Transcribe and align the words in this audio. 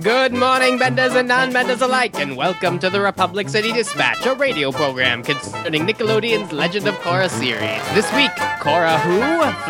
Good 0.00 0.32
morning, 0.32 0.78
benders 0.78 1.14
and 1.14 1.28
non-benders 1.28 1.82
alike, 1.82 2.18
and 2.18 2.36
welcome 2.36 2.78
to 2.78 2.88
the 2.88 3.00
Republic 3.00 3.48
City 3.48 3.72
Dispatch, 3.72 4.24
a 4.26 4.34
radio 4.34 4.72
program 4.72 5.22
concerning 5.22 5.86
Nickelodeon's 5.86 6.50
Legend 6.50 6.88
of 6.88 6.94
Korra 6.96 7.28
series. 7.28 7.82
This 7.94 8.10
week, 8.14 8.30
Korra 8.58 8.98
who? 9.00 9.20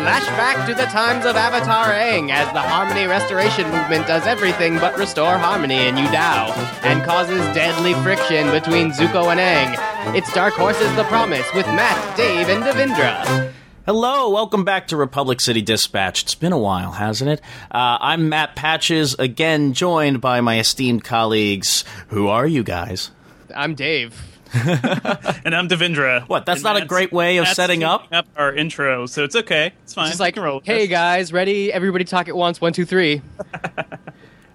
Flashback 0.01 0.65
to 0.65 0.73
the 0.73 0.85
times 0.85 1.25
of 1.25 1.35
Avatar 1.35 1.93
Aang 1.93 2.31
as 2.31 2.51
the 2.53 2.61
Harmony 2.61 3.05
Restoration 3.05 3.69
Movement 3.69 4.07
does 4.07 4.25
everything 4.25 4.79
but 4.79 4.97
restore 4.97 5.37
harmony 5.37 5.87
in 5.87 5.97
Yu 5.97 6.05
Dao, 6.05 6.55
and 6.83 7.03
causes 7.03 7.41
deadly 7.53 7.93
friction 7.95 8.49
between 8.49 8.91
Zuko 8.91 9.31
and 9.31 9.39
Aang. 9.39 10.15
It's 10.15 10.33
Dark 10.33 10.53
Horses 10.53 10.95
The 10.95 11.03
Promise 11.03 11.53
with 11.53 11.67
Matt, 11.67 12.17
Dave, 12.17 12.49
and 12.49 12.63
Devindra. 12.63 13.52
Hello, 13.85 14.29
welcome 14.29 14.63
back 14.63 14.87
to 14.87 14.97
Republic 14.97 15.41
City 15.41 15.61
Dispatch. 15.61 16.23
It's 16.23 16.35
been 16.35 16.53
a 16.53 16.57
while, 16.57 16.93
hasn't 16.93 17.29
it? 17.29 17.41
Uh, 17.69 17.97
I'm 17.99 18.29
Matt 18.29 18.55
Patches, 18.55 19.13
again 19.15 19.73
joined 19.73 20.21
by 20.21 20.39
my 20.39 20.57
esteemed 20.59 21.03
colleagues. 21.03 21.83
Who 22.07 22.29
are 22.29 22.47
you 22.47 22.63
guys? 22.63 23.11
I'm 23.53 23.75
Dave. 23.75 24.29
and 24.53 25.53
I'm 25.53 25.67
Devindra. 25.67 26.21
What? 26.29 26.45
That's 26.45 26.59
And 26.59 26.63
not 26.63 26.81
a 26.81 26.85
great 26.85 27.11
way 27.11 27.37
of 27.37 27.43
Matt's 27.43 27.55
setting 27.57 27.83
up. 27.83 28.07
up 28.13 28.25
our 28.37 28.53
intro, 28.55 29.05
so 29.05 29.25
it's 29.25 29.35
okay. 29.35 29.73
It's 29.83 29.93
fine. 29.95 30.07
Just 30.07 30.19
like, 30.19 30.37
roll 30.37 30.61
hey 30.63 30.87
guys, 30.87 31.33
ready? 31.33 31.73
Everybody 31.73 32.05
talk 32.05 32.29
at 32.29 32.35
once. 32.37 32.61
One, 32.61 32.71
two, 32.71 32.85
three. 32.85 33.21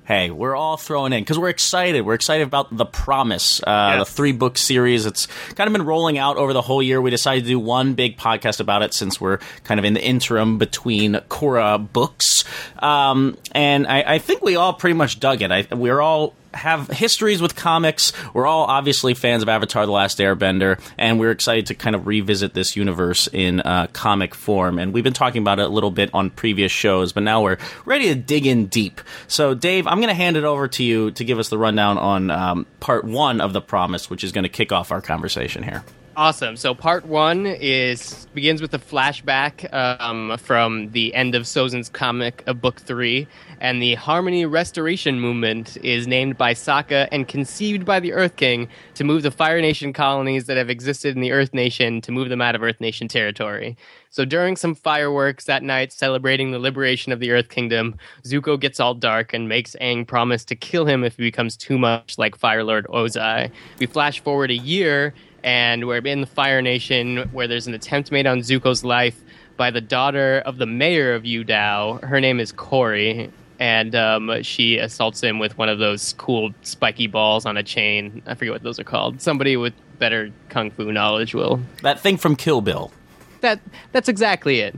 Hey, 0.08 0.30
we're 0.30 0.56
all 0.56 0.78
throwing 0.78 1.12
in 1.12 1.20
because 1.20 1.38
we're 1.38 1.50
excited. 1.50 2.00
We're 2.00 2.14
excited 2.14 2.46
about 2.46 2.74
The 2.74 2.86
Promise, 2.86 3.60
uh, 3.62 3.96
Yes. 3.98 4.08
the 4.08 4.14
three 4.14 4.32
book 4.32 4.56
series. 4.56 5.04
It's 5.04 5.26
kind 5.54 5.68
of 5.68 5.72
been 5.74 5.84
rolling 5.84 6.16
out 6.16 6.38
over 6.38 6.54
the 6.54 6.62
whole 6.62 6.82
year. 6.82 6.98
We 7.02 7.10
decided 7.10 7.42
to 7.44 7.48
do 7.50 7.58
one 7.58 7.92
big 7.92 8.16
podcast 8.16 8.58
about 8.58 8.80
it 8.80 8.94
since 8.94 9.20
we're 9.20 9.36
kind 9.64 9.78
of 9.78 9.84
in 9.84 9.92
the 9.92 10.02
interim 10.02 10.56
between 10.56 11.16
Korra 11.28 11.92
books. 11.92 12.44
Um, 12.78 13.36
and 13.52 13.86
I, 13.86 14.14
I 14.14 14.18
think 14.18 14.40
we 14.40 14.56
all 14.56 14.72
pretty 14.72 14.94
much 14.94 15.20
dug 15.20 15.42
it. 15.42 15.52
I, 15.52 15.66
we're 15.74 16.00
all 16.00 16.32
have 16.54 16.88
histories 16.88 17.40
with 17.40 17.56
comics. 17.56 18.12
We're 18.34 18.46
all 18.46 18.64
obviously 18.64 19.14
fans 19.14 19.42
of 19.42 19.48
Avatar: 19.48 19.86
The 19.86 19.92
Last 19.92 20.18
Airbender, 20.18 20.80
and 20.96 21.18
we're 21.18 21.30
excited 21.30 21.66
to 21.66 21.74
kind 21.74 21.94
of 21.94 22.06
revisit 22.06 22.54
this 22.54 22.76
universe 22.76 23.28
in 23.32 23.60
uh, 23.60 23.88
comic 23.92 24.34
form. 24.34 24.78
And 24.78 24.92
we've 24.92 25.04
been 25.04 25.12
talking 25.12 25.42
about 25.42 25.58
it 25.58 25.66
a 25.66 25.68
little 25.68 25.90
bit 25.90 26.10
on 26.12 26.30
previous 26.30 26.72
shows, 26.72 27.12
but 27.12 27.22
now 27.22 27.42
we're 27.42 27.58
ready 27.84 28.06
to 28.06 28.14
dig 28.14 28.46
in 28.46 28.66
deep. 28.66 29.00
So, 29.26 29.54
Dave, 29.54 29.86
I'm 29.86 29.98
going 29.98 30.08
to 30.08 30.14
hand 30.14 30.36
it 30.36 30.44
over 30.44 30.68
to 30.68 30.82
you 30.82 31.10
to 31.12 31.24
give 31.24 31.38
us 31.38 31.48
the 31.48 31.58
rundown 31.58 31.98
on 31.98 32.30
um, 32.30 32.66
part 32.80 33.04
one 33.04 33.40
of 33.40 33.52
The 33.52 33.60
Promise, 33.60 34.10
which 34.10 34.24
is 34.24 34.32
going 34.32 34.44
to 34.44 34.48
kick 34.48 34.72
off 34.72 34.92
our 34.92 35.00
conversation 35.00 35.62
here. 35.62 35.84
Awesome. 36.18 36.56
So 36.56 36.74
part 36.74 37.06
one 37.06 37.46
is 37.46 38.26
begins 38.34 38.60
with 38.60 38.74
a 38.74 38.78
flashback 38.80 39.72
um, 39.72 40.36
from 40.38 40.90
the 40.90 41.14
end 41.14 41.36
of 41.36 41.44
Sozin's 41.44 41.88
Comet 41.88 42.42
of 42.48 42.60
book 42.60 42.80
three, 42.80 43.28
and 43.60 43.80
the 43.80 43.94
Harmony 43.94 44.44
Restoration 44.44 45.20
Movement 45.20 45.76
is 45.84 46.08
named 46.08 46.36
by 46.36 46.54
Sokka 46.54 47.06
and 47.12 47.28
conceived 47.28 47.84
by 47.84 48.00
the 48.00 48.12
Earth 48.14 48.34
King 48.34 48.68
to 48.94 49.04
move 49.04 49.22
the 49.22 49.30
Fire 49.30 49.60
Nation 49.60 49.92
colonies 49.92 50.46
that 50.46 50.56
have 50.56 50.70
existed 50.70 51.14
in 51.14 51.22
the 51.22 51.30
Earth 51.30 51.54
Nation 51.54 52.00
to 52.00 52.10
move 52.10 52.30
them 52.30 52.40
out 52.40 52.56
of 52.56 52.64
Earth 52.64 52.80
Nation 52.80 53.06
territory. 53.06 53.76
So 54.10 54.24
during 54.24 54.56
some 54.56 54.74
fireworks 54.74 55.44
that 55.44 55.62
night 55.62 55.92
celebrating 55.92 56.50
the 56.50 56.58
liberation 56.58 57.12
of 57.12 57.20
the 57.20 57.30
Earth 57.30 57.48
Kingdom, 57.48 57.94
Zuko 58.24 58.58
gets 58.58 58.80
all 58.80 58.94
dark 58.94 59.34
and 59.34 59.48
makes 59.48 59.76
Aang 59.80 60.04
promise 60.04 60.44
to 60.46 60.56
kill 60.56 60.84
him 60.84 61.04
if 61.04 61.16
he 61.16 61.22
becomes 61.22 61.56
too 61.56 61.78
much 61.78 62.18
like 62.18 62.36
Fire 62.36 62.64
Lord 62.64 62.86
Ozai. 62.86 63.52
We 63.78 63.86
flash 63.86 64.18
forward 64.18 64.50
a 64.50 64.56
year 64.56 65.14
and 65.42 65.86
we're 65.86 65.98
in 65.98 66.20
the 66.20 66.26
Fire 66.26 66.62
Nation 66.62 67.28
where 67.32 67.46
there's 67.48 67.66
an 67.66 67.74
attempt 67.74 68.10
made 68.12 68.26
on 68.26 68.40
Zuko's 68.40 68.84
life 68.84 69.18
by 69.56 69.70
the 69.70 69.80
daughter 69.80 70.38
of 70.46 70.58
the 70.58 70.66
mayor 70.66 71.14
of 71.14 71.24
Yu 71.24 71.44
Dao. 71.44 72.02
Her 72.04 72.20
name 72.20 72.38
is 72.40 72.52
Kori, 72.52 73.30
and 73.58 73.94
um, 73.94 74.42
she 74.42 74.78
assaults 74.78 75.20
him 75.22 75.38
with 75.38 75.58
one 75.58 75.68
of 75.68 75.78
those 75.78 76.12
cool 76.14 76.52
spiky 76.62 77.06
balls 77.06 77.44
on 77.46 77.56
a 77.56 77.62
chain. 77.62 78.22
I 78.26 78.34
forget 78.34 78.52
what 78.52 78.62
those 78.62 78.78
are 78.78 78.84
called. 78.84 79.20
Somebody 79.20 79.56
with 79.56 79.74
better 79.98 80.30
kung 80.48 80.70
fu 80.70 80.92
knowledge 80.92 81.34
will 81.34 81.60
That 81.82 81.98
thing 82.00 82.16
from 82.18 82.36
Kill 82.36 82.60
Bill. 82.60 82.92
that 83.40 83.60
that's 83.92 84.08
exactly 84.08 84.60
it. 84.60 84.76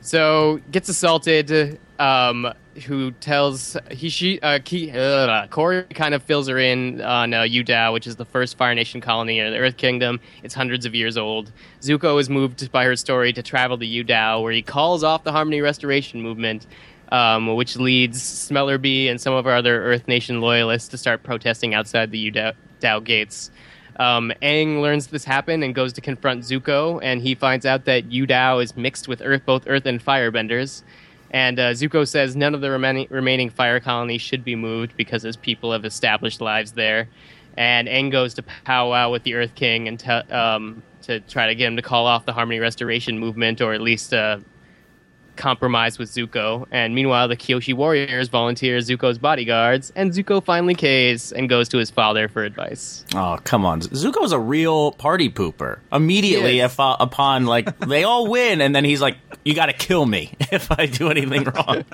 So 0.00 0.60
gets 0.70 0.88
assaulted. 0.88 1.78
Um, 1.98 2.52
who 2.82 3.12
tells 3.12 3.76
he 3.90 4.08
she 4.08 4.40
uh, 4.40 4.58
Ki, 4.64 4.90
uh, 4.90 5.46
Kori 5.48 5.84
kind 5.84 6.14
of 6.14 6.22
fills 6.22 6.48
her 6.48 6.58
in 6.58 7.00
on 7.00 7.34
uh, 7.34 7.42
Yu 7.42 7.64
Dao, 7.64 7.92
which 7.92 8.06
is 8.06 8.16
the 8.16 8.24
first 8.24 8.56
Fire 8.56 8.74
Nation 8.74 9.00
colony 9.00 9.38
in 9.38 9.52
the 9.52 9.58
Earth 9.58 9.76
Kingdom. 9.76 10.20
It's 10.42 10.54
hundreds 10.54 10.86
of 10.86 10.94
years 10.94 11.16
old. 11.16 11.52
Zuko 11.80 12.20
is 12.20 12.28
moved 12.28 12.70
by 12.72 12.84
her 12.84 12.96
story 12.96 13.32
to 13.32 13.42
travel 13.42 13.78
to 13.78 13.86
Yu 13.86 14.04
Dao, 14.04 14.42
where 14.42 14.52
he 14.52 14.62
calls 14.62 15.04
off 15.04 15.24
the 15.24 15.32
Harmony 15.32 15.60
Restoration 15.60 16.22
movement. 16.22 16.66
Um, 17.10 17.54
which 17.54 17.76
leads 17.76 18.20
Smellerbee 18.20 19.10
and 19.10 19.18
some 19.18 19.32
of 19.32 19.46
our 19.46 19.54
other 19.54 19.82
Earth 19.82 20.06
Nation 20.08 20.42
loyalists 20.42 20.88
to 20.88 20.98
start 20.98 21.22
protesting 21.22 21.72
outside 21.72 22.10
the 22.10 22.30
Udao 22.30 22.52
Dao 22.82 23.02
gates. 23.02 23.50
Um, 23.98 24.32
Aang 24.42 24.80
learns 24.80 25.08
this 25.08 25.24
happened 25.24 25.64
and 25.64 25.74
goes 25.74 25.92
to 25.94 26.00
confront 26.00 26.44
Zuko, 26.44 27.00
and 27.02 27.20
he 27.20 27.34
finds 27.34 27.66
out 27.66 27.84
that 27.86 28.12
Yu 28.12 28.26
Dao 28.26 28.62
is 28.62 28.76
mixed 28.76 29.08
with 29.08 29.20
Earth, 29.24 29.42
both 29.44 29.64
Earth 29.66 29.86
and 29.86 30.04
Firebenders. 30.04 30.82
And 31.30 31.58
uh, 31.58 31.70
Zuko 31.72 32.08
says 32.08 32.36
none 32.36 32.54
of 32.54 32.60
the 32.60 32.70
remaining, 32.70 33.06
remaining 33.10 33.50
fire 33.50 33.80
colonies 33.80 34.22
should 34.22 34.44
be 34.44 34.56
moved 34.56 34.96
because 34.96 35.22
his 35.22 35.36
people 35.36 35.72
have 35.72 35.84
established 35.84 36.40
lives 36.40 36.72
there. 36.72 37.08
And 37.56 37.88
Aang 37.88 38.10
goes 38.10 38.34
to 38.34 38.42
powwow 38.64 39.10
with 39.10 39.24
the 39.24 39.34
Earth 39.34 39.54
King 39.54 39.88
and 39.88 39.98
te- 39.98 40.08
um, 40.08 40.82
to 41.02 41.20
try 41.20 41.48
to 41.48 41.54
get 41.54 41.66
him 41.66 41.76
to 41.76 41.82
call 41.82 42.06
off 42.06 42.24
the 42.24 42.32
Harmony 42.32 42.60
Restoration 42.60 43.18
movement, 43.18 43.60
or 43.60 43.72
at 43.74 43.80
least 43.80 44.14
uh, 44.14 44.38
compromise 45.38 45.98
with 45.98 46.10
Zuko. 46.10 46.66
And 46.70 46.94
meanwhile, 46.94 47.28
the 47.28 47.36
Kyoshi 47.36 47.72
warriors 47.72 48.28
volunteer 48.28 48.78
Zuko's 48.78 49.16
bodyguards, 49.16 49.90
and 49.96 50.12
Zuko 50.12 50.44
finally 50.44 50.74
caves 50.74 51.32
and 51.32 51.48
goes 51.48 51.68
to 51.70 51.78
his 51.78 51.90
father 51.90 52.28
for 52.28 52.44
advice. 52.44 53.04
Oh, 53.14 53.38
come 53.44 53.64
on. 53.64 53.80
Zuko's 53.80 54.32
a 54.32 54.38
real 54.38 54.92
party 54.92 55.30
pooper. 55.30 55.78
Immediately 55.90 56.60
if, 56.60 56.78
uh, 56.78 56.96
upon, 57.00 57.46
like, 57.46 57.78
they 57.78 58.04
all 58.04 58.26
win, 58.26 58.60
and 58.60 58.74
then 58.74 58.84
he's 58.84 59.00
like, 59.00 59.16
you 59.44 59.54
gotta 59.54 59.72
kill 59.72 60.04
me 60.04 60.32
if 60.52 60.70
I 60.70 60.86
do 60.86 61.08
anything 61.08 61.44
wrong. 61.44 61.84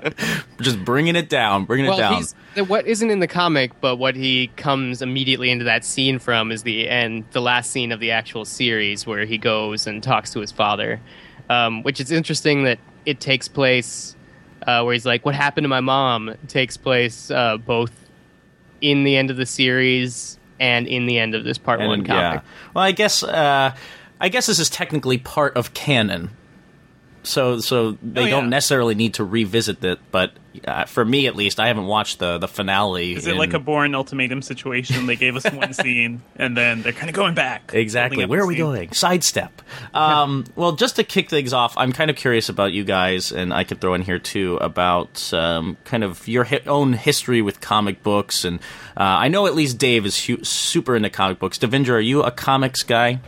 Just 0.60 0.84
bringing 0.84 1.14
it 1.14 1.28
down, 1.28 1.66
bringing 1.66 1.92
it 1.92 1.96
down. 1.96 2.24
what 2.66 2.86
isn't 2.86 3.10
in 3.10 3.20
the 3.20 3.28
comic, 3.28 3.80
but 3.80 3.96
what 3.96 4.16
he 4.16 4.48
comes 4.56 5.02
immediately 5.02 5.50
into 5.50 5.64
that 5.66 5.84
scene 5.84 6.18
from 6.18 6.50
is 6.50 6.62
the 6.64 6.88
end, 6.88 7.24
the 7.30 7.40
last 7.40 7.70
scene 7.70 7.92
of 7.92 8.00
the 8.00 8.10
actual 8.10 8.44
series 8.44 9.06
where 9.06 9.24
he 9.24 9.38
goes 9.38 9.86
and 9.86 10.02
talks 10.02 10.32
to 10.32 10.40
his 10.40 10.50
father. 10.50 11.00
Um, 11.50 11.82
which 11.82 12.00
is 12.00 12.10
interesting 12.10 12.64
that 12.64 12.78
it 13.06 13.20
takes 13.20 13.48
place 13.48 14.16
uh, 14.66 14.82
where 14.82 14.92
he's 14.92 15.06
like, 15.06 15.24
"What 15.24 15.34
happened 15.34 15.64
to 15.64 15.68
my 15.68 15.80
mom?" 15.80 16.28
It 16.30 16.48
takes 16.48 16.76
place 16.76 17.30
uh, 17.30 17.56
both 17.58 17.92
in 18.80 19.04
the 19.04 19.16
end 19.16 19.30
of 19.30 19.36
the 19.36 19.46
series 19.46 20.38
and 20.60 20.86
in 20.86 21.06
the 21.06 21.18
end 21.18 21.34
of 21.34 21.44
this 21.44 21.58
part 21.58 21.80
one 21.80 22.00
And, 22.00 22.06
comic. 22.06 22.42
Well, 22.74 22.84
I 22.84 22.92
guess, 22.92 23.22
uh, 23.22 23.74
I 24.20 24.28
guess 24.28 24.46
this 24.46 24.58
is 24.58 24.70
technically 24.70 25.18
part 25.18 25.56
of 25.56 25.74
canon. 25.74 26.30
So, 27.22 27.58
so 27.60 27.96
they 28.02 28.26
Oh, 28.26 28.30
don't 28.30 28.50
necessarily 28.50 28.94
need 28.94 29.14
to 29.14 29.24
revisit 29.24 29.82
it, 29.82 29.98
but 30.10 30.32
uh, 30.66 30.84
for 30.84 31.04
me 31.04 31.26
at 31.26 31.34
least, 31.36 31.58
I 31.60 31.66
haven't 31.68 31.86
watched 31.86 32.18
the 32.18 32.38
the 32.38 32.48
finale. 32.48 33.14
Is 33.14 33.26
it 33.26 33.32
in- 33.32 33.38
like 33.38 33.54
a 33.54 33.58
Bourne 33.58 33.94
ultimatum 33.94 34.42
situation? 34.42 35.06
They 35.06 35.16
gave 35.16 35.36
us 35.36 35.44
one 35.52 35.72
scene, 35.74 36.22
and 36.36 36.56
then 36.56 36.82
they're 36.82 36.92
kind 36.92 37.08
of 37.08 37.14
going 37.14 37.34
back. 37.34 37.72
Exactly. 37.74 38.24
Where 38.26 38.40
are 38.40 38.46
we 38.46 38.54
scene. 38.54 38.64
going? 38.64 38.92
Sidestep. 38.92 39.62
Um, 39.92 40.44
well, 40.56 40.72
just 40.72 40.96
to 40.96 41.04
kick 41.04 41.30
things 41.30 41.52
off, 41.52 41.74
I'm 41.76 41.92
kind 41.92 42.10
of 42.10 42.16
curious 42.16 42.48
about 42.48 42.72
you 42.72 42.84
guys, 42.84 43.32
and 43.32 43.52
I 43.52 43.64
could 43.64 43.80
throw 43.80 43.94
in 43.94 44.02
here 44.02 44.18
too 44.18 44.56
about 44.56 45.32
um, 45.32 45.76
kind 45.84 46.04
of 46.04 46.26
your 46.28 46.44
hi- 46.44 46.60
own 46.66 46.92
history 46.92 47.42
with 47.42 47.60
comic 47.60 48.02
books. 48.02 48.44
And 48.44 48.58
uh, 48.96 49.02
I 49.02 49.28
know 49.28 49.46
at 49.46 49.54
least 49.54 49.78
Dave 49.78 50.06
is 50.06 50.24
hu- 50.26 50.42
super 50.44 50.94
into 50.96 51.10
comic 51.10 51.38
books. 51.38 51.58
Devindra, 51.58 51.90
are 51.94 52.00
you 52.00 52.22
a 52.22 52.30
comics 52.30 52.82
guy? 52.82 53.20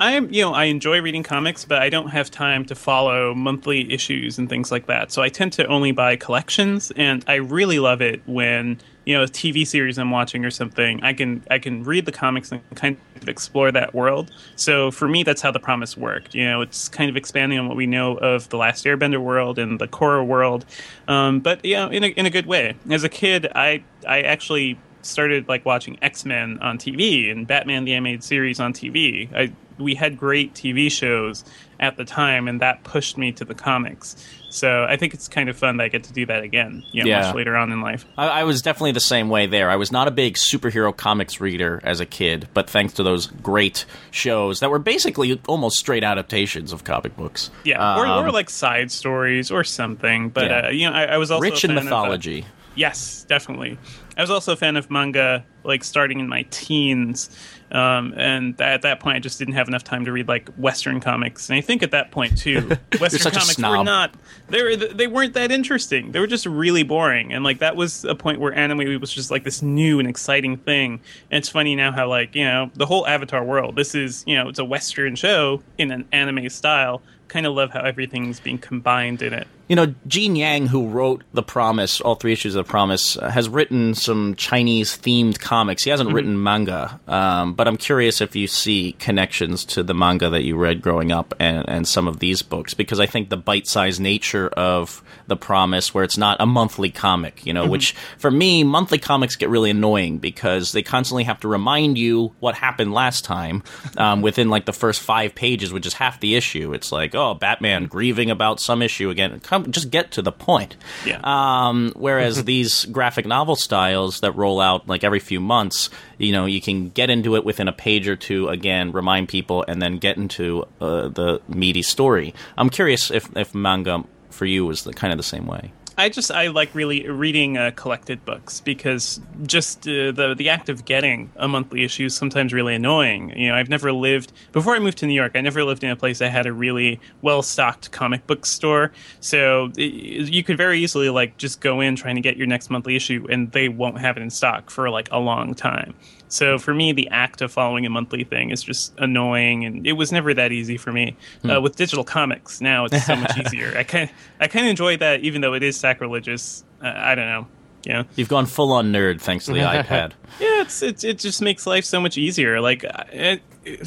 I 0.00 0.12
am, 0.12 0.32
you 0.32 0.40
know, 0.40 0.54
I 0.54 0.64
enjoy 0.64 1.02
reading 1.02 1.22
comics, 1.22 1.66
but 1.66 1.82
I 1.82 1.90
don't 1.90 2.08
have 2.08 2.30
time 2.30 2.64
to 2.64 2.74
follow 2.74 3.34
monthly 3.34 3.92
issues 3.92 4.38
and 4.38 4.48
things 4.48 4.72
like 4.72 4.86
that. 4.86 5.12
So 5.12 5.20
I 5.20 5.28
tend 5.28 5.52
to 5.54 5.66
only 5.66 5.92
buy 5.92 6.16
collections, 6.16 6.90
and 6.96 7.22
I 7.28 7.34
really 7.34 7.78
love 7.78 8.00
it 8.00 8.22
when 8.24 8.78
you 9.04 9.14
know 9.14 9.24
a 9.24 9.26
TV 9.26 9.66
series 9.66 9.98
I'm 9.98 10.10
watching 10.10 10.42
or 10.42 10.50
something. 10.50 11.02
I 11.02 11.12
can 11.12 11.44
I 11.50 11.58
can 11.58 11.84
read 11.84 12.06
the 12.06 12.12
comics 12.12 12.50
and 12.50 12.62
kind 12.76 12.96
of 13.16 13.28
explore 13.28 13.70
that 13.72 13.94
world. 13.94 14.30
So 14.56 14.90
for 14.90 15.06
me, 15.06 15.22
that's 15.22 15.42
how 15.42 15.50
the 15.50 15.60
promise 15.60 15.98
worked. 15.98 16.34
You 16.34 16.46
know, 16.46 16.62
it's 16.62 16.88
kind 16.88 17.10
of 17.10 17.16
expanding 17.16 17.58
on 17.58 17.68
what 17.68 17.76
we 17.76 17.86
know 17.86 18.16
of 18.16 18.48
the 18.48 18.56
Last 18.56 18.86
Airbender 18.86 19.22
world 19.22 19.58
and 19.58 19.78
the 19.78 19.88
Korra 19.88 20.26
world, 20.26 20.64
um, 21.08 21.40
but 21.40 21.62
you 21.62 21.74
know, 21.74 21.88
in 21.90 22.04
a 22.04 22.06
in 22.06 22.24
a 22.24 22.30
good 22.30 22.46
way. 22.46 22.74
As 22.88 23.04
a 23.04 23.10
kid, 23.10 23.52
I 23.54 23.84
I 24.08 24.22
actually 24.22 24.78
started 25.02 25.46
like 25.46 25.66
watching 25.66 25.98
X 26.00 26.24
Men 26.24 26.58
on 26.62 26.78
TV 26.78 27.30
and 27.30 27.46
Batman 27.46 27.84
the 27.84 27.92
animated 27.92 28.24
series 28.24 28.60
on 28.60 28.72
TV. 28.72 29.28
I 29.34 29.52
we 29.80 29.94
had 29.94 30.16
great 30.18 30.54
TV 30.54 30.90
shows 30.90 31.44
at 31.78 31.96
the 31.96 32.04
time, 32.04 32.46
and 32.46 32.60
that 32.60 32.84
pushed 32.84 33.16
me 33.16 33.32
to 33.32 33.44
the 33.44 33.54
comics. 33.54 34.14
So 34.50 34.84
I 34.88 34.96
think 34.96 35.14
it's 35.14 35.28
kind 35.28 35.48
of 35.48 35.56
fun 35.56 35.78
that 35.78 35.84
I 35.84 35.88
get 35.88 36.04
to 36.04 36.12
do 36.12 36.26
that 36.26 36.42
again, 36.42 36.82
you 36.92 37.02
know, 37.04 37.08
Yeah. 37.08 37.22
much 37.22 37.34
later 37.34 37.56
on 37.56 37.72
in 37.72 37.80
life. 37.80 38.04
I, 38.18 38.28
I 38.40 38.44
was 38.44 38.60
definitely 38.62 38.92
the 38.92 39.00
same 39.00 39.28
way 39.30 39.46
there. 39.46 39.70
I 39.70 39.76
was 39.76 39.90
not 39.90 40.06
a 40.08 40.10
big 40.10 40.34
superhero 40.34 40.94
comics 40.94 41.40
reader 41.40 41.80
as 41.82 42.00
a 42.00 42.06
kid, 42.06 42.48
but 42.52 42.68
thanks 42.68 42.92
to 42.94 43.02
those 43.02 43.26
great 43.26 43.86
shows 44.10 44.60
that 44.60 44.70
were 44.70 44.78
basically 44.78 45.40
almost 45.48 45.78
straight 45.78 46.04
adaptations 46.04 46.72
of 46.72 46.84
comic 46.84 47.16
books. 47.16 47.50
Yeah, 47.64 47.96
or, 47.98 48.06
Um, 48.06 48.26
or 48.26 48.30
like 48.32 48.50
side 48.50 48.90
stories 48.90 49.50
or 49.50 49.64
something. 49.64 50.28
But 50.28 50.44
Yeah. 50.50 50.66
uh, 50.66 50.70
you 50.70 50.90
know, 50.90 50.94
I, 50.96 51.04
I 51.04 51.16
was 51.16 51.30
also 51.30 51.42
rich 51.42 51.64
in 51.64 51.70
uh, 51.70 51.74
mythology. 51.82 52.44
Yes, 52.74 53.24
definitely. 53.28 53.78
I 54.16 54.20
was 54.20 54.30
also 54.30 54.52
a 54.52 54.56
fan 54.56 54.76
of 54.76 54.90
manga, 54.90 55.44
like 55.64 55.82
starting 55.82 56.20
in 56.20 56.28
my 56.28 56.44
teens, 56.50 57.30
um, 57.72 58.14
and 58.16 58.60
at 58.60 58.82
that 58.82 59.00
point, 59.00 59.16
I 59.16 59.20
just 59.20 59.38
didn't 59.38 59.54
have 59.54 59.68
enough 59.68 59.84
time 59.84 60.04
to 60.04 60.12
read 60.12 60.28
like 60.28 60.48
Western 60.56 61.00
comics. 61.00 61.48
And 61.48 61.56
I 61.56 61.60
think 61.60 61.82
at 61.82 61.92
that 61.92 62.10
point 62.10 62.36
too, 62.36 62.76
Western 63.00 63.32
comics 63.32 63.58
were 63.58 63.84
not 63.84 64.14
they 64.48 64.62
were 64.62 64.76
they 64.76 65.06
weren't 65.06 65.34
that 65.34 65.52
interesting. 65.52 66.12
They 66.12 66.20
were 66.20 66.26
just 66.26 66.46
really 66.46 66.82
boring. 66.82 67.32
And 67.32 67.44
like 67.44 67.58
that 67.60 67.76
was 67.76 68.04
a 68.04 68.14
point 68.14 68.40
where 68.40 68.52
anime 68.52 69.00
was 69.00 69.12
just 69.12 69.30
like 69.30 69.44
this 69.44 69.62
new 69.62 69.98
and 69.98 70.08
exciting 70.08 70.56
thing. 70.56 71.00
And 71.30 71.38
it's 71.38 71.48
funny 71.48 71.76
now 71.76 71.92
how 71.92 72.08
like 72.08 72.34
you 72.34 72.44
know 72.44 72.70
the 72.74 72.86
whole 72.86 73.06
Avatar 73.06 73.44
world. 73.44 73.76
This 73.76 73.94
is 73.94 74.24
you 74.26 74.36
know 74.36 74.48
it's 74.48 74.58
a 74.58 74.64
Western 74.64 75.14
show 75.14 75.62
in 75.78 75.90
an 75.90 76.06
anime 76.12 76.48
style. 76.48 77.02
Kind 77.28 77.46
of 77.46 77.54
love 77.54 77.70
how 77.70 77.80
everything's 77.80 78.40
being 78.40 78.58
combined 78.58 79.22
in 79.22 79.32
it. 79.32 79.46
You 79.70 79.76
know, 79.76 79.94
Gene 80.08 80.34
Yang, 80.34 80.66
who 80.66 80.88
wrote 80.88 81.22
The 81.32 81.44
Promise, 81.44 82.00
all 82.00 82.16
three 82.16 82.32
issues 82.32 82.56
of 82.56 82.66
The 82.66 82.68
Promise, 82.68 83.16
uh, 83.16 83.30
has 83.30 83.48
written 83.48 83.94
some 83.94 84.34
Chinese 84.34 84.98
themed 84.98 85.38
comics. 85.38 85.84
He 85.84 85.90
hasn't 85.90 86.12
written 86.12 86.42
manga, 86.42 86.98
um, 87.06 87.54
but 87.54 87.68
I'm 87.68 87.76
curious 87.76 88.20
if 88.20 88.34
you 88.34 88.48
see 88.48 88.96
connections 88.98 89.64
to 89.66 89.84
the 89.84 89.94
manga 89.94 90.28
that 90.28 90.42
you 90.42 90.56
read 90.56 90.82
growing 90.82 91.12
up 91.12 91.34
and, 91.38 91.68
and 91.68 91.86
some 91.86 92.08
of 92.08 92.18
these 92.18 92.42
books, 92.42 92.74
because 92.74 92.98
I 92.98 93.06
think 93.06 93.28
the 93.28 93.36
bite 93.36 93.68
sized 93.68 94.00
nature 94.00 94.48
of 94.48 95.04
The 95.28 95.36
Promise, 95.36 95.94
where 95.94 96.02
it's 96.02 96.18
not 96.18 96.38
a 96.40 96.46
monthly 96.46 96.90
comic, 96.90 97.46
you 97.46 97.52
know, 97.52 97.68
which 97.68 97.92
for 98.18 98.32
me, 98.32 98.64
monthly 98.64 98.98
comics 98.98 99.36
get 99.36 99.50
really 99.50 99.70
annoying 99.70 100.18
because 100.18 100.72
they 100.72 100.82
constantly 100.82 101.22
have 101.22 101.38
to 101.42 101.48
remind 101.48 101.96
you 101.96 102.34
what 102.40 102.56
happened 102.56 102.92
last 102.92 103.24
time 103.24 103.62
um, 103.96 104.20
within 104.20 104.50
like 104.50 104.64
the 104.64 104.72
first 104.72 105.00
five 105.00 105.36
pages, 105.36 105.72
which 105.72 105.86
is 105.86 105.94
half 105.94 106.18
the 106.18 106.34
issue. 106.34 106.72
It's 106.72 106.90
like, 106.90 107.14
oh, 107.14 107.34
Batman 107.34 107.86
grieving 107.86 108.32
about 108.32 108.58
some 108.58 108.82
issue 108.82 109.10
again. 109.10 109.38
Come, 109.38 109.59
just 109.68 109.90
get 109.90 110.12
to 110.12 110.22
the 110.22 110.32
point. 110.32 110.76
Yeah. 111.04 111.20
Um, 111.22 111.92
whereas 111.96 112.44
these 112.50 112.84
graphic 112.86 113.26
novel 113.26 113.56
styles 113.56 114.20
that 114.20 114.32
roll 114.32 114.60
out 114.60 114.88
like 114.88 115.04
every 115.04 115.20
few 115.20 115.40
months, 115.40 115.90
you 116.18 116.32
know, 116.32 116.46
you 116.46 116.60
can 116.60 116.90
get 116.90 117.10
into 117.10 117.36
it 117.36 117.44
within 117.44 117.68
a 117.68 117.72
page 117.72 118.08
or 118.08 118.16
two. 118.16 118.48
Again, 118.48 118.92
remind 118.92 119.28
people, 119.28 119.64
and 119.66 119.80
then 119.80 119.98
get 119.98 120.16
into 120.16 120.64
uh, 120.80 121.08
the 121.08 121.40
meaty 121.48 121.82
story. 121.82 122.34
I'm 122.56 122.70
curious 122.70 123.10
if 123.10 123.28
if 123.36 123.54
manga 123.54 124.04
for 124.30 124.46
you 124.46 124.64
was 124.64 124.84
the, 124.84 124.92
kind 124.92 125.12
of 125.12 125.16
the 125.16 125.22
same 125.22 125.46
way. 125.46 125.72
I 125.98 126.08
just 126.08 126.30
I 126.30 126.48
like 126.48 126.74
really 126.74 127.08
reading 127.08 127.58
uh, 127.58 127.72
collected 127.74 128.24
books 128.24 128.60
because 128.60 129.20
just 129.42 129.86
uh, 129.86 130.12
the 130.12 130.34
the 130.36 130.48
act 130.48 130.68
of 130.68 130.84
getting 130.84 131.30
a 131.36 131.48
monthly 131.48 131.84
issue 131.84 132.06
is 132.06 132.14
sometimes 132.14 132.52
really 132.52 132.74
annoying. 132.74 133.36
You 133.36 133.48
know, 133.48 133.54
I've 133.54 133.68
never 133.68 133.92
lived 133.92 134.32
before 134.52 134.74
I 134.74 134.78
moved 134.78 134.98
to 134.98 135.06
New 135.06 135.14
York. 135.14 135.32
I 135.34 135.40
never 135.40 135.64
lived 135.64 135.84
in 135.84 135.90
a 135.90 135.96
place 135.96 136.18
that 136.18 136.30
had 136.30 136.46
a 136.46 136.52
really 136.52 137.00
well 137.22 137.42
stocked 137.42 137.90
comic 137.90 138.26
book 138.26 138.46
store. 138.46 138.92
So 139.20 139.70
i 139.76 139.80
you 139.80 140.42
could 140.44 140.56
very 140.56 140.80
easily 140.80 141.10
like 141.10 141.36
just 141.36 141.60
go 141.60 141.80
in 141.80 141.96
trying 141.96 142.14
to 142.16 142.22
get 142.22 142.36
your 142.36 142.46
next 142.46 142.70
monthly 142.70 142.96
issue, 142.96 143.26
and 143.30 143.50
they 143.52 143.68
won't 143.68 143.98
have 143.98 144.16
it 144.16 144.22
in 144.22 144.30
stock 144.30 144.70
for 144.70 144.90
like 144.90 145.08
a 145.10 145.18
long 145.18 145.54
time. 145.54 145.94
So 146.30 146.58
for 146.58 146.72
me, 146.72 146.92
the 146.92 147.08
act 147.10 147.42
of 147.42 147.52
following 147.52 147.84
a 147.84 147.90
monthly 147.90 148.24
thing 148.24 148.50
is 148.50 148.62
just 148.62 148.94
annoying, 148.98 149.64
and 149.66 149.86
it 149.86 149.92
was 149.92 150.10
never 150.12 150.32
that 150.32 150.52
easy 150.52 150.76
for 150.78 150.92
me. 150.92 151.16
Uh, 151.48 151.60
with 151.60 151.76
digital 151.76 152.04
comics, 152.04 152.60
now 152.62 152.86
it's 152.86 153.04
so 153.04 153.16
much 153.16 153.36
easier. 153.46 153.76
I 153.76 153.82
kind 153.82 154.08
I 154.40 154.46
kind 154.48 154.64
of 154.66 154.70
enjoy 154.70 154.96
that, 154.98 155.20
even 155.20 155.42
though 155.42 155.54
it 155.54 155.62
is 155.62 155.76
sacrilegious. 155.76 156.64
Uh, 156.82 156.92
I 156.96 157.14
don't 157.14 157.26
know. 157.26 157.46
Know, 157.86 158.04
You've 158.14 158.28
gone 158.28 158.44
full 158.44 158.72
on 158.72 158.92
nerd 158.92 159.20
thanks 159.22 159.46
to 159.46 159.52
the 159.54 159.60
iPad. 159.60 160.12
yeah, 160.40 160.60
it's, 160.60 160.82
it's 160.82 161.02
it 161.02 161.18
just 161.18 161.40
makes 161.40 161.66
life 161.66 161.84
so 161.84 161.98
much 161.98 162.18
easier. 162.18 162.60
Like 162.60 162.84
uh, 162.84 163.04
it, 163.10 163.42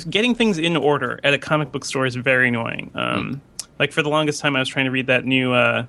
getting 0.09 0.33
things 0.35 0.57
in 0.57 0.75
order 0.75 1.19
at 1.23 1.33
a 1.35 1.37
comic 1.37 1.71
book 1.71 1.85
store 1.85 2.05
is 2.07 2.15
very 2.15 2.47
annoying. 2.47 2.89
Um, 2.95 3.41
Like 3.79 3.91
for 3.91 4.01
the 4.01 4.09
longest 4.09 4.41
time, 4.41 4.55
I 4.55 4.59
was 4.59 4.67
trying 4.67 4.85
to 4.85 4.91
read 4.91 5.07
that 5.07 5.25
new 5.25 5.53
uh, 5.53 5.85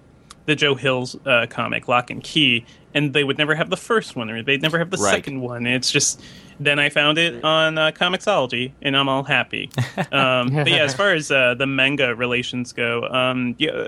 the 0.46 0.54
Joe 0.54 0.74
Hills 0.74 1.16
uh, 1.24 1.46
comic, 1.48 1.88
Locke 1.88 2.10
and 2.10 2.22
Key, 2.22 2.66
and 2.92 3.14
they 3.14 3.24
would 3.24 3.38
never 3.38 3.54
have 3.54 3.70
the 3.70 3.76
first 3.78 4.14
one, 4.16 4.28
or 4.30 4.42
they'd 4.42 4.60
never 4.60 4.78
have 4.78 4.90
the 4.90 4.98
Right. 4.98 5.10
second 5.14 5.40
one. 5.40 5.66
It's 5.66 5.90
just 5.90 6.20
then 6.60 6.78
I 6.78 6.88
found 6.88 7.18
it 7.18 7.42
on 7.44 7.78
uh, 7.78 7.90
Comixology, 7.92 8.72
and 8.82 8.96
I'm 8.96 9.08
all 9.08 9.24
happy. 9.24 9.70
Um, 10.12 10.48
but 10.54 10.68
yeah, 10.68 10.84
as 10.84 10.94
far 11.00 11.12
as 11.14 11.30
uh, 11.30 11.54
the 11.54 11.66
manga 11.66 12.14
relations 12.14 12.72
go, 12.72 13.04
um, 13.08 13.54
yeah, 13.58 13.86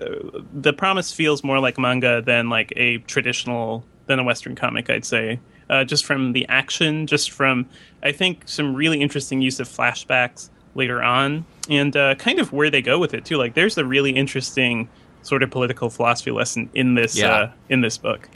the 0.53 0.73
Promise 0.73 1.13
feels 1.13 1.43
more 1.45 1.59
like 1.61 1.79
manga 1.79 2.23
than 2.23 2.49
like 2.49 2.73
a 2.77 2.99
traditional 2.99 3.85
than 4.07 4.19
a 4.19 4.25
Western 4.25 4.55
comic, 4.55 4.89
I'd 4.91 5.05
say. 5.05 5.39
Uh, 5.69 5.85
just 5.85 6.05
from 6.05 6.33
the 6.33 6.47
action, 6.49 7.07
just 7.07 7.31
from 7.33 7.67
I 8.03 8.13
think 8.13 8.43
some 8.47 8.75
really 8.75 9.01
interesting 9.01 9.43
use 9.43 9.59
of 9.61 9.69
flashbacks 9.69 10.49
later 10.75 11.03
on, 11.03 11.45
and 11.69 11.97
uh, 11.97 12.15
kind 12.17 12.39
of 12.39 12.53
where 12.53 12.71
they 12.71 12.83
go 12.83 12.99
with 12.99 13.15
it 13.15 13.25
too. 13.25 13.37
Like 13.37 13.55
there's 13.55 13.77
a 13.79 13.85
really 13.85 14.13
interesting 14.13 14.89
sort 15.23 15.43
of 15.43 15.51
political 15.51 15.91
philosophy 15.91 16.31
lesson 16.31 16.71
in 16.75 16.95
this 16.95 17.17
Yeah. 17.17 17.33
uh, 17.33 17.51
in 17.69 17.81
this 17.81 17.99
book. 17.99 18.29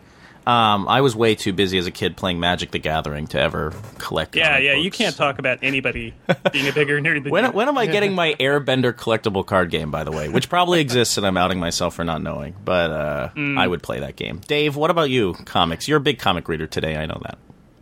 Um, 0.47 0.89
I 0.89 1.01
was 1.03 1.15
way 1.15 1.35
too 1.35 1.53
busy 1.53 1.77
as 1.79 1.87
a 1.87 1.91
kid 1.91 2.17
playing 2.17 2.41
Magic 2.41 2.71
the 2.71 2.79
Gathering 2.79 3.27
to 3.29 3.39
ever 3.41 3.73
collect. 3.99 4.35
Yeah, 4.35 4.49
comic 4.53 4.65
yeah, 4.65 4.75
you 4.75 4.91
can't 4.91 5.15
talk 5.15 5.39
about 5.39 5.59
anybody 5.63 6.15
being 6.51 6.67
a 6.67 6.73
bigger 6.73 7.01
nerd 7.01 7.23
than 7.25 7.31
When, 7.33 7.45
you. 7.45 7.51
when 7.53 7.69
am 7.69 7.77
I 7.79 7.87
getting 7.93 8.15
my 8.15 8.35
Airbender 8.41 8.93
collectible 8.93 9.45
card 9.47 9.71
game, 9.71 9.91
by 9.91 10.03
the 10.03 10.11
way? 10.11 10.29
Which 10.29 10.49
probably 10.49 10.81
exists 10.81 11.17
and 11.19 11.27
I'm 11.27 11.37
outing 11.37 11.61
myself 11.61 11.95
for 11.95 12.05
not 12.05 12.23
knowing. 12.23 12.55
But 12.65 12.91
uh, 12.91 13.29
Mm. 13.37 13.59
I 13.59 13.67
would 13.69 13.83
play 13.83 14.01
that 14.01 14.17
game. 14.17 14.41
Dave, 14.47 14.77
what 14.77 14.91
about 14.91 15.11
you? 15.11 15.35
Comics. 15.45 15.87
You're 15.87 15.99
a 15.99 16.01
big 16.01 16.19
comic 16.19 16.49
reader 16.49 16.67
today, 16.67 16.97
I 16.97 17.07
know 17.07 17.21
that. 17.23 17.39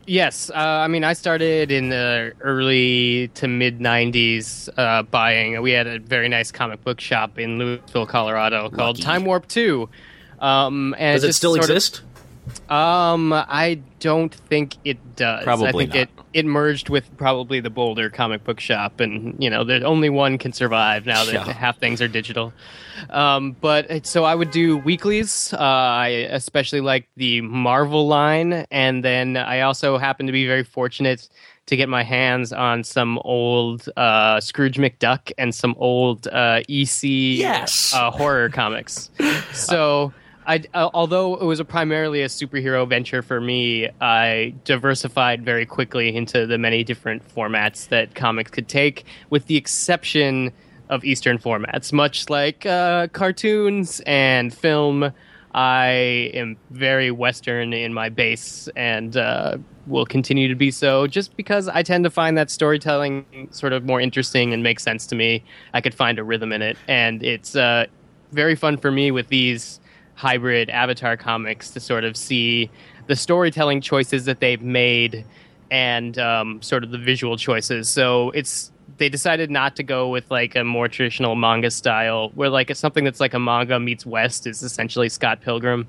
Yes, 0.06 0.50
uh, 0.50 0.54
I 0.56 0.88
mean, 0.88 1.04
I 1.04 1.12
started 1.12 1.70
in 1.70 1.90
the 1.90 2.32
early 2.40 3.28
to 3.34 3.46
mid 3.46 3.78
'90s 3.78 4.68
uh, 4.76 5.02
buying. 5.02 5.60
We 5.60 5.72
had 5.72 5.86
a 5.86 5.98
very 5.98 6.28
nice 6.30 6.50
comic 6.50 6.82
book 6.82 6.98
shop 6.98 7.38
in 7.38 7.58
Louisville, 7.58 8.06
Colorado, 8.06 8.70
called 8.70 8.96
Lucky. 8.96 9.02
Time 9.02 9.24
Warp 9.26 9.46
Two. 9.48 9.90
Um, 10.38 10.94
and 10.98 11.16
Does 11.16 11.24
it 11.24 11.26
just 11.28 11.38
still 11.38 11.52
sort 11.56 11.64
of- 11.64 11.70
exist? 11.70 12.00
Um, 12.70 13.32
I 13.32 13.80
don't 14.00 14.34
think 14.34 14.76
it 14.84 15.16
does. 15.16 15.40
I 15.40 15.44
Probably 15.44 15.86
think 15.86 15.94
not. 15.94 15.96
it 16.02 16.08
it 16.34 16.44
merged 16.44 16.88
with 16.90 17.04
probably 17.16 17.58
the 17.60 17.70
Boulder 17.70 18.10
comic 18.10 18.44
book 18.44 18.60
shop, 18.60 19.00
and 19.00 19.34
you 19.42 19.48
know, 19.48 19.64
there's 19.64 19.82
only 19.82 20.10
one 20.10 20.36
can 20.38 20.52
survive 20.52 21.06
now 21.06 21.24
that 21.24 21.32
Yeah. 21.34 21.52
half 21.52 21.78
things 21.78 22.02
are 22.02 22.08
digital. 22.08 22.52
Um, 23.10 23.52
but 23.60 24.06
so 24.06 24.24
I 24.24 24.34
would 24.34 24.50
do 24.50 24.76
weeklies. 24.78 25.52
Uh, 25.54 25.56
I 25.58 26.08
especially 26.30 26.80
like 26.80 27.08
the 27.16 27.40
Marvel 27.40 28.06
line, 28.06 28.66
and 28.70 29.02
then 29.04 29.36
I 29.36 29.60
also 29.62 29.96
happen 29.98 30.26
to 30.26 30.32
be 30.32 30.46
very 30.46 30.64
fortunate 30.64 31.28
to 31.66 31.76
get 31.76 31.88
my 31.88 32.02
hands 32.02 32.52
on 32.52 32.82
some 32.84 33.18
old 33.24 33.88
uh, 33.96 34.40
Scrooge 34.40 34.76
McDuck 34.78 35.32
and 35.38 35.54
some 35.54 35.74
old 35.78 36.26
uh, 36.28 36.60
EC 36.68 37.02
Yes. 37.38 37.92
uh, 37.94 38.10
horror 38.10 38.48
comics. 38.48 39.10
So. 39.52 40.12
I, 40.48 40.62
uh, 40.72 40.88
although 40.94 41.34
it 41.34 41.44
was 41.44 41.60
a 41.60 41.64
primarily 41.64 42.22
a 42.22 42.26
superhero 42.26 42.88
venture 42.88 43.20
for 43.20 43.38
me, 43.38 43.90
I 44.00 44.54
diversified 44.64 45.44
very 45.44 45.66
quickly 45.66 46.16
into 46.16 46.46
the 46.46 46.56
many 46.56 46.82
different 46.82 47.22
formats 47.34 47.88
that 47.88 48.14
comics 48.14 48.50
could 48.50 48.66
take, 48.66 49.04
with 49.28 49.44
the 49.44 49.56
exception 49.56 50.50
of 50.88 51.04
Eastern 51.04 51.38
formats, 51.38 51.92
much 51.92 52.30
like 52.30 52.64
uh, 52.64 53.08
cartoons 53.08 54.00
and 54.06 54.54
film. 54.54 55.12
I 55.54 56.30
am 56.32 56.56
very 56.70 57.10
Western 57.10 57.74
in 57.74 57.92
my 57.92 58.08
base 58.08 58.70
and 58.74 59.18
uh, 59.18 59.58
will 59.86 60.06
continue 60.06 60.48
to 60.48 60.54
be 60.54 60.70
so 60.70 61.06
just 61.06 61.36
because 61.36 61.68
I 61.68 61.82
tend 61.82 62.04
to 62.04 62.10
find 62.10 62.38
that 62.38 62.50
storytelling 62.50 63.48
sort 63.50 63.74
of 63.74 63.84
more 63.84 64.00
interesting 64.00 64.54
and 64.54 64.62
makes 64.62 64.82
sense 64.82 65.06
to 65.08 65.14
me. 65.14 65.44
I 65.74 65.82
could 65.82 65.94
find 65.94 66.18
a 66.18 66.24
rhythm 66.24 66.52
in 66.52 66.62
it, 66.62 66.78
and 66.86 67.22
it's 67.22 67.54
uh, 67.54 67.84
very 68.32 68.54
fun 68.54 68.78
for 68.78 68.90
me 68.90 69.10
with 69.10 69.28
these 69.28 69.80
hybrid 70.18 70.68
Avatar 70.68 71.16
comics 71.16 71.70
to 71.70 71.78
sort 71.78 72.02
of 72.02 72.16
see 72.16 72.68
the 73.06 73.14
storytelling 73.14 73.80
choices 73.80 74.24
that 74.24 74.40
they've 74.40 74.60
made 74.60 75.24
and 75.70 76.18
um, 76.18 76.60
sort 76.60 76.82
of 76.82 76.90
the 76.90 76.98
visual 76.98 77.36
choices. 77.36 77.88
So 77.88 78.30
it's 78.30 78.72
they 78.96 79.08
decided 79.08 79.48
not 79.48 79.76
to 79.76 79.84
go 79.84 80.08
with 80.08 80.28
like 80.28 80.56
a 80.56 80.64
more 80.64 80.88
traditional 80.88 81.36
manga 81.36 81.70
style, 81.70 82.30
where 82.34 82.50
like 82.50 82.68
it's 82.68 82.80
something 82.80 83.04
that's 83.04 83.20
like 83.20 83.32
a 83.32 83.38
manga 83.38 83.78
meets 83.78 84.04
West 84.04 84.44
is 84.44 84.64
essentially 84.64 85.08
Scott 85.08 85.40
Pilgrim, 85.40 85.86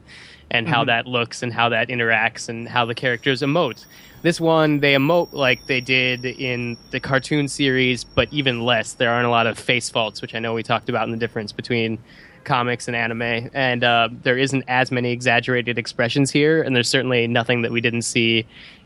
and 0.52 0.68
how 0.68 0.84
that 0.86 1.08
looks 1.08 1.42
and 1.42 1.52
how 1.52 1.70
that 1.70 1.88
interacts 1.88 2.50
and 2.50 2.70
how 2.70 2.86
the 2.86 2.94
characters 2.94 3.42
emote. 3.42 3.84
This 4.22 4.40
one 4.40 4.80
they 4.80 4.94
emote 4.94 5.34
like 5.34 5.66
they 5.66 5.82
did 5.82 6.24
in 6.24 6.78
the 6.92 7.00
cartoon 7.00 7.48
series, 7.48 8.04
but 8.04 8.32
even 8.32 8.62
less. 8.62 8.94
There 8.94 9.10
aren't 9.10 9.26
a 9.26 9.32
lot 9.32 9.48
of 9.48 9.58
face 9.58 9.90
faults, 9.90 10.22
which 10.22 10.36
I 10.36 10.40
know 10.40 10.54
we 10.54 10.62
talked 10.62 10.88
about 10.88 11.06
in 11.06 11.12
the 11.12 11.18
difference 11.18 11.52
between 11.52 11.98
comics 12.44 12.88
and 12.88 12.96
anime, 12.96 13.50
and 13.54 13.84
uh, 13.84 14.10
there 14.24 14.38
isn't 14.38 14.64
as 14.68 14.92
many 14.92 15.12
exaggerated 15.12 15.78
expressions 15.78 16.32
here, 16.32 16.62
and 16.62 16.76
there's 16.76 16.90
certainly 16.90 17.28
nothing 17.28 17.62
that 17.62 17.72
we 17.72 17.82
didn't 17.82 18.04
see 18.04 18.46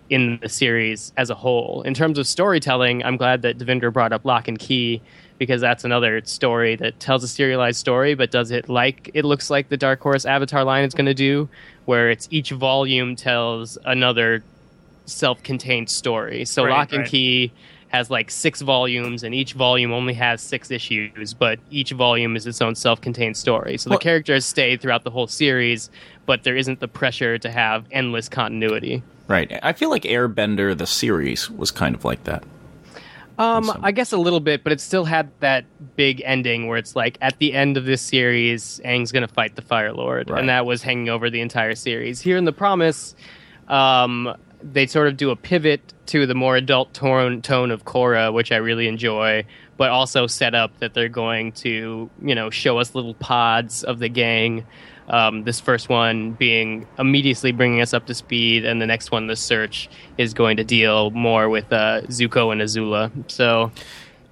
in 0.09 0.37
the 0.41 0.49
series 0.49 1.13
as 1.17 1.29
a 1.29 1.35
whole. 1.35 1.81
In 1.83 1.93
terms 1.93 2.17
of 2.19 2.27
storytelling, 2.27 3.03
I'm 3.03 3.17
glad 3.17 3.41
that 3.43 3.57
Devindra 3.57 3.91
brought 3.91 4.13
up 4.13 4.25
Locke 4.25 4.47
and 4.47 4.59
Key 4.59 5.01
because 5.39 5.61
that's 5.61 5.83
another 5.83 6.21
story 6.25 6.75
that 6.75 6.99
tells 6.99 7.23
a 7.23 7.27
serialized 7.27 7.79
story, 7.79 8.13
but 8.13 8.31
does 8.31 8.51
it 8.51 8.69
like 8.69 9.09
it 9.13 9.25
looks 9.25 9.49
like 9.49 9.69
the 9.69 9.77
Dark 9.77 9.99
Horse 10.01 10.25
Avatar 10.25 10.63
line 10.63 10.83
is 10.83 10.93
going 10.93 11.05
to 11.05 11.13
do, 11.13 11.49
where 11.85 12.09
it's 12.09 12.27
each 12.31 12.51
volume 12.51 13.15
tells 13.15 13.77
another 13.85 14.43
self-contained 15.05 15.89
story. 15.89 16.45
So 16.45 16.63
Right, 16.63 16.71
Locke 16.71 16.93
and 16.93 17.01
right. 17.01 17.09
Key 17.09 17.51
has 17.93 18.09
like 18.09 18.31
six 18.31 18.61
volumes, 18.61 19.23
and 19.23 19.35
each 19.35 19.53
volume 19.53 19.91
only 19.93 20.15
has 20.15 20.41
six 20.41 20.71
issues, 20.71 21.33
but 21.35 21.59
each 21.69 21.91
volume 21.91 22.35
is 22.35 22.47
its 22.47 22.59
own 22.59 22.73
self-contained 22.73 23.37
story. 23.37 23.77
So 23.77 23.89
Well- 23.91 23.99
the 23.99 24.03
characters 24.03 24.45
stay 24.45 24.75
throughout 24.77 25.03
the 25.03 25.11
whole 25.11 25.27
series, 25.27 25.91
but 26.25 26.43
there 26.43 26.57
isn't 26.57 26.79
the 26.79 26.87
pressure 26.87 27.37
to 27.37 27.51
have 27.51 27.85
endless 27.91 28.27
continuity. 28.27 29.03
Right. 29.27 29.57
I 29.61 29.73
feel 29.73 29.91
like 29.91 30.03
Airbender 30.03 30.75
the 30.75 30.87
series 30.87 31.49
was 31.51 31.69
kind 31.69 31.93
of 31.95 32.03
like 32.03 32.23
that. 32.23 32.43
Um, 33.37 33.71
I 33.81 33.91
guess 33.91 34.11
a 34.11 34.17
little 34.17 34.39
bit, 34.39 34.63
but 34.63 34.73
it 34.73 34.81
still 34.81 35.05
had 35.05 35.29
that 35.39 35.65
big 35.95 36.21
ending 36.25 36.67
where 36.67 36.77
it's 36.77 36.95
like 36.95 37.17
at 37.21 37.37
the 37.39 37.53
end 37.53 37.77
of 37.77 37.85
this 37.85 38.01
series, 38.01 38.79
Aang's 38.85 39.11
gonna 39.11 39.27
fight 39.27 39.55
the 39.55 39.61
Fire 39.61 39.93
Lord, 39.93 40.29
Right. 40.29 40.39
and 40.39 40.49
that 40.49 40.65
was 40.65 40.81
hanging 40.83 41.09
over 41.09 41.29
the 41.29 41.41
entire 41.41 41.73
series. 41.75 42.21
Here 42.21 42.37
in 42.37 42.45
the 42.45 42.51
Promise, 42.51 43.15
um, 43.69 44.35
they 44.63 44.87
sort 44.87 45.07
of 45.07 45.17
do 45.17 45.29
a 45.29 45.35
pivot 45.35 45.93
to 46.07 46.25
the 46.25 46.35
more 46.35 46.55
adult 46.55 46.93
tone 46.93 47.41
tone 47.41 47.71
of 47.71 47.85
Korra, 47.85 48.33
which 48.33 48.51
I 48.51 48.57
really 48.57 48.87
enjoy, 48.87 49.45
but 49.77 49.89
also 49.89 50.27
set 50.27 50.55
up 50.55 50.77
that 50.79 50.93
they're 50.93 51.09
going 51.09 51.51
to 51.53 52.09
you 52.21 52.35
know 52.35 52.49
show 52.49 52.77
us 52.79 52.95
little 52.95 53.13
pods 53.15 53.83
of 53.83 53.99
the 53.99 54.09
gang. 54.09 54.65
Um, 55.09 55.43
this 55.43 55.59
first 55.59 55.89
one 55.89 56.31
being 56.31 56.87
immediately 56.97 57.51
bringing 57.51 57.81
us 57.81 57.93
up 57.93 58.05
to 58.05 58.13
speed, 58.13 58.63
and 58.63 58.81
the 58.81 58.85
next 58.87 59.11
one, 59.11 59.27
the 59.27 59.35
search, 59.35 59.89
is 60.17 60.33
going 60.33 60.55
to 60.57 60.63
deal 60.63 61.11
more 61.11 61.49
with 61.49 61.71
uh, 61.73 62.03
Zuko 62.03 62.51
and 62.53 62.61
Azula. 62.61 63.11
So 63.29 63.71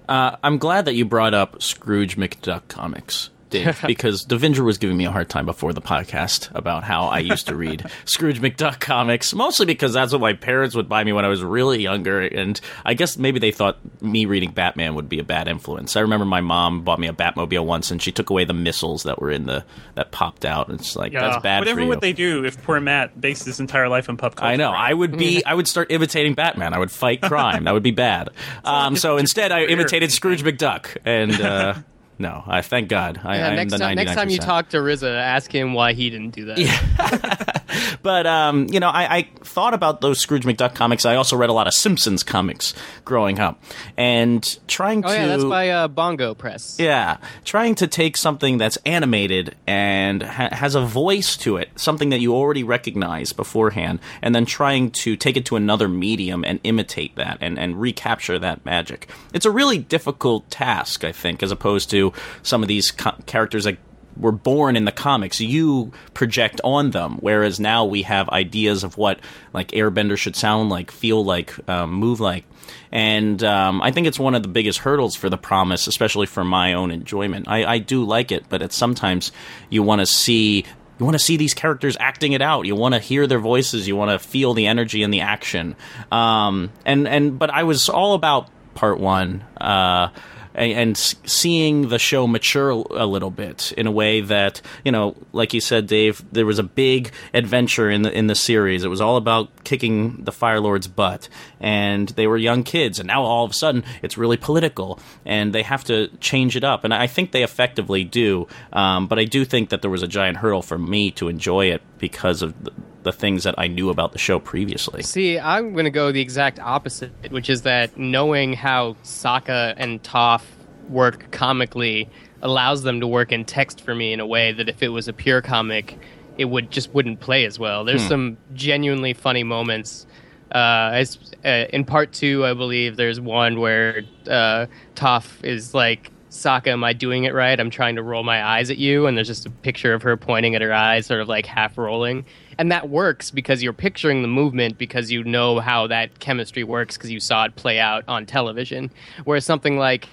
Uh, 0.08 0.36
I'm 0.42 0.56
glad 0.58 0.86
that 0.86 0.94
you 0.94 1.04
brought 1.04 1.34
up 1.34 1.62
Scrooge 1.62 2.16
McDuck 2.16 2.68
comics, 2.68 3.28
Dave, 3.52 3.80
because 3.86 4.26
Devindra 4.26 4.64
was 4.64 4.78
giving 4.78 4.96
me 4.96 5.04
a 5.04 5.12
hard 5.12 5.28
time 5.28 5.46
before 5.46 5.72
the 5.72 5.80
podcast 5.80 6.50
about 6.54 6.82
how 6.82 7.04
I 7.04 7.20
used 7.20 7.46
to 7.46 7.54
read 7.54 7.88
Scrooge 8.04 8.40
McDuck 8.40 8.80
comics, 8.80 9.32
mostly 9.34 9.66
because 9.66 9.92
that's 9.92 10.10
what 10.12 10.20
my 10.20 10.32
parents 10.32 10.74
would 10.74 10.88
buy 10.88 11.04
me 11.04 11.12
when 11.12 11.24
I 11.24 11.28
was 11.28 11.42
really 11.42 11.80
younger, 11.80 12.20
and 12.20 12.60
I 12.84 12.94
guess 12.94 13.16
maybe 13.16 13.38
they 13.38 13.52
thought 13.52 13.78
me 14.02 14.24
reading 14.26 14.50
Batman 14.50 14.94
would 14.96 15.08
be 15.08 15.18
a 15.20 15.24
bad 15.24 15.46
influence. 15.46 15.96
I 15.96 16.00
remember 16.00 16.24
my 16.26 16.40
mom 16.40 16.82
bought 16.82 16.98
me 16.98 17.06
a 17.06 17.12
Batmobile 17.12 17.64
once, 17.64 17.90
and 17.92 18.02
she 18.02 18.10
took 18.10 18.30
away 18.30 18.44
the 18.44 18.54
missiles 18.54 19.04
that 19.04 19.20
were 19.20 19.30
in 19.30 19.46
the 19.46 19.64
that 19.94 20.10
popped 20.10 20.44
out. 20.44 20.68
and 20.68 20.80
It's 20.80 20.96
like 20.96 21.12
Yeah. 21.12 21.20
that's 21.28 21.42
bad 21.42 21.60
Whatever 21.60 21.76
for 21.78 21.82
you. 21.82 21.88
would 21.90 22.00
they 22.00 22.12
do 22.12 22.44
if 22.44 22.60
poor 22.62 22.80
Matt 22.80 23.20
based 23.20 23.44
his 23.44 23.60
entire 23.60 23.88
life 23.88 24.08
on 24.08 24.16
pop 24.16 24.34
culture? 24.34 24.50
I 24.52 24.56
know. 24.56 24.70
I 24.72 24.92
would 24.92 25.16
be. 25.16 25.44
I 25.46 25.54
would 25.54 25.68
start 25.68 25.90
imitating 25.92 26.34
Batman. 26.34 26.74
I 26.74 26.78
would 26.78 26.90
fight 26.90 27.20
crime. 27.20 27.64
that 27.64 27.74
would 27.74 27.82
be 27.82 27.90
bad. 27.90 28.30
Um, 28.64 28.96
so 28.96 29.16
instead, 29.18 29.52
I 29.52 29.64
imitated 29.64 30.10
Scrooge 30.10 30.42
McDuck, 30.42 30.96
and 31.04 31.32
uh, 31.40 31.74
no, 32.22 32.44
I 32.46 32.62
thank 32.62 32.88
God. 32.88 33.20
I, 33.24 33.36
yeah, 33.36 33.54
next 33.56 33.72
the 33.72 33.78
time, 33.78 33.96
next 33.96 34.14
time 34.14 34.30
you 34.30 34.38
talk 34.38 34.68
to 34.68 34.80
Riza, 34.80 35.10
ask 35.10 35.52
him 35.52 35.74
why 35.74 35.92
he 35.92 36.08
didn't 36.08 36.30
do 36.30 36.44
that. 36.46 37.61
But 38.02 38.26
um, 38.26 38.66
you 38.70 38.80
know, 38.80 38.88
I, 38.88 39.16
I 39.16 39.28
thought 39.44 39.74
about 39.74 40.00
those 40.00 40.18
Scrooge 40.20 40.44
McDuck 40.44 40.74
comics. 40.74 41.04
I 41.04 41.16
also 41.16 41.36
read 41.36 41.50
a 41.50 41.52
lot 41.52 41.66
of 41.66 41.74
Simpsons 41.74 42.22
comics 42.22 42.74
growing 43.04 43.38
up, 43.38 43.62
and 43.96 44.58
trying 44.66 45.02
to 45.02 45.08
Oh 45.08 45.12
to 45.12 45.16
yeah, 45.16 45.26
that's 45.28 45.44
by 45.44 45.68
uh, 45.68 45.88
Bongo 45.88 46.34
Press. 46.34 46.76
Yeah, 46.80 47.18
trying 47.44 47.74
to 47.76 47.86
take 47.86 48.16
something 48.16 48.58
that's 48.58 48.76
animated 48.84 49.54
and 49.66 50.22
ha- 50.22 50.48
has 50.52 50.74
a 50.74 50.80
voice 50.80 51.36
to 51.38 51.58
it, 51.58 51.68
something 51.76 52.10
that 52.10 52.20
you 52.20 52.34
already 52.34 52.64
recognize 52.64 53.32
beforehand, 53.32 54.00
and 54.20 54.34
then 54.34 54.46
trying 54.46 54.90
to 54.90 55.16
take 55.16 55.36
it 55.36 55.44
to 55.46 55.56
another 55.56 55.88
medium 55.88 56.44
and 56.44 56.58
imitate 56.64 57.14
that 57.16 57.38
and, 57.40 57.58
and 57.58 57.80
recapture 57.80 58.38
that 58.38 58.64
magic. 58.64 59.08
It's 59.32 59.46
a 59.46 59.50
really 59.50 59.78
difficult 59.78 60.50
task, 60.50 61.04
I 61.04 61.12
think, 61.12 61.42
as 61.42 61.50
opposed 61.50 61.90
to 61.90 62.12
some 62.42 62.62
of 62.62 62.68
these 62.68 62.90
co- 62.90 63.14
characters 63.26 63.64
that 63.64 63.78
were 64.16 64.32
born 64.32 64.76
in 64.76 64.84
the 64.84 64.92
comics. 64.92 65.40
You 65.40 65.92
project 66.14 66.60
on 66.64 66.90
them, 66.90 67.18
whereas 67.20 67.58
now 67.60 67.84
we 67.84 68.02
have 68.02 68.28
ideas 68.30 68.84
of 68.84 68.96
what 68.96 69.20
like 69.52 69.68
Airbender 69.68 70.16
should 70.16 70.36
sound 70.36 70.70
like, 70.70 70.90
feel 70.90 71.24
like, 71.24 71.54
um, 71.68 71.92
move 71.92 72.20
like. 72.20 72.44
And 72.90 73.42
um, 73.42 73.82
I 73.82 73.90
think 73.90 74.06
it's 74.06 74.18
one 74.18 74.34
of 74.34 74.42
the 74.42 74.48
biggest 74.48 74.78
hurdles 74.80 75.16
for 75.16 75.30
the 75.30 75.38
promise, 75.38 75.86
especially 75.86 76.26
for 76.26 76.44
my 76.44 76.74
own 76.74 76.90
enjoyment. 76.90 77.48
I, 77.48 77.64
I 77.64 77.78
do 77.78 78.04
like 78.04 78.32
it, 78.32 78.44
but 78.48 78.62
it's 78.62 78.76
sometimes 78.76 79.32
you 79.70 79.82
want 79.82 80.00
to 80.00 80.06
see 80.06 80.64
you 80.98 81.06
want 81.06 81.14
to 81.14 81.24
see 81.24 81.36
these 81.36 81.54
characters 81.54 81.96
acting 81.98 82.32
it 82.32 82.42
out. 82.42 82.66
You 82.66 82.76
want 82.76 82.94
to 82.94 83.00
hear 83.00 83.26
their 83.26 83.40
voices. 83.40 83.88
You 83.88 83.96
want 83.96 84.10
to 84.12 84.18
feel 84.18 84.54
the 84.54 84.66
energy 84.66 85.02
and 85.02 85.12
the 85.12 85.22
action. 85.22 85.74
Um, 86.12 86.70
and 86.84 87.08
and 87.08 87.38
but 87.38 87.50
I 87.50 87.64
was 87.64 87.88
all 87.88 88.14
about 88.14 88.48
part 88.74 89.00
one. 89.00 89.44
Uh, 89.60 90.08
and, 90.54 90.72
and 90.72 90.96
seeing 90.96 91.88
the 91.88 91.98
show 91.98 92.26
mature 92.26 92.70
a 92.70 93.06
little 93.06 93.30
bit 93.30 93.72
in 93.76 93.86
a 93.86 93.90
way 93.90 94.20
that 94.20 94.60
you 94.84 94.92
know, 94.92 95.16
like 95.32 95.54
you 95.54 95.60
said, 95.60 95.86
Dave, 95.86 96.22
there 96.32 96.46
was 96.46 96.58
a 96.58 96.62
big 96.62 97.12
adventure 97.34 97.90
in 97.90 98.02
the 98.02 98.12
in 98.12 98.26
the 98.26 98.34
series. 98.34 98.84
It 98.84 98.88
was 98.88 99.00
all 99.00 99.16
about 99.16 99.64
kicking 99.64 100.24
the 100.24 100.32
Fire 100.32 100.60
Lord's 100.60 100.88
butt, 100.88 101.28
and 101.60 102.08
they 102.10 102.26
were 102.26 102.36
young 102.36 102.62
kids, 102.62 102.98
and 102.98 103.06
now 103.06 103.22
all 103.22 103.44
of 103.44 103.50
a 103.50 103.54
sudden 103.54 103.84
it's 104.02 104.18
really 104.18 104.36
political, 104.36 104.98
and 105.24 105.54
they 105.54 105.62
have 105.62 105.84
to 105.84 106.08
change 106.18 106.56
it 106.56 106.64
up, 106.64 106.84
and 106.84 106.92
I 106.92 107.06
think 107.06 107.32
they 107.32 107.42
effectively 107.42 108.04
do. 108.04 108.46
Um, 108.72 109.06
but 109.06 109.18
I 109.18 109.24
do 109.24 109.44
think 109.44 109.70
that 109.70 109.82
there 109.82 109.90
was 109.90 110.02
a 110.02 110.08
giant 110.08 110.38
hurdle 110.38 110.62
for 110.62 110.78
me 110.78 111.10
to 111.12 111.28
enjoy 111.28 111.66
it 111.66 111.82
because 111.98 112.42
of 112.42 112.54
the, 113.02 113.12
things 113.12 113.44
that 113.44 113.54
I 113.58 113.66
knew 113.68 113.90
about 113.90 114.12
the 114.12 114.18
show 114.18 114.38
previously. 114.38 115.02
See, 115.02 115.38
I'm 115.38 115.72
going 115.72 115.84
to 115.84 115.90
go 115.90 116.12
the 116.12 116.20
exact 116.20 116.58
opposite, 116.58 117.12
which 117.30 117.50
is 117.50 117.62
that 117.62 117.96
knowing 117.96 118.52
how 118.52 118.96
Sokka 119.04 119.74
and 119.76 120.02
Toph 120.02 120.44
work 120.88 121.30
comically 121.30 122.08
allows 122.42 122.82
them 122.82 123.00
to 123.00 123.06
work 123.06 123.32
in 123.32 123.44
text 123.44 123.80
for 123.80 123.94
me 123.94 124.12
in 124.12 124.20
a 124.20 124.26
way 124.26 124.52
that 124.52 124.68
if 124.68 124.82
it 124.82 124.88
was 124.88 125.08
a 125.08 125.12
pure 125.12 125.40
comic, 125.40 125.98
it 126.38 126.46
would 126.46 126.70
just 126.70 126.92
wouldn't 126.94 127.20
play 127.20 127.44
as 127.44 127.58
well. 127.58 127.84
There's 127.84 128.06
some 128.06 128.36
genuinely 128.54 129.12
funny 129.12 129.44
moments. 129.44 130.06
Uh, 130.52 130.90
as, 130.92 131.18
uh, 131.44 131.66
in 131.72 131.84
part 131.84 132.12
two, 132.12 132.44
I 132.44 132.54
believe 132.54 132.96
there's 132.96 133.20
one 133.20 133.60
where 133.60 134.02
uh, 134.28 134.66
Toph 134.94 135.44
is 135.44 135.72
like, 135.74 136.10
Sokka, 136.32 136.68
am 136.68 136.82
I 136.82 136.94
doing 136.94 137.24
it 137.24 137.34
right? 137.34 137.60
I'm 137.60 137.68
trying 137.68 137.94
to 137.96 138.02
roll 138.02 138.22
my 138.22 138.42
eyes 138.42 138.70
at 138.70 138.78
you, 138.78 139.06
and 139.06 139.16
there's 139.16 139.28
just 139.28 139.44
a 139.44 139.50
picture 139.50 139.92
of 139.92 140.00
her 140.02 140.16
pointing 140.16 140.54
at 140.54 140.62
her 140.62 140.72
eyes, 140.72 141.04
sort 141.04 141.20
of 141.20 141.28
like 141.28 141.44
half 141.44 141.76
rolling. 141.76 142.24
And 142.56 142.72
that 142.72 142.88
works 142.88 143.30
because 143.30 143.62
you're 143.62 143.74
picturing 143.74 144.22
the 144.22 144.28
movement 144.28 144.78
because 144.78 145.12
you 145.12 145.22
know 145.24 145.60
how 145.60 145.86
that 145.88 146.20
chemistry 146.20 146.64
works 146.64 146.96
because 146.96 147.10
you 147.10 147.20
saw 147.20 147.44
it 147.44 147.54
play 147.56 147.78
out 147.78 148.04
on 148.08 148.24
television. 148.24 148.90
Whereas 149.24 149.44
something 149.44 149.76
like 149.76 150.08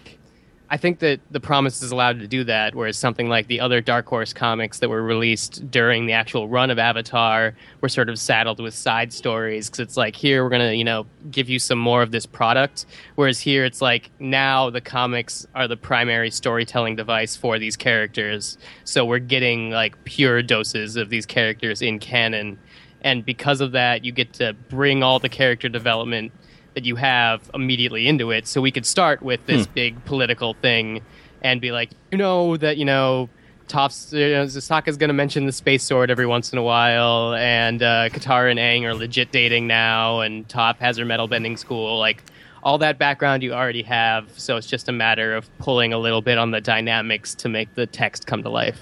I 0.71 0.77
think 0.77 0.99
that 0.99 1.19
the 1.31 1.39
Promise 1.39 1.81
is 1.81 1.91
allowed 1.91 2.19
to 2.19 2.27
do 2.27 2.43
that, 2.43 2.75
whereas 2.75 2.95
something 2.95 3.27
like 3.27 3.47
the 3.47 3.59
other 3.59 3.81
Dark 3.81 4.05
Horse 4.05 4.33
comics 4.33 4.79
that 4.79 4.89
were 4.89 5.01
released 5.01 5.71
during 5.71 6.05
the 6.05 6.13
actual 6.13 6.47
run 6.47 6.69
of 6.69 6.77
Avatar 6.77 7.55
were 7.81 7.89
sort 7.89 8.07
of 8.07 8.19
saddled 8.19 8.59
with 8.59 8.75
side 8.75 9.11
stories 9.11 9.67
because 9.67 9.79
it's 9.79 9.97
like 9.97 10.15
here 10.15 10.43
we're 10.43 10.49
gonna 10.49 10.73
you 10.73 10.83
know 10.83 11.07
give 11.31 11.49
you 11.49 11.57
some 11.57 11.79
more 11.79 12.03
of 12.03 12.11
this 12.11 12.27
product, 12.27 12.85
whereas 13.15 13.39
here 13.39 13.65
it's 13.65 13.81
like 13.81 14.11
now 14.19 14.69
the 14.69 14.81
comics 14.81 15.47
are 15.55 15.67
the 15.67 15.77
primary 15.77 16.29
storytelling 16.29 16.95
device 16.95 17.35
for 17.35 17.57
these 17.57 17.75
characters, 17.75 18.57
so 18.83 19.03
we're 19.03 19.17
getting 19.17 19.71
like 19.71 20.03
pure 20.03 20.43
doses 20.43 20.95
of 20.95 21.09
these 21.09 21.25
characters 21.25 21.81
in 21.81 21.97
canon, 21.97 22.59
and 23.01 23.25
because 23.25 23.59
of 23.59 23.71
that 23.71 24.05
you 24.05 24.11
get 24.11 24.33
to 24.33 24.53
bring 24.69 25.01
all 25.01 25.17
the 25.17 25.29
character 25.29 25.67
development 25.67 26.31
that 26.79 26.85
you 26.85 26.95
have 26.95 27.51
immediately 27.53 28.07
into 28.07 28.31
it. 28.31 28.47
So 28.47 28.61
we 28.61 28.71
could 28.71 28.85
start 28.85 29.21
with 29.21 29.45
this 29.47 29.67
big 29.67 30.05
political 30.05 30.53
thing 30.53 31.01
and 31.41 31.59
be 31.59 31.73
like, 31.73 31.89
you 32.09 32.17
know, 32.17 32.55
that, 32.55 32.77
you 32.77 32.85
know, 32.85 33.27
Toph's, 33.67 34.13
you 34.13 34.29
know, 34.29 34.45
Sokka's 34.45 34.95
going 34.95 35.09
to 35.09 35.13
mention 35.13 35.45
the 35.45 35.51
space 35.51 35.83
sword 35.83 36.09
every 36.09 36.25
once 36.25 36.53
in 36.53 36.57
a 36.57 36.63
while, 36.63 37.33
and 37.33 37.83
uh, 37.83 38.07
Katara 38.07 38.49
and 38.49 38.59
Aang 38.59 38.83
are 38.83 38.93
legit 38.93 39.33
dating 39.33 39.67
now, 39.67 40.21
and 40.21 40.47
Toph 40.47 40.77
has 40.77 40.95
her 40.97 41.03
metal 41.03 41.27
bending 41.27 41.57
school. 41.57 41.99
Like, 41.99 42.23
all 42.63 42.77
that 42.77 42.97
background 42.97 43.43
you 43.43 43.53
already 43.53 43.83
have, 43.83 44.39
so 44.39 44.55
it's 44.55 44.65
just 44.65 44.87
a 44.87 44.93
matter 44.93 45.35
of 45.35 45.49
pulling 45.59 45.91
a 45.91 45.97
little 45.97 46.21
bit 46.21 46.37
on 46.37 46.51
the 46.51 46.61
dynamics 46.61 47.35
to 47.35 47.49
make 47.49 47.75
the 47.75 47.85
text 47.85 48.25
come 48.25 48.41
to 48.43 48.49
life. 48.49 48.79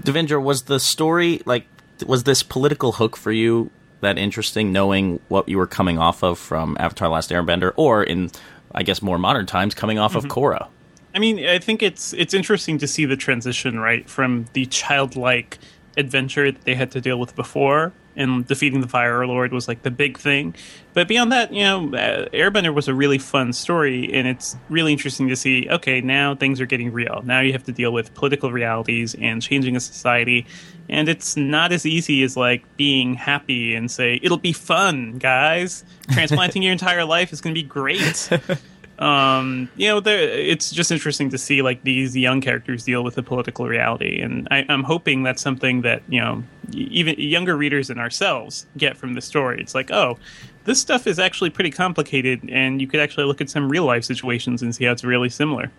Devindra, 0.00 0.40
was 0.40 0.62
the 0.62 0.78
story 0.78 1.42
like 1.44 1.66
was 2.06 2.22
this 2.22 2.44
political 2.44 2.92
hook 2.92 3.16
for 3.16 3.32
you 3.32 3.70
that 4.00 4.18
interesting, 4.18 4.72
knowing 4.72 5.20
what 5.28 5.48
you 5.48 5.58
were 5.58 5.66
coming 5.66 5.98
off 5.98 6.22
of 6.22 6.38
from 6.38 6.76
Avatar: 6.80 7.08
Last 7.08 7.30
Airbender, 7.30 7.72
or 7.76 8.02
in 8.02 8.30
I 8.74 8.82
guess 8.82 9.02
more 9.02 9.18
modern 9.18 9.46
times, 9.46 9.74
coming 9.74 9.98
off 9.98 10.14
of 10.14 10.24
mm-hmm. 10.24 10.38
Korra? 10.38 10.68
I 11.14 11.18
mean, 11.18 11.44
I 11.46 11.58
think 11.58 11.82
it's 11.82 12.12
it's 12.12 12.34
interesting 12.34 12.78
to 12.78 12.86
see 12.86 13.04
the 13.04 13.16
transition 13.16 13.78
right 13.78 14.08
from 14.08 14.46
the 14.52 14.66
childlike 14.66 15.58
adventure 15.96 16.52
that 16.52 16.62
they 16.62 16.74
had 16.74 16.90
to 16.92 17.00
deal 17.00 17.18
with 17.18 17.34
before, 17.34 17.92
and 18.16 18.46
defeating 18.46 18.80
the 18.80 18.88
Fire 18.88 19.26
Lord 19.26 19.52
was 19.52 19.68
like 19.68 19.82
the 19.82 19.90
big 19.90 20.18
thing. 20.18 20.54
But 20.92 21.08
beyond 21.08 21.30
that, 21.32 21.52
you 21.52 21.62
know, 21.62 21.86
uh, 21.94 22.28
Airbender 22.30 22.74
was 22.74 22.88
a 22.88 22.94
really 22.94 23.18
fun 23.18 23.52
story, 23.52 24.12
and 24.12 24.26
it's 24.26 24.56
really 24.68 24.92
interesting 24.92 25.28
to 25.28 25.36
see. 25.36 25.68
Okay, 25.70 26.00
now 26.00 26.34
things 26.34 26.60
are 26.60 26.66
getting 26.66 26.92
real. 26.92 27.22
Now 27.24 27.40
you 27.40 27.52
have 27.52 27.64
to 27.64 27.72
deal 27.72 27.92
with 27.92 28.12
political 28.14 28.50
realities 28.50 29.14
and 29.20 29.40
changing 29.40 29.76
a 29.76 29.80
society, 29.80 30.46
and 30.88 31.08
it's 31.08 31.36
not 31.36 31.72
as 31.72 31.86
easy 31.86 32.22
as 32.22 32.36
like 32.36 32.64
being 32.76 33.14
happy 33.14 33.74
and 33.74 33.90
say 33.90 34.18
it'll 34.22 34.38
be 34.38 34.52
fun, 34.52 35.18
guys. 35.18 35.84
Transplanting 36.10 36.62
your 36.62 36.72
entire 36.72 37.04
life 37.04 37.32
is 37.32 37.40
going 37.40 37.54
to 37.54 37.60
be 37.60 37.66
great. 37.66 38.28
um, 39.00 39.70
you 39.76 39.88
know, 39.88 40.02
it's 40.04 40.70
just 40.70 40.92
interesting 40.92 41.30
to 41.30 41.38
see 41.38 41.62
like 41.62 41.82
these 41.84 42.14
young 42.14 42.42
characters 42.42 42.84
deal 42.84 43.02
with 43.02 43.14
the 43.14 43.22
political 43.22 43.66
reality, 43.66 44.20
and 44.20 44.46
I, 44.50 44.66
am 44.68 44.82
hoping 44.82 45.22
that's 45.22 45.40
something 45.40 45.80
that 45.82 46.02
you 46.06 46.20
know 46.20 46.44
even 46.72 47.18
younger 47.18 47.56
readers 47.56 47.88
and 47.88 47.98
ourselves 47.98 48.66
get 48.76 48.98
from 48.98 49.14
the 49.14 49.22
story. 49.22 49.58
It's 49.58 49.74
like, 49.74 49.90
oh, 49.90 50.18
this 50.64 50.78
stuff 50.78 51.06
is 51.06 51.18
actually 51.18 51.48
pretty 51.48 51.70
complicated, 51.70 52.46
and 52.50 52.78
you 52.78 52.86
could 52.86 53.00
actually 53.00 53.24
look 53.24 53.40
at 53.40 53.48
some 53.48 53.70
real 53.70 53.86
life 53.86 54.04
situations 54.04 54.60
and 54.60 54.74
see 54.74 54.84
how 54.84 54.92
it's 54.92 55.02
really 55.02 55.30
similar. 55.30 55.70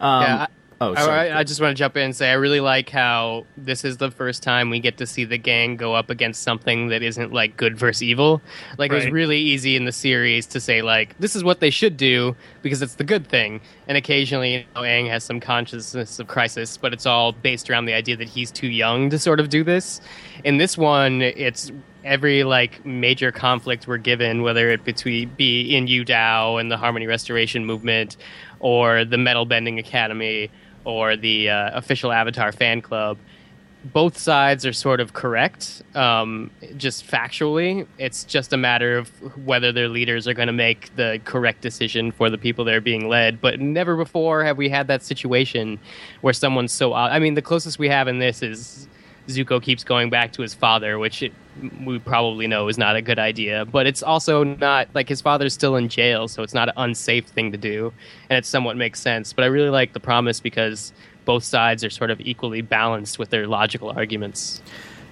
Um, 0.00 0.22
yeah, 0.22 0.46
Oh, 0.82 0.94
sorry. 0.94 1.30
I, 1.30 1.40
I, 1.40 1.44
just 1.44 1.60
want 1.60 1.76
to 1.76 1.78
jump 1.78 1.94
in 1.98 2.04
and 2.04 2.16
say 2.16 2.30
I 2.30 2.34
really 2.34 2.60
like 2.60 2.88
how 2.88 3.44
this 3.58 3.84
is 3.84 3.98
the 3.98 4.10
first 4.10 4.42
time 4.42 4.70
we 4.70 4.80
get 4.80 4.96
to 4.96 5.06
see 5.06 5.24
the 5.24 5.36
gang 5.36 5.76
go 5.76 5.94
up 5.94 6.08
against 6.08 6.42
something 6.42 6.88
that 6.88 7.02
isn't 7.02 7.34
like 7.34 7.58
good 7.58 7.76
versus 7.76 8.02
evil. 8.02 8.40
Like 8.78 8.90
right. 8.90 9.02
it 9.02 9.04
was 9.04 9.12
really 9.12 9.38
easy 9.38 9.76
in 9.76 9.84
the 9.84 9.92
series 9.92 10.46
to 10.46 10.60
say 10.60 10.80
like 10.80 11.18
this 11.18 11.36
is 11.36 11.44
what 11.44 11.60
they 11.60 11.68
should 11.68 11.98
do 11.98 12.34
because 12.62 12.80
it's 12.80 12.94
the 12.94 13.04
good 13.04 13.26
thing, 13.26 13.60
and 13.88 13.98
occasionally 13.98 14.54
you 14.54 14.64
know, 14.74 14.80
Aang 14.80 15.06
has 15.10 15.22
some 15.22 15.38
consciousness 15.38 16.18
of 16.18 16.28
crisis, 16.28 16.78
but 16.78 16.94
it's 16.94 17.04
all 17.04 17.32
based 17.32 17.68
around 17.68 17.84
the 17.84 17.92
idea 17.92 18.16
that 18.16 18.28
he's 18.28 18.50
too 18.50 18.68
young 18.68 19.10
to 19.10 19.18
sort 19.18 19.38
of 19.38 19.50
do 19.50 19.62
this. 19.62 20.00
In 20.44 20.56
this 20.56 20.78
one, 20.78 21.20
it's 21.20 21.70
every 22.04 22.42
like 22.42 22.86
major 22.86 23.30
conflict 23.30 23.86
we're 23.86 23.98
given, 23.98 24.40
whether 24.40 24.70
it 24.70 24.84
between 24.84 25.28
be 25.36 25.76
in 25.76 25.88
Yu 25.88 26.06
Dao 26.06 26.58
and 26.58 26.72
the 26.72 26.78
Harmony 26.78 27.06
Restoration 27.06 27.66
movement, 27.66 28.16
or 28.60 29.04
the 29.04 29.18
Metal 29.18 29.44
Bending 29.44 29.78
Academy 29.78 30.50
or 30.84 31.16
the 31.16 31.50
uh, 31.50 31.76
official 31.76 32.12
Avatar 32.12 32.52
fan 32.52 32.80
club, 32.80 33.18
both 33.82 34.18
sides 34.18 34.66
are 34.66 34.72
sort 34.72 35.00
of 35.00 35.14
correct, 35.14 35.82
um, 35.94 36.50
just 36.76 37.06
factually. 37.06 37.86
It's 37.98 38.24
just 38.24 38.52
a 38.52 38.56
matter 38.56 38.98
of 38.98 39.08
whether 39.46 39.72
their 39.72 39.88
leaders 39.88 40.28
are 40.28 40.34
going 40.34 40.48
to 40.48 40.52
make 40.52 40.94
the 40.96 41.20
correct 41.24 41.62
decision 41.62 42.12
for 42.12 42.28
the 42.28 42.36
people 42.36 42.64
that 42.66 42.74
are 42.74 42.80
being 42.82 43.08
led. 43.08 43.40
But 43.40 43.58
never 43.58 43.96
before 43.96 44.44
have 44.44 44.58
we 44.58 44.68
had 44.68 44.86
that 44.88 45.02
situation 45.02 45.78
where 46.20 46.34
someone's 46.34 46.72
so. 46.72 46.92
I 46.92 47.18
mean, 47.18 47.34
the 47.34 47.42
closest 47.42 47.78
we 47.78 47.88
have 47.88 48.06
in 48.06 48.18
this 48.18 48.42
is 48.42 48.86
Zuko 49.30 49.62
keeps 49.62 49.84
going 49.84 50.10
back 50.10 50.32
to 50.32 50.42
his 50.42 50.54
father, 50.54 50.98
which 50.98 51.22
it, 51.22 51.32
we 51.84 51.98
probably 51.98 52.46
know 52.46 52.68
is 52.68 52.78
not 52.78 52.96
a 52.96 53.02
good 53.02 53.18
idea. 53.18 53.64
But 53.64 53.86
it's 53.86 54.02
also 54.02 54.44
not 54.44 54.88
like 54.94 55.08
his 55.08 55.20
father's 55.20 55.54
still 55.54 55.76
in 55.76 55.88
jail, 55.88 56.28
so 56.28 56.42
it's 56.42 56.54
not 56.54 56.68
an 56.68 56.74
unsafe 56.76 57.26
thing 57.26 57.52
to 57.52 57.58
do, 57.58 57.92
and 58.28 58.36
it 58.38 58.46
somewhat 58.46 58.76
makes 58.76 59.00
sense. 59.00 59.32
But 59.32 59.44
I 59.44 59.46
really 59.48 59.70
like 59.70 59.92
the 59.92 60.00
promise 60.00 60.40
because 60.40 60.92
both 61.24 61.44
sides 61.44 61.84
are 61.84 61.90
sort 61.90 62.10
of 62.10 62.20
equally 62.20 62.60
balanced 62.60 63.18
with 63.18 63.30
their 63.30 63.46
logical 63.46 63.90
arguments. 63.90 64.62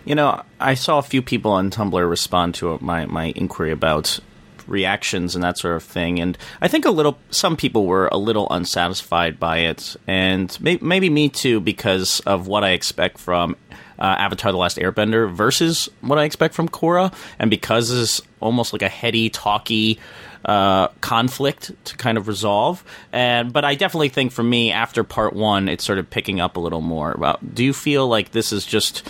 You 0.05 0.15
know, 0.15 0.43
I 0.59 0.75
saw 0.75 0.99
a 0.99 1.03
few 1.03 1.21
people 1.21 1.53
on 1.53 1.71
Tumblr 1.71 2.09
respond 2.09 2.55
to 2.57 2.79
my 2.81 3.07
my 3.07 3.33
inquiry 3.37 3.73
about 3.73 4.21
reactions 4.69 5.35
and 5.35 5.43
that 5.43 5.59
sort 5.59 5.77
of 5.77 5.83
thing. 5.83 6.21
And 6.21 6.39
I 6.61 6.69
think 6.69 6.85
a 6.85 6.91
little, 6.91 7.19
some 7.31 7.57
people 7.57 7.87
were 7.87 8.09
a 8.13 8.19
little 8.19 8.47
unsatisfied 8.51 9.41
by 9.41 9.59
it, 9.59 9.97
and 10.07 10.57
may, 10.61 10.79
maybe 10.81 11.11
me 11.11 11.29
too, 11.29 11.61
because 11.61 12.21
of 12.21 12.47
what 12.47 12.65
I 12.65 12.71
expect 12.71 13.19
from 13.19 13.57
uh, 13.99 14.17
Avatar: 14.19 14.53
The 14.53 14.59
Last 14.59 14.77
Airbender 14.79 15.31
versus 15.31 15.89
what 16.01 16.19
I 16.19 16.25
expect 16.25 16.55
from 16.55 16.69
Korra, 16.69 17.13
and 17.39 17.51
because 17.51 17.91
it's 17.91 18.21
almost 18.41 18.73
like 18.73 18.83
a 18.83 18.89
heady, 18.89 19.31
talky 19.31 19.99
uh, 20.45 20.89
conflict 21.01 21.73
to 21.85 21.97
kind 21.97 22.19
of 22.19 22.29
resolve. 22.29 22.85
And 23.13 23.53
but 23.53 23.65
I 23.65 23.75
definitely 23.75 24.09
think 24.09 24.33
for 24.33 24.43
me, 24.43 24.73
after 24.73 25.05
part 25.05 25.35
one, 25.35 25.69
it's 25.69 25.85
sort 25.85 25.99
of 25.99 26.09
picking 26.09 26.41
up 26.41 26.57
a 26.57 26.61
little 26.61 26.81
more. 26.81 27.13
About 27.13 27.55
do 27.55 27.65
you 27.65 27.73
feel 27.73 28.09
like 28.09 28.33
this 28.33 28.53
is 28.53 28.65
just? 28.65 29.09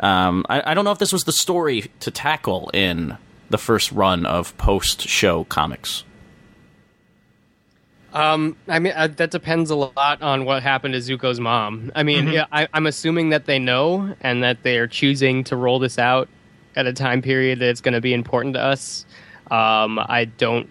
Um, 0.00 0.44
I, 0.48 0.72
I 0.72 0.74
don't 0.74 0.84
know 0.84 0.90
if 0.90 0.98
this 0.98 1.12
was 1.12 1.22
the 1.22 1.32
story 1.32 1.90
to 2.00 2.10
tackle 2.10 2.68
in 2.74 3.16
the 3.50 3.58
first 3.58 3.92
run 3.92 4.26
of 4.26 4.56
post 4.58 5.02
show 5.02 5.44
comics. 5.44 6.04
Um, 8.14 8.56
I 8.68 8.78
mean, 8.78 8.92
uh, 8.94 9.08
that 9.08 9.32
depends 9.32 9.70
a 9.70 9.74
lot 9.74 10.22
on 10.22 10.44
what 10.44 10.62
happened 10.62 10.94
to 10.94 11.00
Zuko's 11.00 11.40
mom. 11.40 11.90
I 11.96 12.04
mean, 12.04 12.26
mm-hmm. 12.26 12.32
yeah, 12.34 12.46
I, 12.52 12.68
I'm 12.72 12.86
assuming 12.86 13.30
that 13.30 13.46
they 13.46 13.58
know 13.58 14.14
and 14.20 14.42
that 14.44 14.62
they 14.62 14.78
are 14.78 14.86
choosing 14.86 15.42
to 15.44 15.56
roll 15.56 15.80
this 15.80 15.98
out 15.98 16.28
at 16.76 16.86
a 16.86 16.92
time 16.92 17.22
period 17.22 17.58
that 17.58 17.68
it's 17.68 17.80
going 17.80 17.94
to 17.94 18.00
be 18.00 18.14
important 18.14 18.54
to 18.54 18.60
us. 18.60 19.04
Um, 19.50 19.98
I 19.98 20.26
don't. 20.38 20.70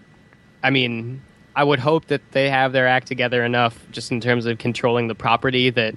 I 0.64 0.70
mean, 0.70 1.22
I 1.54 1.66
would 1.66 1.80
hope 1.80 2.06
that 2.08 2.22
they 2.32 2.50
have 2.50 2.72
their 2.72 2.88
act 2.88 3.08
together 3.08 3.44
enough, 3.44 3.78
just 3.92 4.12
in 4.12 4.22
terms 4.22 4.46
of 4.46 4.58
controlling 4.58 5.08
the 5.08 5.16
property, 5.16 5.70
that 5.70 5.96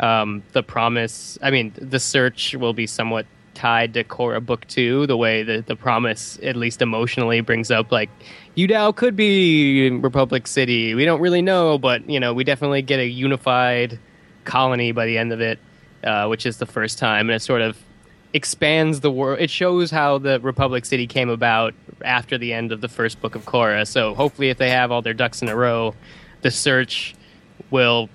um, 0.00 0.42
the 0.52 0.62
promise. 0.62 1.38
I 1.42 1.50
mean, 1.50 1.74
the 1.76 2.00
search 2.00 2.54
will 2.54 2.72
be 2.72 2.86
somewhat 2.86 3.26
tied 3.56 3.94
to 3.94 4.04
Korra 4.04 4.44
Book 4.44 4.66
Two, 4.68 5.06
the 5.06 5.16
way 5.16 5.42
that 5.42 5.66
the 5.66 5.74
promise, 5.74 6.38
at 6.42 6.54
least 6.54 6.82
emotionally, 6.82 7.40
brings 7.40 7.70
up 7.70 7.90
like 7.90 8.10
Dao 8.56 8.94
could 8.94 9.16
be 9.16 9.90
Republic 9.90 10.46
City. 10.46 10.94
We 10.94 11.04
don't 11.04 11.20
really 11.20 11.42
know, 11.42 11.78
but 11.78 12.08
you 12.08 12.20
know, 12.20 12.32
we 12.32 12.44
definitely 12.44 12.82
get 12.82 13.00
a 13.00 13.06
unified 13.06 13.98
colony 14.44 14.92
by 14.92 15.06
the 15.06 15.18
end 15.18 15.32
of 15.32 15.40
it, 15.40 15.58
uh, 16.04 16.26
which 16.26 16.46
is 16.46 16.58
the 16.58 16.66
first 16.66 16.98
time, 16.98 17.28
and 17.28 17.36
it 17.36 17.42
sort 17.42 17.62
of 17.62 17.76
expands 18.32 19.00
the 19.00 19.10
world. 19.10 19.40
It 19.40 19.50
shows 19.50 19.90
how 19.90 20.18
the 20.18 20.38
Republic 20.40 20.84
City 20.84 21.06
came 21.06 21.30
about 21.30 21.74
after 22.04 22.38
the 22.38 22.52
end 22.52 22.70
of 22.70 22.80
the 22.80 22.88
first 22.88 23.20
book 23.20 23.34
of 23.34 23.44
Korra. 23.46 23.86
So 23.86 24.14
hopefully, 24.14 24.50
if 24.50 24.58
they 24.58 24.70
have 24.70 24.92
all 24.92 25.02
their 25.02 25.14
ducks 25.14 25.42
in 25.42 25.48
a 25.48 25.56
row, 25.56 25.94
the 26.42 26.50
search 26.50 27.14
will 27.70 28.08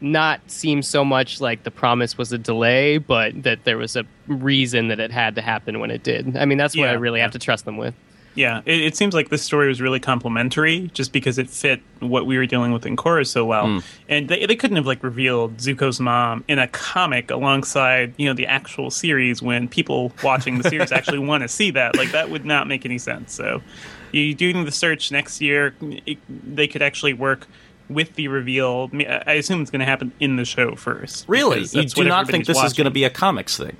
not 0.00 0.40
seem 0.50 0.82
so 0.82 1.04
much 1.04 1.40
like 1.40 1.62
the 1.62 1.70
promise 1.70 2.18
was 2.18 2.32
a 2.32 2.38
delay, 2.38 2.98
but 2.98 3.42
that 3.42 3.64
there 3.64 3.78
was 3.78 3.96
a 3.96 4.04
reason 4.26 4.88
that 4.88 5.00
it 5.00 5.10
had 5.10 5.34
to 5.36 5.42
happen 5.42 5.80
when 5.80 5.90
it 5.90 6.02
did. 6.02 6.36
I 6.36 6.44
mean, 6.44 6.58
that's 6.58 6.76
what 6.76 6.84
yeah, 6.84 6.90
I 6.90 6.94
really 6.94 7.18
yeah. 7.20 7.24
have 7.24 7.32
to 7.32 7.38
trust 7.38 7.64
them 7.64 7.76
with. 7.76 7.94
Yeah, 8.36 8.60
it, 8.66 8.82
it, 8.82 8.96
seems 8.96 9.14
like 9.14 9.30
this 9.30 9.42
story 9.42 9.66
was 9.68 9.80
really 9.80 9.98
complementary, 9.98 10.90
just 10.92 11.10
because 11.10 11.38
it 11.38 11.48
fit 11.48 11.80
what 12.00 12.26
we 12.26 12.36
were 12.36 12.44
dealing 12.44 12.70
with 12.70 12.84
in 12.84 12.94
Korra 12.94 13.26
so 13.26 13.46
well. 13.46 13.66
Mm. 13.66 13.84
And 14.10 14.28
they, 14.28 14.44
they 14.44 14.56
couldn't 14.56 14.76
have 14.76 14.86
like 14.86 15.02
revealed 15.02 15.56
Zuko's 15.56 15.98
mom 15.98 16.44
in 16.46 16.58
a 16.58 16.68
comic 16.68 17.30
alongside 17.30 18.12
you 18.18 18.26
know 18.26 18.34
the 18.34 18.46
actual 18.46 18.90
series 18.90 19.40
when 19.40 19.68
people 19.68 20.12
watching 20.22 20.58
the 20.58 20.68
series 20.68 20.92
actually 20.92 21.18
want 21.18 21.42
to 21.42 21.48
see 21.48 21.70
that. 21.70 21.96
Like 21.96 22.12
that 22.12 22.28
would 22.28 22.44
not 22.44 22.68
make 22.68 22.84
any 22.84 22.98
sense. 22.98 23.32
So, 23.32 23.62
you 24.12 24.34
doing 24.34 24.66
the 24.66 24.72
search 24.72 25.10
next 25.10 25.40
year, 25.40 25.74
it, 25.80 26.18
they 26.28 26.68
could 26.68 26.82
actually 26.82 27.14
work 27.14 27.48
with 27.88 28.14
the 28.14 28.28
reveal. 28.28 28.90
I 29.26 29.34
assume 29.34 29.62
it's 29.62 29.70
going 29.70 29.80
to 29.80 29.86
happen 29.86 30.12
in 30.20 30.36
the 30.36 30.44
show 30.44 30.74
first. 30.74 31.28
Really, 31.28 31.62
you 31.62 31.84
do 31.84 32.04
not 32.04 32.26
think 32.26 32.46
this 32.46 32.56
watching. 32.56 32.66
is 32.66 32.72
going 32.72 32.84
to 32.86 32.90
be 32.90 33.04
a 33.04 33.10
comics 33.10 33.56
thing? 33.56 33.76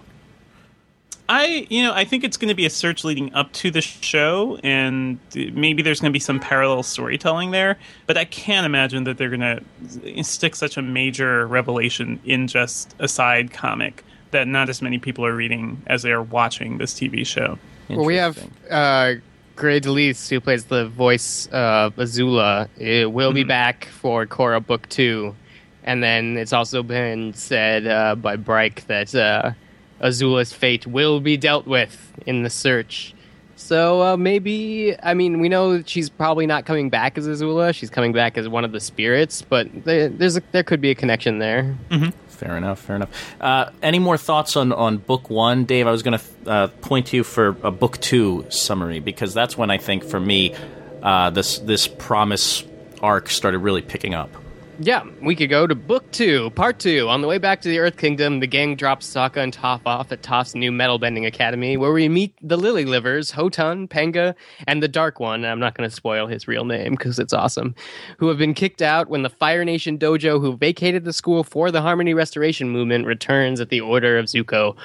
I, 1.28 1.66
you 1.70 1.82
know, 1.82 1.92
I 1.92 2.04
think 2.04 2.22
it's 2.22 2.36
going 2.36 2.50
to 2.50 2.54
be 2.54 2.66
a 2.66 2.70
search 2.70 3.02
leading 3.02 3.34
up 3.34 3.52
to 3.54 3.70
the 3.70 3.80
show, 3.80 4.60
and 4.62 5.18
maybe 5.34 5.82
there's 5.82 6.00
going 6.00 6.12
to 6.12 6.16
be 6.16 6.20
some 6.20 6.38
parallel 6.38 6.84
storytelling 6.84 7.50
there. 7.50 7.78
But 8.06 8.16
I 8.16 8.24
can't 8.24 8.64
imagine 8.64 9.04
that 9.04 9.18
they're 9.18 9.36
going 9.36 9.40
to 9.40 10.22
stick 10.22 10.54
such 10.54 10.76
a 10.76 10.82
major 10.82 11.46
revelation 11.46 12.20
in 12.24 12.46
just 12.46 12.94
a 13.00 13.08
side 13.08 13.52
comic 13.52 14.04
that 14.30 14.46
not 14.46 14.68
as 14.68 14.80
many 14.82 14.98
people 14.98 15.26
are 15.26 15.34
reading 15.34 15.82
as 15.86 16.02
they 16.02 16.12
are 16.12 16.22
watching 16.22 16.78
this 16.78 16.94
TV 16.94 17.26
show. 17.26 17.58
Well, 17.88 18.04
we 18.04 18.16
have 18.16 18.38
uh, 18.70 19.14
Grey 19.56 19.80
DeLisle, 19.80 20.28
who 20.28 20.40
plays 20.40 20.66
the 20.66 20.88
voice 20.88 21.48
of 21.50 21.96
Azula, 21.96 22.68
it 22.78 23.10
will 23.10 23.30
mm-hmm. 23.30 23.34
be 23.34 23.44
back 23.44 23.86
for 23.86 24.26
Korra 24.26 24.64
Book 24.64 24.88
Two, 24.88 25.34
and 25.82 26.02
then 26.02 26.36
it's 26.36 26.52
also 26.52 26.82
been 26.84 27.34
said 27.34 27.86
uh, 27.86 28.14
by 28.14 28.36
Bryke 28.36 28.86
that. 28.86 29.14
Uh, 29.14 29.52
Azula's 30.00 30.52
fate 30.52 30.86
will 30.86 31.20
be 31.20 31.38
dealt 31.38 31.66
with 31.66 32.12
in 32.26 32.42
the 32.42 32.50
search. 32.50 33.14
So 33.56 34.02
uh, 34.02 34.16
maybe, 34.18 34.94
I 35.02 35.14
mean, 35.14 35.40
we 35.40 35.48
know 35.48 35.82
she's 35.82 36.10
probably 36.10 36.46
not 36.46 36.66
coming 36.66 36.90
back 36.90 37.16
as 37.16 37.26
Azula. 37.26 37.74
She's 37.74 37.88
coming 37.88 38.12
back 38.12 38.36
as 38.36 38.46
one 38.46 38.62
of 38.62 38.72
the 38.72 38.80
spirits, 38.80 39.40
but 39.40 39.66
there's 39.84 40.36
a, 40.36 40.42
there 40.52 40.62
could 40.62 40.82
be 40.82 40.90
a 40.90 40.94
connection 40.94 41.38
there. 41.38 41.74
Mm-hmm. 41.90 42.10
Fair 42.36 42.56
enough. 42.56 42.80
Fair 42.80 42.96
enough. 42.96 43.34
Uh, 43.40 43.70
any 43.82 43.98
more 43.98 44.16
thoughts 44.16 44.56
on, 44.56 44.72
on 44.72 44.98
book 44.98 45.30
one, 45.30 45.64
Dave? 45.64 45.86
I 45.86 45.90
was 45.90 46.02
going 46.02 46.18
to 46.18 46.50
uh, 46.50 46.66
point 46.68 47.06
to 47.08 47.16
you 47.16 47.24
for 47.24 47.56
a 47.62 47.70
book 47.70 47.98
two 48.00 48.46
summary 48.50 49.00
because 49.00 49.32
that's 49.32 49.56
when 49.56 49.70
I 49.70 49.78
think, 49.78 50.04
for 50.04 50.20
me, 50.20 50.54
uh, 51.02 51.30
this 51.30 51.58
this 51.58 51.88
promise 51.88 52.62
arc 53.02 53.28
started 53.28 53.58
really 53.58 53.82
picking 53.82 54.14
up. 54.14 54.30
Yeah, 54.78 55.04
we 55.22 55.34
could 55.34 55.48
go 55.48 55.66
to 55.66 55.74
book 55.74 56.10
two, 56.12 56.50
part 56.50 56.78
two. 56.78 57.08
On 57.08 57.22
the 57.22 57.26
way 57.26 57.38
back 57.38 57.62
to 57.62 57.68
the 57.68 57.78
Earth 57.78 57.96
Kingdom, 57.96 58.40
the 58.40 58.46
gang 58.46 58.76
drops 58.76 59.06
Sokka 59.06 59.38
and 59.38 59.50
Toph 59.50 59.80
off 59.86 60.12
at 60.12 60.22
Toph's 60.22 60.54
new 60.54 60.70
metal 60.70 60.98
bending 60.98 61.24
academy, 61.24 61.78
where 61.78 61.94
we 61.94 62.10
meet 62.10 62.34
the 62.42 62.58
Lily 62.58 62.84
Livers, 62.84 63.30
Hotun, 63.30 63.88
Penga, 63.88 64.34
and 64.66 64.82
the 64.82 64.88
Dark 64.88 65.18
One. 65.18 65.46
I'm 65.46 65.58
not 65.58 65.74
going 65.74 65.88
to 65.88 65.96
spoil 65.96 66.26
his 66.26 66.46
real 66.46 66.66
name 66.66 66.92
because 66.92 67.18
it's 67.18 67.32
awesome. 67.32 67.74
Who 68.18 68.28
have 68.28 68.36
been 68.36 68.52
kicked 68.52 68.82
out 68.82 69.08
when 69.08 69.22
the 69.22 69.30
Fire 69.30 69.64
Nation 69.64 69.98
dojo, 69.98 70.38
who 70.38 70.58
vacated 70.58 71.06
the 71.06 71.12
school 71.14 71.42
for 71.42 71.70
the 71.70 71.80
Harmony 71.80 72.12
Restoration 72.12 72.68
movement, 72.68 73.06
returns 73.06 73.62
at 73.62 73.70
the 73.70 73.80
order 73.80 74.18
of 74.18 74.26
Zuko. 74.26 74.76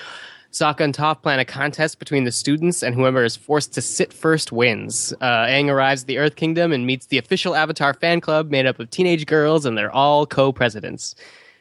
Sokka 0.52 0.82
and 0.82 0.94
Toph 0.94 1.22
plan 1.22 1.40
a 1.40 1.46
contest 1.46 1.98
between 1.98 2.26
the 2.26 2.32
students, 2.32 2.84
and 2.84 2.94
whoever 2.94 3.24
is 3.24 3.38
forced 3.38 3.74
to 3.74 3.82
sit 3.82 4.12
first 4.12 4.52
wins. 4.52 5.14
Uh, 5.22 5.46
Aang 5.46 5.70
arrives 5.70 6.02
at 6.02 6.08
the 6.08 6.18
Earth 6.18 6.36
Kingdom 6.36 6.74
and 6.74 6.86
meets 6.86 7.06
the 7.06 7.18
official 7.18 7.56
Avatar 7.56 7.94
fan 7.94 8.20
club 8.20 8.52
made 8.52 8.66
up 8.66 8.78
of 8.80 8.90
teenage 8.90 9.26
girls, 9.26 9.66
and 9.66 9.78
they're 9.78 9.92
all 9.92 10.26
co-presidents. 10.26 11.16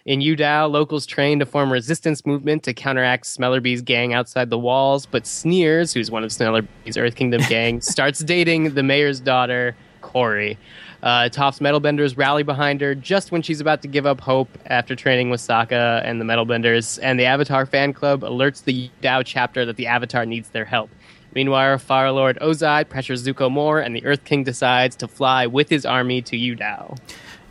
In 0.06 0.20
Yu 0.20 0.34
Dao, 0.34 0.68
locals 0.68 1.06
train 1.06 1.38
to 1.38 1.46
form 1.46 1.68
a 1.68 1.72
resistance 1.72 2.26
movement 2.26 2.64
to 2.64 2.74
counteract 2.74 3.26
Smellerbee's 3.26 3.82
gang 3.82 4.12
outside 4.12 4.50
the 4.50 4.58
walls, 4.58 5.06
but 5.06 5.24
Sneers, 5.24 5.92
who's 5.92 6.10
one 6.10 6.24
of 6.24 6.30
Smellerbee's 6.30 6.96
Earth 6.96 7.14
Kingdom 7.14 7.42
gang, 7.48 7.80
starts 7.82 8.18
dating 8.20 8.74
the 8.74 8.82
mayor's 8.82 9.20
daughter, 9.20 9.76
Kori. 10.10 10.58
Uh, 11.02 11.28
Toph's 11.28 11.60
Metalbenders 11.60 12.16
rally 12.16 12.42
behind 12.42 12.80
her 12.80 12.94
just 12.94 13.30
when 13.30 13.42
she's 13.42 13.60
about 13.60 13.80
to 13.82 13.88
give 13.88 14.06
up 14.06 14.20
hope 14.20 14.48
after 14.66 14.96
training 14.96 15.30
with 15.30 15.40
Sokka 15.40 16.02
and 16.04 16.20
the 16.20 16.24
Metalbenders, 16.24 16.98
and 17.00 17.18
the 17.18 17.24
Avatar 17.24 17.64
fan 17.64 17.92
club 17.92 18.22
alerts 18.22 18.64
the 18.64 18.90
Dao 19.02 19.22
chapter 19.24 19.64
that 19.64 19.76
the 19.76 19.86
Avatar 19.86 20.26
needs 20.26 20.50
their 20.50 20.64
help. 20.64 20.90
Meanwhile, 21.32 21.78
Fire 21.78 22.10
Lord 22.10 22.38
Ozai 22.40 22.88
pressures 22.88 23.24
Zuko 23.24 23.50
more, 23.50 23.78
and 23.78 23.94
the 23.94 24.04
Earth 24.04 24.24
King 24.24 24.42
decides 24.42 24.96
to 24.96 25.08
fly 25.08 25.46
with 25.46 25.68
his 25.68 25.86
army 25.86 26.22
to 26.22 26.36
Yu 26.36 26.56
Dao. 26.56 26.98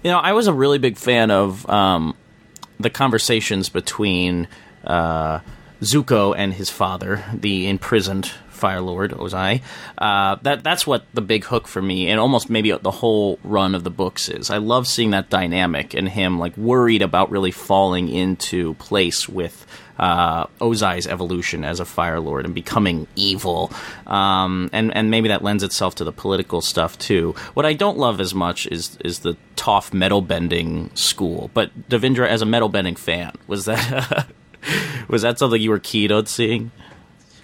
You 0.04 0.12
know, 0.12 0.20
I 0.20 0.34
was 0.34 0.48
a 0.48 0.54
really 0.54 0.78
big 0.78 0.98
fan 0.98 1.32
of 1.32 1.68
um, 1.70 2.16
the 2.80 2.90
conversations 2.90 3.70
between 3.70 4.48
uh, 4.84 5.40
Zuko 5.82 6.36
and 6.38 6.54
his 6.54 6.70
father, 6.70 7.24
the 7.34 7.68
imprisoned 7.68 8.32
Fire 8.60 8.82
Lord 8.82 9.12
Ozai. 9.12 9.62
Uh, 9.98 10.36
that 10.42 10.64
that's 10.64 10.86
what 10.86 11.06
the 11.14 11.22
big 11.22 11.46
hook 11.46 11.68
for 11.68 11.82
me, 11.82 12.10
and 12.10 12.20
almost 12.20 12.50
maybe 12.50 12.72
the 12.72 12.92
whole 12.92 13.40
run 13.44 13.74
of 13.74 13.84
the 13.84 13.90
books 13.90 14.30
is. 14.30 14.50
I 14.50 14.58
love 14.58 14.88
seeing 14.88 15.12
that 15.12 15.30
dynamic 15.30 15.94
and 15.94 16.08
him 16.08 16.38
like 16.38 16.56
worried 16.58 17.02
about 17.02 17.32
really 17.32 17.52
falling 17.52 18.10
into 18.10 18.74
place 18.76 19.30
with 19.30 19.66
uh, 19.98 20.46
Ozai's 20.62 21.08
evolution 21.08 21.64
as 21.64 21.80
a 21.80 21.86
Fire 21.86 22.20
Lord 22.20 22.46
and 22.46 22.54
becoming 22.54 23.08
evil, 23.16 23.72
um, 24.06 24.70
and 24.74 24.94
and 24.96 25.10
maybe 25.10 25.30
that 25.30 25.44
lends 25.44 25.64
itself 25.64 25.96
to 25.96 26.04
the 26.04 26.14
political 26.14 26.62
stuff 26.62 26.98
too. 26.98 27.34
What 27.54 27.66
I 27.66 27.74
don't 27.74 27.98
love 27.98 28.20
as 28.20 28.36
much 28.36 28.68
is 28.68 28.98
is 29.04 29.20
the 29.20 29.38
Toph 29.56 29.94
metal 29.94 30.22
bending 30.22 30.90
school, 30.96 31.50
but 31.54 31.90
Devindra, 31.90 32.28
as 32.28 32.42
a 32.42 32.46
metal 32.46 32.70
bending 32.70 32.96
fan, 32.96 33.34
was 33.48 33.66
that 33.66 34.28
was 35.08 35.22
that 35.22 35.40
something 35.40 35.62
you 35.62 35.70
were 35.70 35.80
keen 35.80 36.12
on 36.12 36.26
seeing? 36.26 36.72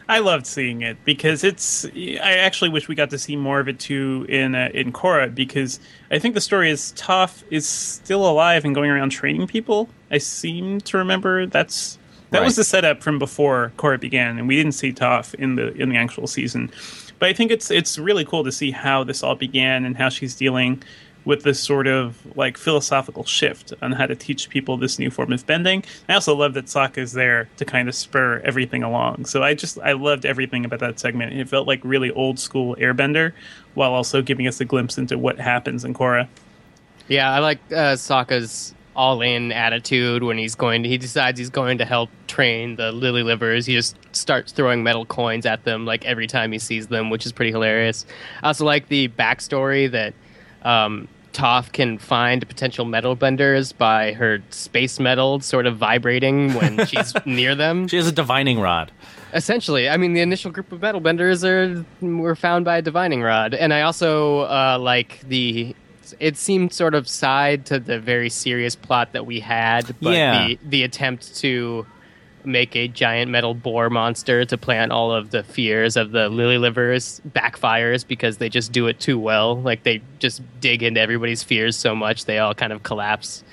I 0.08 0.20
loved 0.20 0.46
seeing 0.46 0.82
it 0.82 0.98
because 1.04 1.44
it's. 1.44 1.86
I 1.86 2.34
actually 2.38 2.70
wish 2.70 2.88
we 2.88 2.94
got 2.94 3.10
to 3.10 3.18
see 3.18 3.36
more 3.36 3.60
of 3.60 3.68
it 3.68 3.80
too 3.80 4.26
in 4.30 4.54
uh, 4.54 4.70
in 4.74 4.92
Korra 4.94 5.34
because 5.34 5.80
I 6.12 6.20
think 6.20 6.36
the 6.36 6.42
story 6.42 6.70
is 6.70 6.94
Toph 6.96 7.44
is 7.50 7.68
still 7.68 8.30
alive 8.30 8.66
and 8.66 8.76
going 8.76 8.92
around 8.92 9.10
training 9.10 9.48
people. 9.48 9.90
I 10.12 10.20
seem 10.20 10.80
to 10.82 10.98
remember 10.98 11.48
that's 11.48 11.98
that 12.30 12.40
Right. 12.40 12.46
was 12.46 12.56
the 12.56 12.64
setup 12.64 13.02
from 13.02 13.18
before 13.18 13.72
Korra 13.78 14.00
began, 14.00 14.38
and 14.38 14.48
we 14.48 14.56
didn't 14.56 14.74
see 14.74 14.94
Toph 14.94 15.34
in 15.36 15.56
the 15.56 15.74
in 15.74 15.90
the 15.90 15.98
actual 15.98 16.28
season. 16.28 16.70
But 17.18 17.30
I 17.30 17.34
think 17.34 17.50
it's 17.50 17.72
it's 17.72 17.98
really 17.98 18.26
cool 18.26 18.44
to 18.44 18.52
see 18.52 18.70
how 18.70 19.04
this 19.04 19.24
all 19.24 19.36
began 19.36 19.86
and 19.86 19.98
how 19.98 20.10
she's 20.10 20.36
dealing 20.36 20.84
with 21.26 21.44
this 21.44 21.60
sort 21.60 21.88
of 21.88 22.18
like 22.38 22.58
philosophical 22.58 23.26
shift 23.26 23.74
on 23.82 23.92
how 23.92 24.06
to 24.06 24.16
teach 24.16 24.50
people 24.50 24.78
this 24.78 24.98
new 25.00 25.10
form 25.10 25.34
of 25.34 25.46
bending. 25.46 25.84
I 26.08 26.14
also 26.14 26.36
love 26.36 26.54
that 26.54 26.66
Sokka 26.66 27.00
is 27.00 27.14
there 27.14 27.50
to 27.58 27.66
kind 27.66 27.90
of 27.90 27.96
spur 27.96 28.42
everything 28.46 28.84
along. 28.84 29.26
So 29.26 29.44
I 29.44 29.56
just 29.56 29.80
I 29.80 29.94
loved 29.94 30.26
everything 30.26 30.64
about 30.64 30.80
that 30.80 31.00
segment. 31.00 31.34
It 31.34 31.50
felt 31.50 31.68
like 31.68 31.82
really 31.84 32.12
old 32.12 32.40
school 32.40 32.76
Airbender, 32.76 33.34
while 33.74 33.94
also 33.94 34.22
giving 34.22 34.48
us 34.48 34.62
a 34.62 34.66
glimpse 34.66 34.98
into 34.98 35.18
what 35.18 35.40
happens 35.40 35.84
in 35.84 35.94
Korra. 35.94 36.28
Yeah, 37.08 37.32
I 37.32 37.40
like 37.40 37.60
uh, 37.72 37.94
Sokka's 37.96 38.74
all-in 38.96 39.52
attitude 39.52 40.24
when 40.24 40.38
he's 40.38 40.56
going 40.56 40.82
to. 40.84 40.90
He 40.90 40.98
decides 40.98 41.38
he's 41.38 41.50
going 41.50 41.78
to 41.80 41.86
help 41.86 42.10
train 42.28 42.78
the 42.78 42.92
Lily 42.92 43.24
Livers. 43.24 43.66
He 43.66 43.74
just 43.74 43.98
starts 44.16 44.54
throwing 44.54 44.84
metal 44.84 45.06
coins 45.06 45.46
at 45.46 45.66
them 45.66 45.86
like 45.86 46.06
every 46.06 46.28
time 46.28 46.52
he 46.52 46.60
sees 46.60 46.88
them, 46.88 47.10
which 47.10 47.26
is 47.26 47.32
pretty 47.32 47.52
hilarious. 47.52 48.06
I 48.42 48.48
also 48.48 48.66
like 48.66 48.88
the 48.88 49.10
backstory 49.10 49.92
that 49.92 50.14
um, 50.64 51.08
Toph 51.36 51.72
can 51.74 51.98
find 51.98 52.48
potential 52.48 52.86
metal 52.86 53.14
benders 53.16 53.74
by 53.74 54.14
her 54.14 54.42
space 54.52 55.00
metal 55.00 55.42
sort 55.42 55.66
of 55.66 55.76
vibrating 55.78 56.54
when 56.54 56.86
she's 56.88 57.14
near 57.26 57.56
them. 57.56 57.88
She 57.90 57.98
has 57.98 58.08
a 58.08 58.12
divining 58.14 58.60
rod. 58.60 58.92
Essentially, 59.34 59.90
I 59.90 59.98
mean, 59.98 60.14
the 60.14 60.22
initial 60.22 60.50
group 60.50 60.72
of 60.72 60.82
metal 60.82 61.02
benders 61.02 61.44
are 61.44 61.84
were 62.02 62.36
found 62.38 62.64
by 62.64 62.78
a 62.78 62.82
divining 62.82 63.22
rod, 63.22 63.54
and 63.54 63.74
I 63.74 63.82
also 63.82 64.40
uh, 64.42 64.78
like 64.80 65.20
the. 65.28 65.76
It 66.20 66.38
seemed 66.38 66.72
sort 66.72 66.94
of 66.94 67.08
side 67.08 67.66
to 67.66 67.80
the 67.80 68.00
very 68.00 68.30
serious 68.30 68.76
plot 68.76 69.12
that 69.14 69.26
we 69.26 69.40
had, 69.40 69.94
but 70.02 70.14
Yeah. 70.14 70.48
the 70.48 70.60
the 70.64 70.84
attempt 70.84 71.36
to 71.38 71.86
make 72.46 72.76
a 72.76 72.88
giant 72.88 73.32
metal 73.32 73.54
boar 73.54 73.90
monster 73.90 74.46
to 74.46 74.58
plant 74.58 74.92
all 74.92 75.12
of 75.12 75.32
the 75.32 75.44
fears 75.44 75.98
of 75.98 76.12
the 76.12 76.30
lily 76.30 76.58
livers 76.58 77.22
backfires 77.30 78.06
because 78.08 78.38
they 78.38 78.50
just 78.50 78.72
do 78.72 78.88
it 78.88 79.00
too 79.00 79.18
well. 79.20 79.62
Like 79.62 79.84
they 79.84 80.02
just 80.20 80.42
dig 80.60 80.84
into 80.84 81.00
everybody's 81.02 81.44
fears 81.44 81.76
so 81.78 81.96
much 81.96 82.26
they 82.26 82.38
all 82.40 82.54
kind 82.54 82.72
of 82.74 82.84
collapse. 82.84 83.44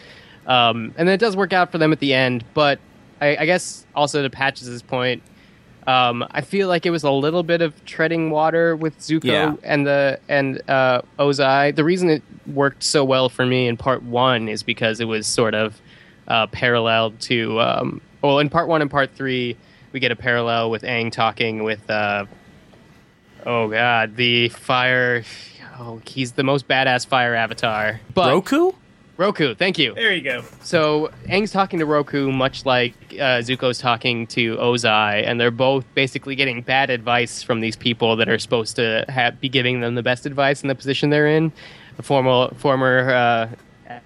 Um, 0.47 0.93
and 0.97 1.07
then 1.09 1.15
it 1.15 1.19
does 1.21 1.37
work 1.37 1.53
out 1.53 1.71
for 1.71 1.79
them 1.79 1.93
at 1.93 2.01
the 2.01 2.13
end, 2.15 2.45
but 2.55 2.79
I, 3.21 3.37
I 3.37 3.47
guess 3.47 3.87
also 3.95 4.23
to 4.23 4.31
Patches' 4.31 4.83
point, 4.83 5.23
um, 5.87 6.25
I 6.31 6.41
feel 6.43 6.69
like 6.69 6.87
it 6.87 6.91
was 6.91 7.03
a 7.05 7.11
little 7.11 7.43
bit 7.43 7.61
of 7.61 7.85
treading 7.85 8.31
water 8.31 8.75
with 8.77 8.99
Zuko 8.99 9.25
Yeah. 9.25 9.55
and 9.65 9.87
the 9.87 10.19
and 10.29 10.61
uh, 10.69 11.03
Ozai. 11.19 11.75
The 11.75 11.83
reason 11.85 12.09
it 12.11 12.23
worked 12.47 12.85
so 12.85 13.05
well 13.05 13.29
for 13.29 13.45
me 13.47 13.67
in 13.67 13.77
part 13.77 14.03
one 14.03 14.49
is 14.49 14.63
because 14.63 15.01
it 15.01 15.07
was 15.07 15.27
sort 15.27 15.55
of 15.55 15.81
uh, 16.29 16.47
paralleled 16.49 17.19
to 17.23 17.61
um, 17.61 18.01
well, 18.23 18.39
in 18.39 18.49
part 18.49 18.69
one 18.69 18.83
and 18.83 18.91
part 18.91 19.15
three, 19.15 19.57
we 19.93 20.01
get 20.01 20.13
a 20.13 20.17
parallel 20.17 20.71
with 20.71 20.83
Aang 20.83 21.13
talking 21.13 21.65
with 21.65 21.89
uh, 21.91 22.27
oh 23.45 23.69
god, 23.69 24.17
the 24.17 24.49
fire. 24.51 25.25
Oh, 25.79 26.01
he's 26.07 26.33
the 26.33 26.45
most 26.45 26.69
badass 26.69 27.07
fire 27.07 27.35
avatar. 27.35 28.01
But 28.15 28.33
Roku? 28.33 28.73
Roku, 29.19 29.55
thank 29.55 29.79
you. 29.79 29.95
There 29.95 30.13
you 30.13 30.23
go. 30.23 30.43
So 30.63 31.11
Aang's 31.27 31.53
talking 31.53 31.79
to 31.79 31.87
Roku, 31.87 32.33
much 32.33 32.65
like 32.65 32.95
uh, 33.13 33.43
Zuko's 33.43 33.79
talking 33.79 34.27
to 34.29 34.57
Ozai, 34.57 35.27
and 35.27 35.41
they're 35.41 35.51
both 35.51 35.85
basically 35.95 36.35
getting 36.35 36.63
bad 36.63 36.89
advice 36.89 37.43
from 37.43 37.61
these 37.61 37.77
people 37.77 38.17
that 38.17 38.29
are 38.29 38.39
supposed 38.39 38.77
to 38.77 39.05
have, 39.09 39.41
be 39.41 39.49
giving 39.49 39.81
them 39.81 39.95
the 39.95 40.03
best 40.03 40.25
advice 40.25 40.63
in 40.63 40.69
the 40.69 40.75
position 40.75 41.11
they're 41.11 41.29
in. 41.29 41.53
The 41.99 42.03
former 42.03 42.49
former 42.55 43.11
uh, 43.11 43.49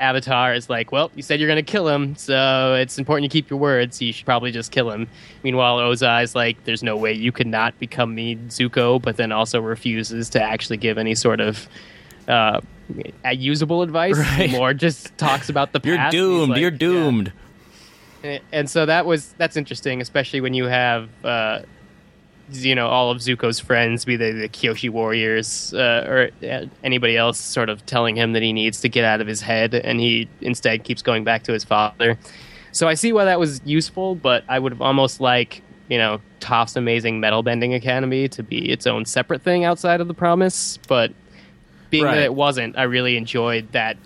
Avatar 0.01 0.55
is 0.55 0.68
like, 0.70 0.92
"Well, 0.92 1.11
you 1.14 1.22
said 1.22 1.40
you're 1.40 1.49
going 1.49 1.64
to 1.64 1.70
kill 1.70 1.88
him, 1.88 2.16
so 2.16 2.75
it's 2.75 2.99
important 2.99 3.25
you 3.25 3.29
keep 3.31 3.51
your 3.51 3.59
words. 3.59 4.01
You 4.03 4.12
should 4.12 4.27
probably 4.27 4.51
just 4.53 4.70
kill 4.72 4.90
him." 4.90 5.09
Meanwhile, 5.42 5.79
Ozai 5.79 6.22
is 6.22 6.35
like, 6.35 6.62
"There's 6.64 6.83
no 6.83 6.96
way 6.96 7.12
you 7.12 7.33
could 7.33 7.46
not 7.46 7.79
become 7.79 8.14
me, 8.14 8.37
Zuko," 8.49 9.01
but 9.01 9.16
then 9.16 9.33
also 9.33 9.61
refuses 9.61 10.29
to 10.31 10.42
actually 10.42 10.77
give 10.79 10.99
any 10.99 11.14
sort 11.14 11.40
of 11.40 11.68
uh, 12.29 12.61
usable 13.33 13.83
advice. 13.83 14.16
Right. 14.18 14.51
More 14.51 14.75
just 14.75 15.16
talks 15.18 15.49
about 15.49 15.72
the 15.72 15.81
You're 15.85 16.11
doomed. 16.11 16.51
like, 16.53 16.61
You're 16.61 16.70
doomed. 16.70 17.33
And- 18.22 18.40
And 18.53 18.70
so 18.70 18.87
that 18.87 19.07
was 19.07 19.35
that's 19.38 19.57
interesting, 19.57 20.01
especially 20.01 20.40
when 20.40 20.53
you 20.55 20.64
have 20.64 21.09
uh, 21.25 21.61
you 22.50 22.74
know 22.74 22.88
all 22.88 23.11
of 23.11 23.18
Zuko's 23.18 23.59
friends, 23.61 24.04
be 24.04 24.16
they 24.16 24.32
the 24.32 24.48
Kyoshi 24.48 24.90
warriors 24.90 25.74
uh, 25.74 26.04
or 26.06 26.30
uh, 26.48 26.66
anybody 26.85 27.16
else, 27.16 27.38
sort 27.38 27.68
of 27.68 27.85
telling 27.87 28.16
him 28.16 28.32
that 28.35 28.42
he 28.42 28.52
needs 28.52 28.80
to 28.82 28.88
get 28.88 29.04
out 29.04 29.20
of 29.20 29.26
his 29.26 29.40
head, 29.40 29.74
and 29.74 30.00
he 30.00 30.28
instead 30.40 30.85
keeps 30.85 31.02
going 31.02 31.24
back 31.24 31.42
to 31.44 31.52
his 31.52 31.64
father. 31.64 32.18
So 32.72 32.88
I 32.88 32.94
see 32.94 33.12
why 33.12 33.24
that 33.24 33.40
was 33.40 33.61
useful, 33.64 34.14
but 34.14 34.44
I 34.48 34.59
would 34.59 34.72
have 34.72 34.82
almost 34.82 35.20
like 35.20 35.62
you 35.88 35.98
know 35.98 36.20
Toph's 36.40 36.76
Amazing 36.76 37.20
Metal 37.20 37.42
Bending 37.42 37.74
Academy 37.74 38.28
to 38.28 38.42
be 38.42 38.70
its 38.70 38.87
own 38.87 39.04
separate 39.04 39.42
thing 39.42 39.64
outside 39.64 40.00
of 40.00 40.09
the 40.09 40.14
Promise. 40.14 40.78
But 40.88 41.12
being 41.90 42.04
Right. 42.04 42.16
that 42.16 42.24
it 42.24 42.35
wasn't, 42.35 42.76
I 42.76 42.82
really 42.85 43.16
enjoyed 43.16 43.72
that 43.72 43.96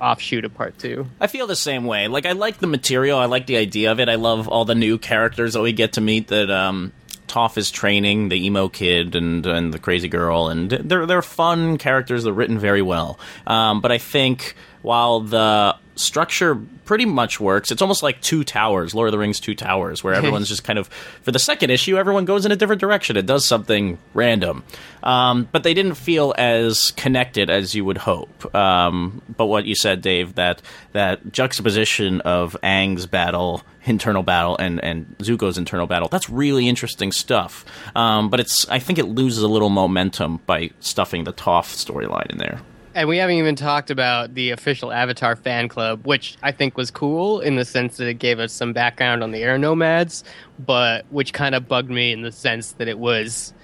offshoot 0.00 0.44
of 0.44 0.54
part 0.54 0.78
two. 0.78 1.06
I 1.20 1.26
feel 1.26 1.46
the 1.46 1.56
same 1.56 1.84
way. 1.84 2.06
Like 2.06 2.26
I 2.26 2.32
like 2.32 2.58
the 2.58 2.66
material, 2.66 3.18
I 3.18 3.24
like 3.24 3.46
the 3.46 3.56
idea 3.56 3.90
of 3.90 3.98
it. 3.98 4.08
I 4.08 4.14
love 4.14 4.46
all 4.48 4.64
the 4.64 4.74
new 4.74 4.98
characters 4.98 5.54
that 5.54 5.62
we 5.62 5.72
get 5.72 5.94
to 5.94 6.00
meet 6.00 6.28
that 6.28 6.50
um 6.50 6.92
Toph 7.28 7.56
is 7.56 7.70
training, 7.70 8.28
the 8.28 8.46
emo 8.46 8.68
kid 8.68 9.14
and 9.14 9.46
and 9.46 9.72
the 9.72 9.78
crazy 9.78 10.08
girl, 10.08 10.48
and 10.48 10.70
they're 10.70 11.06
they're 11.06 11.22
fun 11.22 11.78
characters. 11.78 12.24
They're 12.24 12.32
written 12.32 12.58
very 12.58 12.82
well. 12.82 13.18
Um, 13.46 13.80
but 13.80 13.92
I 13.92 13.98
think 13.98 14.54
while 14.82 15.20
the 15.20 15.76
structure 15.98 16.56
pretty 16.84 17.04
much 17.04 17.40
works, 17.40 17.70
it's 17.70 17.82
almost 17.82 18.02
like 18.02 18.20
Two 18.20 18.44
Towers, 18.44 18.94
Lord 18.94 19.08
of 19.08 19.12
the 19.12 19.18
Rings 19.18 19.40
Two 19.40 19.54
Towers, 19.54 20.02
where 20.02 20.14
everyone's 20.18 20.48
just 20.48 20.64
kind 20.64 20.78
of 20.78 20.88
for 21.22 21.32
the 21.32 21.38
second 21.38 21.70
issue, 21.70 21.96
everyone 21.96 22.24
goes 22.24 22.46
in 22.46 22.52
a 22.52 22.56
different 22.56 22.80
direction. 22.80 23.16
It 23.16 23.26
does 23.26 23.44
something 23.44 23.98
random, 24.14 24.64
um, 25.02 25.48
but 25.52 25.62
they 25.62 25.74
didn't 25.74 25.94
feel 25.94 26.34
as 26.38 26.92
connected 26.92 27.50
as 27.50 27.74
you 27.74 27.84
would 27.84 27.98
hope. 27.98 28.54
Um, 28.54 29.22
but 29.36 29.46
what 29.46 29.64
you 29.66 29.74
said, 29.74 30.00
Dave, 30.00 30.34
that 30.36 30.62
that 30.92 31.32
juxtaposition 31.32 32.20
of 32.22 32.56
Aang's 32.62 33.06
battle, 33.06 33.62
internal 33.84 34.22
battle, 34.22 34.56
and 34.56 34.82
and 34.82 35.16
Zuko's 35.18 35.58
internal 35.58 35.86
battle, 35.86 36.08
that's 36.08 36.30
really 36.30 36.68
interesting 36.68 37.12
stuff. 37.12 37.64
Um, 37.94 38.30
but 38.30 38.40
it's 38.40 38.68
I 38.68 38.78
think 38.78 38.98
it 38.98 39.06
loses 39.06 39.42
a 39.42 39.48
little 39.48 39.70
momentum 39.70 40.40
by 40.46 40.70
stuffing 40.80 41.24
the 41.24 41.32
Toph 41.32 41.66
storyline 41.66 42.30
in 42.30 42.38
there. 42.38 42.60
And 42.98 43.08
we 43.08 43.18
haven't 43.18 43.36
even 43.36 43.54
talked 43.54 43.92
about 43.92 44.34
the 44.34 44.50
official 44.50 44.90
Avatar 44.90 45.36
fan 45.36 45.68
club, 45.68 46.04
which 46.04 46.36
I 46.42 46.50
think 46.50 46.76
was 46.76 46.90
cool 46.90 47.38
in 47.38 47.54
the 47.54 47.64
sense 47.64 47.96
that 47.98 48.08
it 48.08 48.14
gave 48.14 48.40
us 48.40 48.52
some 48.52 48.72
background 48.72 49.22
on 49.22 49.30
the 49.30 49.40
air 49.40 49.56
nomads, 49.56 50.24
but 50.58 51.06
which 51.10 51.32
kind 51.32 51.54
of 51.54 51.68
bugged 51.68 51.90
me 51.90 52.10
in 52.10 52.22
the 52.22 52.32
sense 52.32 52.72
that 52.72 52.88
it 52.88 52.98
was 52.98 53.54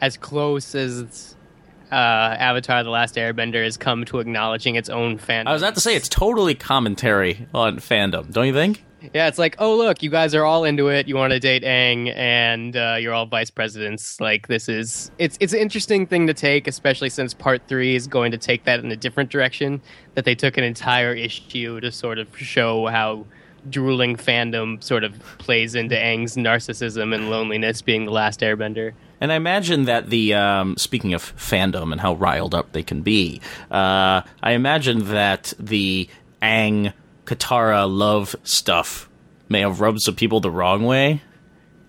as 0.00 0.16
close 0.16 0.76
as 0.76 1.34
uh, 1.90 1.94
Avatar: 1.94 2.84
The 2.84 2.90
Last 2.90 3.16
Airbender 3.16 3.64
has 3.64 3.76
come 3.76 4.04
to 4.04 4.20
acknowledging 4.20 4.76
its 4.76 4.88
own 4.88 5.18
fandom. 5.18 5.48
I 5.48 5.54
was 5.54 5.62
about 5.62 5.74
to 5.74 5.80
say 5.80 5.96
it's 5.96 6.08
totally 6.08 6.54
commentary 6.54 7.48
on 7.52 7.78
fandom, 7.78 8.30
don't 8.30 8.46
you 8.46 8.54
think? 8.54 8.84
Yeah, 9.12 9.28
it's 9.28 9.38
like, 9.38 9.56
oh 9.58 9.76
look, 9.76 10.02
you 10.02 10.10
guys 10.10 10.34
are 10.34 10.44
all 10.44 10.64
into 10.64 10.88
it. 10.88 11.08
You 11.08 11.16
want 11.16 11.32
to 11.32 11.40
date 11.40 11.62
Aang, 11.62 12.14
and 12.16 12.76
uh, 12.76 12.96
you're 12.98 13.12
all 13.12 13.26
vice 13.26 13.50
presidents. 13.50 14.20
Like 14.20 14.48
this 14.48 14.68
is 14.68 15.10
it's 15.18 15.36
it's 15.40 15.52
an 15.52 15.60
interesting 15.60 16.06
thing 16.06 16.26
to 16.26 16.34
take, 16.34 16.66
especially 16.66 17.10
since 17.10 17.34
part 17.34 17.62
three 17.68 17.94
is 17.94 18.06
going 18.06 18.30
to 18.32 18.38
take 18.38 18.64
that 18.64 18.80
in 18.80 18.90
a 18.90 18.96
different 18.96 19.30
direction. 19.30 19.82
That 20.14 20.24
they 20.24 20.34
took 20.34 20.56
an 20.56 20.64
entire 20.64 21.12
issue 21.12 21.80
to 21.80 21.90
sort 21.90 22.18
of 22.18 22.36
show 22.38 22.86
how 22.86 23.26
drooling 23.70 24.16
fandom 24.16 24.82
sort 24.82 25.04
of 25.04 25.18
plays 25.38 25.74
into 25.74 25.94
Aang's 25.94 26.36
narcissism 26.36 27.14
and 27.14 27.30
loneliness, 27.30 27.82
being 27.82 28.04
the 28.04 28.12
last 28.12 28.40
Airbender. 28.40 28.92
And 29.20 29.32
I 29.32 29.36
imagine 29.36 29.84
that 29.84 30.10
the 30.10 30.34
um, 30.34 30.76
speaking 30.76 31.14
of 31.14 31.34
fandom 31.36 31.92
and 31.92 32.00
how 32.00 32.14
riled 32.14 32.54
up 32.54 32.72
they 32.72 32.82
can 32.82 33.02
be, 33.02 33.40
uh, 33.70 34.22
I 34.42 34.52
imagine 34.52 35.06
that 35.06 35.54
the 35.58 36.08
Aang 36.42 36.92
Katara 37.24 37.90
love 37.90 38.36
stuff 38.42 39.08
may 39.48 39.60
have 39.60 39.80
rubbed 39.80 40.02
some 40.02 40.14
people 40.14 40.40
the 40.40 40.50
wrong 40.50 40.84
way. 40.84 41.22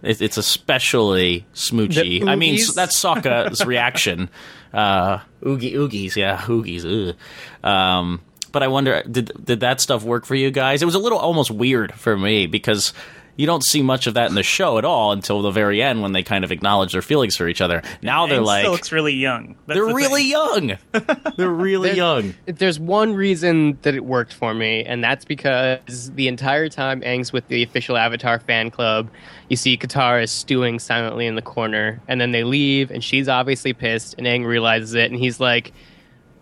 It, 0.02 0.22
it's 0.22 0.38
especially 0.38 1.46
smoochy. 1.54 2.28
I 2.28 2.36
mean, 2.36 2.60
that's 2.74 3.02
Sokka's 3.02 3.66
reaction. 3.66 4.30
Uh, 4.74 5.20
oogie 5.46 5.74
oogies, 5.74 6.16
yeah, 6.16 6.38
oogies. 6.42 7.16
Um, 7.64 8.22
but 8.52 8.64
I 8.64 8.68
wonder, 8.68 9.04
did 9.04 9.32
did 9.44 9.62
that 9.62 9.82
stuff 9.82 10.04
work 10.04 10.26
for 10.26 10.36
you 10.36 10.52
guys? 10.52 10.82
It 10.82 10.86
was 10.86 10.96
a 10.96 11.00
little 11.00 11.18
almost 11.18 11.52
weird 11.52 11.94
for 11.94 12.18
me 12.18 12.46
because 12.46 12.94
you 13.38 13.46
don't 13.46 13.64
see 13.64 13.82
much 13.82 14.08
of 14.08 14.14
that 14.14 14.30
in 14.30 14.36
the 14.36 14.44
show 14.44 14.78
at 14.78 14.86
all 14.86 15.12
until 15.12 15.42
the 15.42 15.52
very 15.52 15.82
end 15.82 16.02
when 16.02 16.12
they 16.14 16.24
kind 16.24 16.44
of 16.44 16.52
acknowledge 16.52 16.94
their 16.94 17.02
feelings 17.02 17.36
for 17.36 17.48
each 17.48 17.62
other. 17.62 17.82
Now 18.02 18.28
they're 18.28 18.40
Aang 18.40 18.46
like 18.46 18.62
still 18.64 18.72
looks 18.72 18.92
really 18.92 19.14
young. 19.14 19.56
That's 19.68 19.78
they're 19.78 19.88
the 19.88 19.94
really 19.94 20.22
thing. 20.22 20.70
young. 20.70 20.78
They're 21.38 21.50
really 21.50 21.90
There- 21.90 21.98
young. 21.98 22.34
There's 22.46 22.80
one 22.80 23.14
reason 23.14 23.78
that 23.82 23.94
it 23.96 24.06
worked 24.06 24.34
for 24.34 24.54
me, 24.54 24.84
and 24.86 25.04
that's 25.04 25.26
because 25.26 26.12
the 26.12 26.28
entire 26.28 26.70
time 26.70 27.02
Aang's 27.02 27.34
with 27.34 27.48
the 27.50 27.62
official 27.64 27.98
Avatar 27.98 28.40
fan 28.40 28.72
club, 28.72 29.10
you 29.50 29.58
see 29.58 29.78
Katara 29.78 30.30
stewing 30.30 30.80
silently 30.80 31.28
in 31.28 31.36
the 31.36 31.42
corner, 31.42 32.02
and 32.08 32.22
then 32.22 32.32
they 32.32 32.44
leave, 32.44 32.90
and 32.92 33.04
she's 33.04 33.28
obviously 33.28 33.74
pissed, 33.74 34.16
and 34.18 34.26
Aang 34.28 34.46
realizes 34.46 34.94
it, 34.94 35.12
and 35.12 35.20
he's 35.20 35.40
like, 35.40 35.74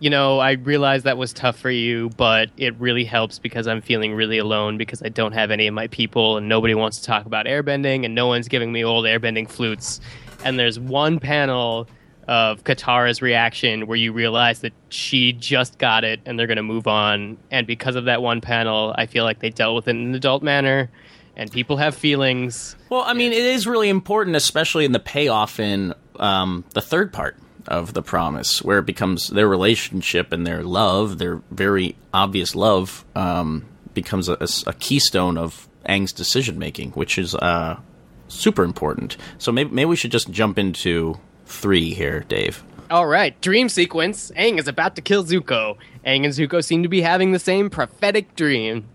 you 0.03 0.09
know, 0.09 0.39
I 0.39 0.51
realize 0.51 1.03
that 1.03 1.17
was 1.17 1.31
tough 1.31 1.57
for 1.57 1.71
you, 1.71 2.09
but 2.17 2.49
it 2.57 2.75
really 2.77 3.05
helps 3.05 3.39
because 3.39 3.67
I'm 3.67 3.79
feeling 3.79 4.13
really 4.13 4.37
alone 4.37 4.77
because 4.77 5.01
I 5.01 5.07
don't 5.07 5.31
have 5.31 5.49
any 5.49 5.65
of 5.65 5.73
my 5.73 5.87
people, 5.87 6.35
and 6.35 6.49
nobody 6.49 6.75
wants 6.75 6.99
to 6.99 7.05
talk 7.05 7.25
about 7.25 7.45
airbending, 7.45 8.03
and 8.03 8.13
no 8.13 8.27
one's 8.27 8.49
giving 8.49 8.73
me 8.73 8.83
old 8.83 9.05
airbending 9.05 9.49
flutes. 9.49 10.01
And 10.43 10.59
there's 10.59 10.77
one 10.77 11.21
panel 11.21 11.87
of 12.27 12.65
Katara's 12.65 13.21
reaction 13.21 13.87
where 13.87 13.95
you 13.95 14.11
realize 14.11 14.59
that 14.59 14.73
she 14.89 15.31
just 15.31 15.77
got 15.77 16.03
it 16.03 16.19
and 16.25 16.37
they're 16.37 16.47
going 16.47 16.57
to 16.57 16.63
move 16.63 16.85
on. 16.85 17.37
And 17.49 17.65
because 17.65 17.95
of 17.95 18.03
that 18.03 18.21
one 18.21 18.41
panel, 18.41 18.93
I 18.97 19.05
feel 19.05 19.23
like 19.23 19.39
they 19.39 19.51
dealt 19.51 19.73
with 19.73 19.87
it 19.87 19.91
in 19.91 20.07
an 20.07 20.15
adult 20.15 20.43
manner. 20.43 20.91
And 21.37 21.49
people 21.49 21.77
have 21.77 21.95
feelings. 21.95 22.75
Well, 22.89 23.03
I 23.05 23.13
mean, 23.13 23.31
it 23.31 23.45
is 23.45 23.65
really 23.65 23.87
important, 23.87 24.35
especially 24.35 24.83
in 24.83 24.91
the 24.91 24.99
payoff 24.99 25.61
in 25.61 25.93
um, 26.17 26.65
the 26.73 26.81
third 26.81 27.13
part 27.13 27.37
of 27.67 27.93
the 27.93 28.01
promise, 28.01 28.61
where 28.61 28.79
it 28.79 28.85
becomes 28.85 29.27
their 29.27 29.47
relationship 29.47 30.31
and 30.31 30.45
their 30.45 30.63
love, 30.63 31.17
their 31.17 31.41
very 31.51 31.95
obvious 32.13 32.55
love, 32.55 33.05
um, 33.15 33.65
becomes 33.93 34.29
a, 34.29 34.37
a- 34.67 34.73
keystone 34.73 35.37
of 35.37 35.67
Aang's 35.87 36.13
decision 36.13 36.57
making, 36.59 36.91
which 36.91 37.17
is 37.17 37.35
uh, 37.35 37.79
super 38.27 38.63
important. 38.63 39.17
So 39.37 39.51
maybe, 39.51 39.69
maybe 39.71 39.85
we 39.89 39.95
should 39.95 40.11
just 40.11 40.29
jump 40.31 40.57
into 40.59 41.19
three 41.45 41.93
here, 41.93 42.21
Dave. 42.27 42.63
All 42.89 43.07
right, 43.07 43.39
dream 43.41 43.69
sequence. 43.69 44.31
Aang 44.37 44.59
is 44.59 44.67
about 44.67 44.95
to 44.97 45.01
kill 45.01 45.23
Zuko. 45.23 45.77
Aang 46.05 46.25
and 46.25 46.33
Zuko 46.33 46.63
seem 46.63 46.83
to 46.83 46.89
be 46.89 47.01
having 47.01 47.31
the 47.31 47.39
same 47.39 47.69
prophetic 47.69 48.35
dream. 48.35 48.87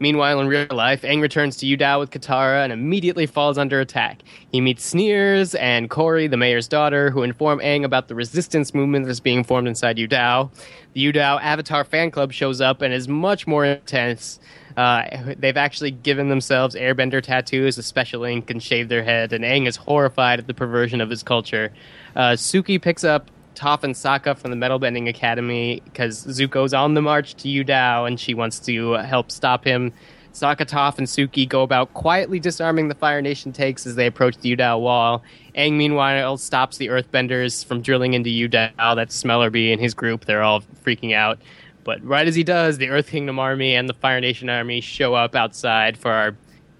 Meanwhile, 0.00 0.40
in 0.40 0.46
real 0.46 0.66
life, 0.70 1.02
Aang 1.02 1.20
returns 1.20 1.56
to 1.58 1.66
Yu 1.66 1.76
Dao 1.76 1.98
with 1.98 2.10
Katara 2.10 2.62
and 2.62 2.72
immediately 2.72 3.26
falls 3.26 3.58
under 3.58 3.80
attack. 3.80 4.22
He 4.52 4.60
meets 4.60 4.84
Sneers 4.84 5.54
and 5.56 5.90
Kori, 5.90 6.26
the 6.28 6.36
mayor's 6.36 6.68
daughter, 6.68 7.10
who 7.10 7.22
inform 7.22 7.58
Aang 7.60 7.84
about 7.84 8.08
the 8.08 8.14
resistance 8.14 8.74
movement 8.74 9.06
that's 9.06 9.20
being 9.20 9.42
formed 9.42 9.66
inside 9.66 9.98
Yu 9.98 10.06
Dao. 10.06 10.50
The 10.92 11.00
Yu 11.00 11.12
Dao 11.12 11.40
Avatar 11.42 11.84
fan 11.84 12.10
club 12.10 12.32
shows 12.32 12.60
up 12.60 12.80
and 12.80 12.94
is 12.94 13.08
much 13.08 13.46
more 13.46 13.64
intense. 13.64 14.38
Uh, 14.76 15.34
they've 15.36 15.56
actually 15.56 15.90
given 15.90 16.28
themselves 16.28 16.76
airbender 16.76 17.20
tattoos, 17.20 17.78
a 17.78 17.82
special 17.82 18.22
ink, 18.22 18.48
and 18.50 18.62
shaved 18.62 18.88
their 18.88 19.02
head, 19.02 19.32
and 19.32 19.44
Aang 19.44 19.66
is 19.66 19.74
horrified 19.74 20.38
at 20.38 20.46
the 20.46 20.54
perversion 20.54 21.00
of 21.00 21.10
his 21.10 21.24
culture. 21.24 21.72
Uh, 22.14 22.32
Suki 22.32 22.80
picks 22.80 23.02
up 23.02 23.30
Toph 23.58 23.82
and 23.82 23.94
Sokka 23.94 24.38
from 24.38 24.50
the 24.50 24.56
Metal 24.56 24.78
Bending 24.78 25.08
Academy 25.08 25.82
because 25.84 26.24
Zuko's 26.26 26.72
on 26.72 26.94
the 26.94 27.02
march 27.02 27.34
to 27.36 27.48
Yu 27.48 27.64
Dao 27.64 28.06
and 28.06 28.20
she 28.20 28.32
wants 28.32 28.60
to 28.60 28.92
help 28.92 29.32
stop 29.32 29.64
him. 29.64 29.92
Sokka, 30.32 30.64
Toph, 30.64 30.98
and 30.98 31.06
Suki 31.08 31.48
go 31.48 31.62
about 31.62 31.92
quietly 31.94 32.38
disarming 32.38 32.86
the 32.86 32.94
Fire 32.94 33.20
Nation 33.20 33.50
takes 33.50 33.84
as 33.84 33.96
they 33.96 34.06
approach 34.06 34.36
the 34.36 34.50
Yu 34.50 34.56
Dao 34.56 34.80
wall. 34.80 35.24
Aang, 35.56 35.72
meanwhile, 35.72 36.36
stops 36.36 36.76
the 36.76 36.86
Earthbenders 36.86 37.64
from 37.64 37.82
drilling 37.82 38.14
into 38.14 38.30
Yu 38.30 38.48
Dao. 38.48 38.94
That's 38.94 39.20
Smellerbee 39.20 39.72
and 39.72 39.80
his 39.80 39.94
group. 39.94 40.26
They're 40.26 40.42
all 40.42 40.60
freaking 40.84 41.12
out. 41.12 41.40
But 41.82 42.04
right 42.04 42.28
as 42.28 42.36
he 42.36 42.44
does, 42.44 42.78
the 42.78 42.90
Earth 42.90 43.08
Kingdom 43.08 43.40
army 43.40 43.74
and 43.74 43.88
the 43.88 43.94
Fire 43.94 44.20
Nation 44.20 44.48
army 44.48 44.80
show 44.80 45.14
up 45.14 45.34
outside 45.34 45.98
for 45.98 46.12
our 46.12 46.36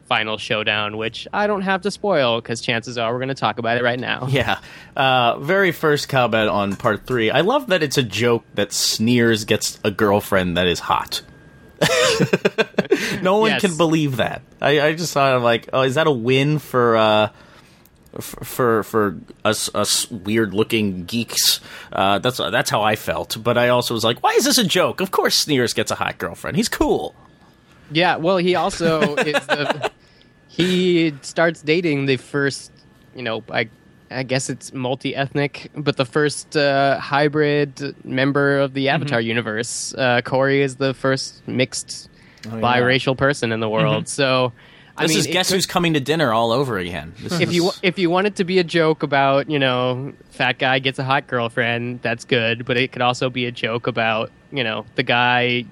final 0.08 0.38
showdown, 0.38 0.96
which 0.96 1.28
I 1.32 1.46
don't 1.46 1.62
have 1.62 1.82
to 1.82 1.90
spoil 1.90 2.40
because 2.40 2.60
chances 2.60 2.96
are 2.98 3.12
we're 3.12 3.18
going 3.18 3.28
to 3.28 3.34
talk 3.34 3.58
about 3.58 3.76
it 3.76 3.84
right 3.84 4.00
now. 4.00 4.26
Yeah. 4.30 4.58
Uh, 4.96 5.38
very 5.38 5.70
first 5.72 6.08
comment 6.08 6.48
on 6.48 6.74
part 6.76 7.06
three. 7.06 7.30
I 7.30 7.42
love 7.42 7.68
that 7.68 7.82
it's 7.82 7.98
a 7.98 8.02
joke 8.02 8.44
that 8.54 8.72
Sneers 8.72 9.44
gets 9.44 9.78
a 9.84 9.90
girlfriend 9.90 10.56
that 10.56 10.66
is 10.66 10.80
hot. 10.80 11.22
no 13.22 13.38
one 13.38 13.50
Yes. 13.50 13.60
can 13.60 13.76
believe 13.76 14.16
that. 14.16 14.42
I, 14.60 14.80
I 14.80 14.94
just 14.94 15.12
thought 15.12 15.34
I'm 15.34 15.42
like, 15.42 15.68
oh, 15.72 15.82
is 15.82 15.94
that 15.94 16.06
a 16.06 16.10
win 16.12 16.58
for 16.58 16.96
uh, 16.96 17.28
for 18.20 18.82
for 18.82 19.18
us 19.44 19.72
us 19.74 20.10
weird 20.10 20.54
looking 20.54 21.04
geeks? 21.04 21.60
Uh, 21.92 22.18
that's 22.18 22.38
that's 22.38 22.70
how 22.70 22.82
I 22.82 22.96
felt. 22.96 23.36
But 23.42 23.56
I 23.58 23.68
also 23.68 23.94
was 23.94 24.04
like, 24.04 24.22
why 24.22 24.30
is 24.32 24.44
this 24.44 24.58
a 24.58 24.64
joke? 24.64 25.00
Of 25.00 25.10
course, 25.10 25.36
Sneers 25.36 25.72
gets 25.74 25.90
a 25.90 25.94
hot 25.94 26.18
girlfriend. 26.18 26.56
He's 26.56 26.68
cool. 26.68 27.14
Yeah, 27.90 28.16
well, 28.16 28.36
he 28.36 28.54
also 28.54 29.14
is 29.16 29.46
the 29.46 29.90
he 30.58 31.14
starts 31.22 31.62
dating 31.62 32.06
the 32.06 32.16
first, 32.16 32.70
you 33.14 33.22
know, 33.22 33.42
I 33.50 33.68
I 34.10 34.22
guess 34.22 34.48
it's 34.48 34.72
multi-ethnic, 34.72 35.70
but 35.76 35.96
the 35.96 36.06
first 36.06 36.56
uh, 36.56 36.98
hybrid 36.98 37.94
member 38.04 38.58
of 38.58 38.72
the 38.72 38.88
Avatar 38.88 39.20
universe. 39.20 39.94
Uh, 39.96 40.22
Kori 40.24 40.62
is 40.62 40.76
the 40.76 40.94
first 40.94 41.46
mixed 41.46 42.08
biracial 42.42 43.16
person 43.16 43.52
in 43.52 43.60
the 43.60 43.68
world. 43.68 44.08
So, 44.08 44.52
I 44.96 45.02
This 45.02 45.10
mean, 45.10 45.18
is 45.20 45.26
guess 45.26 45.48
could- 45.48 45.56
who's 45.56 45.66
coming 45.66 45.92
to 45.94 46.00
dinner 46.00 46.32
all 46.32 46.52
over 46.52 46.78
again. 46.78 47.12
This 47.20 47.34
if 47.38 47.50
is- 47.50 47.54
you 47.54 47.70
if 47.82 47.98
you 47.98 48.08
want 48.08 48.26
it 48.28 48.36
to 48.36 48.44
be 48.44 48.58
a 48.58 48.64
joke 48.64 49.02
about 49.02 49.48
you 49.50 49.58
know 49.58 50.12
fat 50.30 50.58
guy 50.58 50.78
gets 50.80 50.98
a 50.98 51.04
hot 51.04 51.26
girlfriend 51.26 52.00
that's 52.02 52.24
good 52.24 52.64
but 52.64 52.76
it 52.78 52.90
could 52.92 53.02
also 53.02 53.28
be 53.30 53.44
a 53.46 53.52
joke 53.52 53.86
about 53.86 54.30
you 54.50 54.64
know 54.64 54.86
the 54.96 55.02
guy 55.04 55.64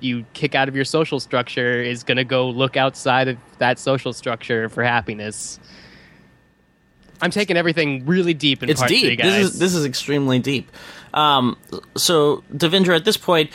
you 0.00 0.24
kick 0.32 0.54
out 0.54 0.68
of 0.68 0.76
your 0.76 0.84
social 0.84 1.20
structure 1.20 1.80
is 1.80 2.04
going 2.04 2.16
to 2.16 2.24
go 2.24 2.48
look 2.48 2.76
outside 2.76 3.28
of 3.28 3.38
that 3.58 3.78
social 3.78 4.12
structure 4.12 4.68
for 4.68 4.82
happiness 4.82 5.58
i'm 7.20 7.30
taking 7.30 7.56
everything 7.56 8.04
really 8.06 8.34
deep 8.34 8.62
in 8.62 8.70
it's 8.70 8.82
deep. 8.82 9.04
three, 9.04 9.16
guys. 9.16 9.26
This 9.26 9.52
is 9.52 9.58
this 9.58 9.74
is 9.74 9.84
extremely 9.84 10.38
deep. 10.38 10.70
Um, 11.14 11.56
so 11.96 12.42
Devindra, 12.52 12.96
at 12.96 13.04
this 13.04 13.16
point, 13.16 13.50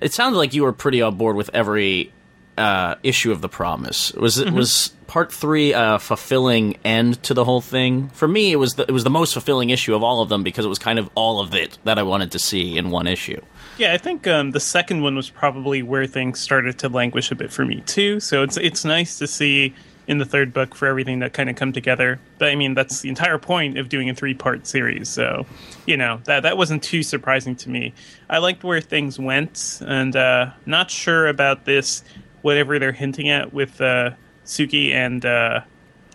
it 0.00 0.12
sounded 0.12 0.38
like 0.38 0.54
you 0.54 0.62
were 0.62 0.72
pretty 0.72 1.02
on 1.02 1.16
board 1.16 1.36
with 1.36 1.50
every 1.54 2.12
uh, 2.58 2.96
issue 3.02 3.32
of 3.32 3.40
the 3.40 3.48
Promise. 3.48 4.12
Was 4.12 4.38
it 4.38 4.52
was 4.52 4.88
part 5.06 5.32
three 5.32 5.72
a 5.72 5.98
fulfilling 5.98 6.76
end 6.84 7.22
to 7.24 7.34
the 7.34 7.44
whole 7.44 7.60
thing? 7.60 8.08
For 8.10 8.28
me, 8.28 8.52
it 8.52 8.56
was 8.56 8.74
the, 8.74 8.82
it 8.82 8.92
was 8.92 9.04
the 9.04 9.10
most 9.10 9.32
fulfilling 9.32 9.70
issue 9.70 9.94
of 9.94 10.02
all 10.02 10.20
of 10.20 10.28
them 10.28 10.42
because 10.42 10.64
it 10.64 10.68
was 10.68 10.78
kind 10.78 10.98
of 10.98 11.08
all 11.14 11.40
of 11.40 11.54
it 11.54 11.78
that 11.84 11.98
I 11.98 12.02
wanted 12.02 12.32
to 12.32 12.38
see 12.38 12.76
in 12.76 12.90
one 12.90 13.06
issue. 13.06 13.40
Yeah, 13.78 13.94
I 13.94 13.98
think 13.98 14.26
um, 14.26 14.50
the 14.50 14.60
second 14.60 15.02
one 15.02 15.16
was 15.16 15.30
probably 15.30 15.82
where 15.82 16.06
things 16.06 16.38
started 16.38 16.78
to 16.80 16.88
languish 16.88 17.30
a 17.30 17.34
bit 17.34 17.52
for 17.52 17.64
me 17.64 17.80
too. 17.86 18.20
So 18.20 18.42
it's 18.42 18.56
it's 18.56 18.84
nice 18.84 19.18
to 19.18 19.26
see 19.26 19.74
in 20.06 20.18
the 20.18 20.24
third 20.24 20.52
book 20.52 20.74
for 20.74 20.88
everything 20.88 21.20
to 21.20 21.30
kind 21.30 21.48
of 21.48 21.56
come 21.56 21.72
together. 21.72 22.20
But 22.38 22.48
I 22.48 22.56
mean, 22.56 22.74
that's 22.74 23.00
the 23.00 23.08
entire 23.08 23.38
point 23.38 23.78
of 23.78 23.88
doing 23.88 24.10
a 24.10 24.14
three 24.14 24.34
part 24.34 24.66
series. 24.66 25.08
So 25.08 25.46
you 25.86 25.96
know 25.96 26.20
that 26.24 26.42
that 26.42 26.56
wasn't 26.56 26.82
too 26.82 27.02
surprising 27.02 27.56
to 27.56 27.70
me. 27.70 27.94
I 28.28 28.38
liked 28.38 28.64
where 28.64 28.80
things 28.80 29.18
went, 29.18 29.80
and 29.86 30.14
uh, 30.14 30.50
not 30.66 30.90
sure 30.90 31.28
about 31.28 31.64
this 31.64 32.02
whatever 32.42 32.78
they're 32.78 32.92
hinting 32.92 33.28
at 33.28 33.52
with 33.52 33.80
uh, 33.80 34.10
Suki 34.44 34.92
and 34.92 35.24
uh, 35.24 35.60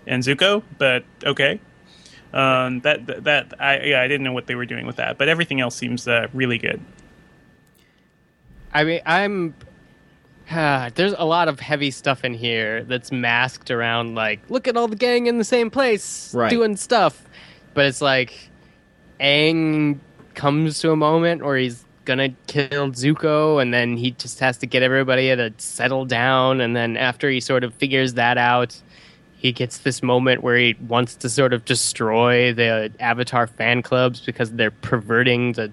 and 0.06 0.24
Zuko, 0.24 0.64
but 0.78 1.04
okay. 1.24 1.60
Um, 2.34 2.82
that 2.82 3.06
that, 3.08 3.24
that 3.24 3.54
I 3.62 3.80
yeah, 3.82 4.02
I 4.02 4.08
didn't 4.08 4.24
know 4.24 4.34
what 4.34 4.48
they 4.48 4.56
were 4.56 4.66
doing 4.66 4.86
with 4.86 4.98
that, 4.98 5.18
but 5.18 5.30
everything 5.30 5.62
else 5.62 5.76
seems 5.76 6.08
uh, 6.08 6.28
really 6.34 6.58
good. 6.58 6.82
I 8.76 8.84
mean, 8.84 9.02
I'm. 9.06 9.56
there's 10.96 11.16
a 11.18 11.26
lot 11.26 11.48
of 11.48 11.60
heavy 11.60 11.90
stuff 11.90 12.24
in 12.24 12.34
here 12.36 12.84
that's 12.84 13.12
masked 13.12 13.72
around, 13.72 14.14
like, 14.14 14.42
look 14.50 14.68
at 14.68 14.78
all 14.78 14.88
the 14.88 14.96
gang 14.96 15.26
in 15.26 15.40
the 15.40 15.44
same 15.44 15.72
place 15.72 16.32
Right. 16.36 16.52
doing 16.52 16.76
stuff. 16.76 17.24
But 17.74 17.86
it's 17.86 18.02
like, 18.02 18.50
Aang 19.20 19.98
comes 20.36 20.80
to 20.80 20.92
a 20.92 20.96
moment 20.96 21.44
where 21.44 21.58
he's 21.58 21.84
gonna 22.04 22.30
kill 22.46 22.92
Zuko, 22.92 23.60
and 23.60 23.74
then 23.74 23.98
he 23.98 24.12
just 24.12 24.40
has 24.40 24.58
to 24.60 24.68
get 24.68 24.84
everybody 24.84 25.36
to 25.36 25.52
settle 25.58 26.06
down. 26.06 26.62
And 26.62 26.76
then 26.76 26.96
after 26.98 27.30
he 27.30 27.40
sort 27.40 27.64
of 27.64 27.74
figures 27.74 28.14
that 28.14 28.38
out, 28.38 28.80
he 29.38 29.52
gets 29.52 29.80
this 29.80 30.04
moment 30.04 30.44
where 30.44 30.58
he 30.58 30.76
wants 30.88 31.16
to 31.16 31.30
sort 31.30 31.54
of 31.54 31.66
destroy 31.66 32.54
the 32.54 32.92
Avatar 33.00 33.48
fan 33.48 33.82
clubs 33.82 34.20
because 34.20 34.52
they're 34.52 34.72
perverting 34.72 35.54
the 35.54 35.72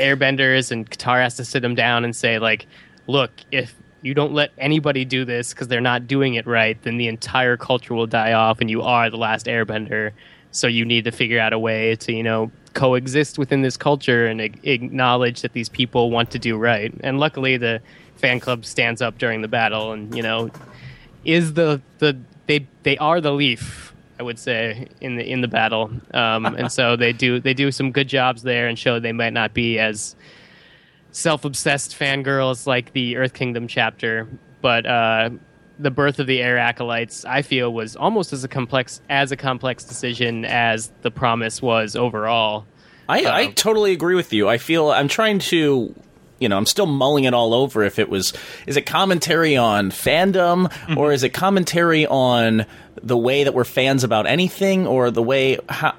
airbenders, 0.00 0.70
and 0.70 0.90
Katara 0.90 1.22
has 1.22 1.36
to 1.36 1.44
sit 1.44 1.60
them 1.60 1.74
down 1.74 2.04
and 2.04 2.14
say, 2.14 2.38
like, 2.38 2.66
look, 3.06 3.30
if 3.52 3.74
you 4.02 4.14
don't 4.14 4.32
let 4.32 4.50
anybody 4.58 5.04
do 5.04 5.24
this 5.24 5.52
because 5.52 5.68
they're 5.68 5.80
not 5.80 6.06
doing 6.06 6.34
it 6.34 6.46
right, 6.46 6.80
then 6.82 6.96
the 6.96 7.08
entire 7.08 7.56
culture 7.56 7.94
will 7.94 8.06
die 8.06 8.32
off, 8.32 8.60
and 8.60 8.70
you 8.70 8.82
are 8.82 9.10
the 9.10 9.16
last 9.16 9.46
airbender. 9.46 10.12
So 10.52 10.66
you 10.66 10.84
need 10.84 11.04
to 11.04 11.12
figure 11.12 11.38
out 11.38 11.52
a 11.52 11.58
way 11.58 11.94
to, 11.96 12.12
you 12.12 12.22
know, 12.22 12.50
coexist 12.74 13.38
within 13.38 13.62
this 13.62 13.76
culture 13.76 14.26
and 14.26 14.40
acknowledge 14.40 15.42
that 15.42 15.52
these 15.52 15.68
people 15.68 16.10
want 16.10 16.30
to 16.30 16.38
do 16.38 16.56
right. 16.56 16.92
And 17.02 17.20
luckily, 17.20 17.56
the 17.56 17.80
fan 18.16 18.40
club 18.40 18.64
stands 18.64 19.02
up 19.02 19.18
during 19.18 19.42
the 19.42 19.48
battle, 19.48 19.92
and 19.92 20.14
you 20.16 20.22
know, 20.22 20.50
is 21.24 21.54
the 21.54 21.80
the 21.98 22.18
they 22.46 22.66
they 22.82 22.96
are 22.98 23.20
the 23.20 23.32
leaf. 23.32 23.89
I 24.20 24.22
would 24.22 24.38
say 24.38 24.86
in 25.00 25.16
the 25.16 25.24
in 25.24 25.40
the 25.40 25.48
battle, 25.48 25.90
um, 26.12 26.44
and 26.44 26.70
so 26.70 26.94
they 26.94 27.14
do 27.14 27.40
they 27.40 27.54
do 27.54 27.72
some 27.72 27.90
good 27.90 28.06
jobs 28.06 28.42
there 28.42 28.68
and 28.68 28.78
show 28.78 29.00
they 29.00 29.12
might 29.12 29.32
not 29.32 29.54
be 29.54 29.78
as 29.78 30.14
self-obsessed 31.12 31.98
fangirls 31.98 32.66
like 32.66 32.92
the 32.92 33.16
Earth 33.16 33.32
Kingdom 33.32 33.66
chapter, 33.66 34.28
but 34.60 34.84
uh, 34.84 35.30
the 35.78 35.90
birth 35.90 36.18
of 36.18 36.26
the 36.26 36.42
air 36.42 36.58
acolytes, 36.58 37.24
I 37.24 37.40
feel, 37.40 37.72
was 37.72 37.96
almost 37.96 38.34
as 38.34 38.44
a 38.44 38.48
complex 38.48 39.00
as 39.08 39.32
a 39.32 39.36
complex 39.38 39.84
decision 39.84 40.44
as 40.44 40.92
the 41.00 41.10
promise 41.10 41.62
was 41.62 41.96
overall. 41.96 42.66
I, 43.08 43.24
I 43.24 43.44
Um, 43.46 43.54
totally 43.54 43.92
agree 43.92 44.16
with 44.16 44.34
you. 44.34 44.50
I 44.50 44.58
feel 44.58 44.90
I'm 44.90 45.08
trying 45.08 45.38
to, 45.38 45.94
you 46.40 46.48
know, 46.48 46.56
I'm 46.56 46.66
still 46.66 46.86
mulling 46.86 47.24
it 47.24 47.34
all 47.34 47.54
over. 47.54 47.84
If 47.84 47.98
it 47.98 48.08
was, 48.08 48.32
is 48.66 48.76
it 48.76 48.86
commentary 48.86 49.56
on 49.56 49.90
fandom, 49.90 50.96
or 50.96 51.12
is 51.12 51.22
it 51.22 51.30
commentary 51.30 52.06
on 52.06 52.66
the 53.02 53.16
way 53.16 53.44
that 53.44 53.54
we're 53.54 53.64
fans 53.64 54.02
about 54.02 54.26
anything, 54.26 54.86
or 54.86 55.10
the 55.10 55.22
way 55.22 55.58
how, 55.68 55.94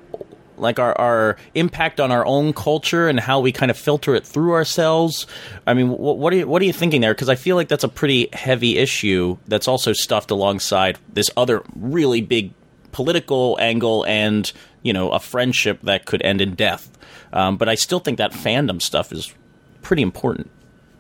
like 0.62 0.80
our 0.80 0.98
our 1.00 1.38
impact 1.56 2.00
on 2.00 2.12
our 2.12 2.26
own 2.26 2.54
culture 2.54 3.10
and 3.10 3.20
how 3.20 3.40
we 3.40 3.52
kind 3.52 3.72
of 3.72 3.78
filter 3.78 4.16
it 4.16 4.26
through 4.26 4.54
ourselves. 4.54 5.28
I 5.68 5.74
mean, 5.74 5.90
what, 5.90 6.18
what 6.18 6.32
are 6.34 6.38
you 6.38 6.48
what 6.48 6.62
are 6.62 6.66
you 6.66 6.74
thinking 6.74 7.02
there? 7.02 7.14
Because 7.14 7.30
I 7.30 7.36
feel 7.36 7.56
like 7.56 7.68
that's 7.68 7.84
a 7.84 7.90
pretty 7.90 8.30
heavy 8.32 8.78
issue 8.78 9.38
that's 9.48 9.68
also 9.68 9.92
stuffed 9.94 10.32
alongside 10.32 10.98
this 11.12 11.30
other 11.36 11.64
really 11.76 12.22
big 12.22 12.54
political 12.92 13.58
angle 13.60 14.06
and 14.06 14.52
you 14.84 14.94
know 14.94 15.12
a 15.12 15.20
friendship 15.20 15.82
that 15.84 16.06
could 16.06 16.22
end 16.22 16.42
in 16.42 16.56
death. 16.56 16.90
Um, 17.34 17.58
but 17.58 17.68
I 17.68 17.76
still 17.76 18.00
think 18.00 18.18
that 18.18 18.32
fandom 18.32 18.82
stuff 18.82 19.12
is 19.12 19.34
pretty 19.82 20.02
important. 20.02 20.50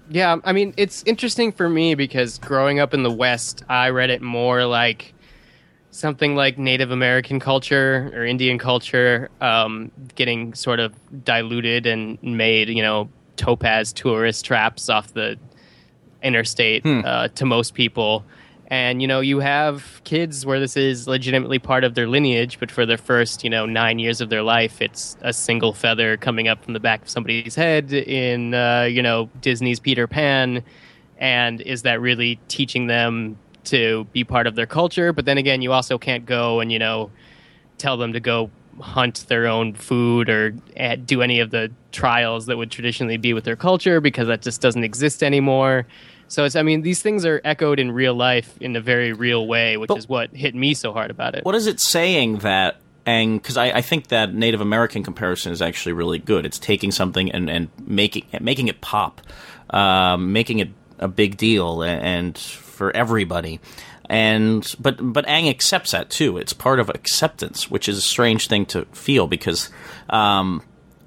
Yeah, 0.09 0.37
I 0.43 0.51
mean, 0.51 0.73
it's 0.75 1.03
interesting 1.05 1.51
for 1.51 1.69
me 1.69 1.95
because 1.95 2.37
growing 2.37 2.79
up 2.79 2.93
in 2.93 3.03
the 3.03 3.11
West, 3.11 3.63
I 3.69 3.89
read 3.89 4.09
it 4.09 4.21
more 4.21 4.65
like 4.65 5.13
something 5.91 6.35
like 6.35 6.57
Native 6.57 6.91
American 6.91 7.39
culture 7.39 8.11
or 8.13 8.25
Indian 8.25 8.57
culture 8.57 9.29
um, 9.39 9.91
getting 10.15 10.53
sort 10.53 10.79
of 10.79 10.93
diluted 11.23 11.85
and 11.85 12.21
made, 12.21 12.69
you 12.69 12.81
know, 12.81 13.09
topaz 13.37 13.93
tourist 13.93 14.45
traps 14.45 14.89
off 14.89 15.13
the 15.13 15.37
interstate 16.23 16.85
uh, 16.85 17.27
to 17.29 17.45
most 17.45 17.73
people. 17.73 18.25
And, 18.71 19.01
you 19.01 19.07
know, 19.07 19.19
you 19.19 19.41
have 19.41 19.99
kids 20.05 20.45
where 20.45 20.57
this 20.57 20.77
is 20.77 21.05
legitimately 21.05 21.59
part 21.59 21.83
of 21.83 21.93
their 21.93 22.07
lineage, 22.07 22.57
but 22.57 22.71
for 22.71 22.85
their 22.85 22.97
first, 22.97 23.43
you 23.43 23.49
know, 23.49 23.65
nine 23.65 23.99
years 23.99 24.21
of 24.21 24.29
their 24.29 24.43
life, 24.43 24.81
it's 24.81 25.17
a 25.19 25.33
single 25.33 25.73
feather 25.73 26.15
coming 26.15 26.47
up 26.47 26.63
from 26.63 26.71
the 26.71 26.79
back 26.79 27.01
of 27.01 27.09
somebody's 27.09 27.53
head 27.53 27.91
in, 27.91 28.53
uh, 28.53 28.83
you 28.83 29.03
know, 29.03 29.29
Disney's 29.41 29.81
Peter 29.81 30.07
Pan. 30.07 30.63
And 31.17 31.59
is 31.59 31.81
that 31.81 31.99
really 31.99 32.39
teaching 32.47 32.87
them 32.87 33.37
to 33.65 34.05
be 34.13 34.23
part 34.23 34.47
of 34.47 34.55
their 34.55 34.67
culture? 34.67 35.11
But 35.11 35.25
then 35.25 35.37
again, 35.37 35.61
you 35.61 35.73
also 35.73 35.97
can't 35.97 36.25
go 36.25 36.61
and, 36.61 36.71
you 36.71 36.79
know, 36.79 37.11
tell 37.77 37.97
them 37.97 38.13
to 38.13 38.21
go 38.21 38.49
hunt 38.79 39.25
their 39.27 39.47
own 39.47 39.73
food 39.73 40.29
or 40.29 40.55
eh, 40.77 40.95
do 40.95 41.21
any 41.21 41.41
of 41.41 41.51
the 41.51 41.69
trials 41.91 42.45
that 42.45 42.55
would 42.55 42.71
traditionally 42.71 43.17
be 43.17 43.33
with 43.33 43.43
their 43.43 43.57
culture 43.57 43.99
because 43.99 44.27
that 44.27 44.41
just 44.41 44.61
doesn't 44.61 44.85
exist 44.85 45.23
anymore. 45.23 45.85
So 46.31 46.45
it's, 46.45 46.55
I 46.55 46.63
mean, 46.63 46.81
these 46.81 47.01
things 47.01 47.25
are 47.25 47.41
echoed 47.43 47.77
in 47.77 47.91
real 47.91 48.13
life 48.13 48.57
in 48.61 48.77
a 48.77 48.79
very 48.79 49.11
real 49.11 49.45
way, 49.45 49.75
which 49.75 49.89
But- 49.89 49.97
is 49.97 50.07
what 50.07 50.33
hit 50.33 50.55
me 50.55 50.73
so 50.73 50.93
hard 50.93 51.11
about 51.11 51.35
it. 51.35 51.43
What 51.43 51.55
is 51.55 51.67
it 51.67 51.81
saying 51.81 52.37
that? 52.37 52.77
And 53.05 53.41
because 53.41 53.57
I, 53.57 53.65
I 53.71 53.81
think 53.81 54.07
that 54.07 54.33
Native 54.33 54.61
American 54.61 55.03
comparison 55.03 55.51
is 55.51 55.61
actually 55.61 55.91
really 55.91 56.19
good. 56.19 56.45
It's 56.45 56.57
taking 56.57 56.91
something 56.91 57.31
and, 57.31 57.49
and 57.49 57.67
making 57.85 58.27
making 58.39 58.69
it 58.69 58.79
pop, 58.79 59.19
um, 59.71 60.31
making 60.31 60.59
it 60.59 60.69
a 60.99 61.09
big 61.09 61.35
deal, 61.35 61.81
and 61.81 62.37
for 62.37 62.95
everybody. 62.95 63.59
And 64.07 64.63
but 64.79 64.97
but 65.01 65.25
Aang 65.25 65.49
accepts 65.49 65.91
that 65.91 66.09
too. 66.09 66.37
It's 66.37 66.53
part 66.53 66.79
of 66.79 66.89
acceptance, 66.89 67.71
which 67.71 67.89
is 67.89 67.97
a 67.97 68.01
strange 68.01 68.47
thing 68.47 68.65
to 68.67 68.85
feel 68.93 69.27
because 69.27 69.69
um, 70.09 70.61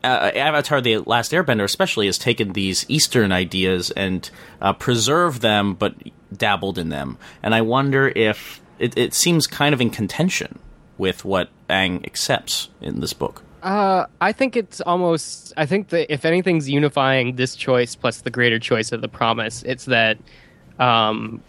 uh, 0.05 0.31
Avatar: 0.35 0.81
The 0.81 0.99
Last 0.99 1.33
Airbender, 1.33 1.65
especially, 1.65 2.07
has 2.07 2.19
taken 2.19 2.53
these 2.53 2.85
Eastern 2.89 3.33
ideas 3.33 3.91
and 3.91 4.31
uh, 4.61 4.73
preserved 4.73 5.41
them, 5.43 5.75
but 5.75 5.95
dabbled 6.37 6.79
in 6.79 6.91
them. 6.91 7.17
And 7.43 7.55
I 7.55 7.63
wonder 7.63 8.13
if 8.15 8.61
it, 8.79 8.97
it 8.99 9.15
seems 9.15 9.47
kind 9.47 9.75
of 9.75 9.81
in 9.81 9.91
contention 9.91 10.59
with 10.99 11.25
what 11.25 11.49
Aang 11.69 12.05
accepts 12.07 12.69
in 12.81 13.01
this 13.01 13.13
book. 13.13 13.43
Uh, 13.63 14.07
I 14.21 14.33
think 14.33 14.57
it's 14.57 14.81
almost. 14.83 15.55
I 15.57 15.65
think 15.67 15.89
that 15.89 16.13
if 16.13 16.25
anything's 16.25 16.69
unifying 16.69 17.37
this 17.37 17.57
choice 17.57 17.95
plus 17.95 18.21
the 18.21 18.31
greater 18.31 18.59
choice 18.59 18.93
of 18.93 19.01
the 19.01 19.09
promise, 19.09 19.63
it's 19.63 19.87
that, 19.87 20.19
um, 20.79 21.43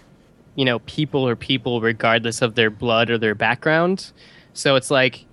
you 0.56 0.64
know, 0.64 0.80
people 0.80 1.28
are 1.28 1.36
people 1.36 1.82
regardless 1.82 2.42
of 2.42 2.56
their 2.56 2.70
blood 2.70 3.10
or 3.10 3.18
their 3.18 3.36
background. 3.36 4.14
So 4.54 4.76
it's 4.78 4.90
like, 4.90 5.26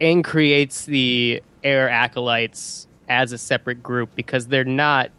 Aang 0.00 0.24
creates 0.24 0.86
the 0.86 1.42
air 1.62 1.88
acolytes 1.88 2.86
as 3.08 3.32
a 3.32 3.38
separate 3.38 3.82
group 3.82 4.14
because 4.14 4.46
they're 4.46 4.64
not, 4.64 5.10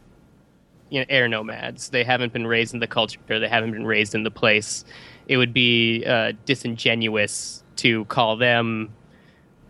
you 0.89 0.99
know, 0.99 1.05
air 1.09 1.27
nomads. 1.27 1.89
They 1.89 2.03
haven't 2.03 2.33
been 2.33 2.47
raised 2.47 2.73
in 2.73 2.79
the 2.79 2.87
culture. 2.87 3.19
They 3.27 3.47
haven't 3.47 3.71
been 3.71 3.85
raised 3.85 4.15
in 4.15 4.23
the 4.23 4.31
place. 4.31 4.85
It 5.27 5.37
would 5.37 5.53
be 5.53 6.03
uh, 6.05 6.33
disingenuous 6.45 7.63
to 7.77 8.05
call 8.05 8.37
them 8.37 8.91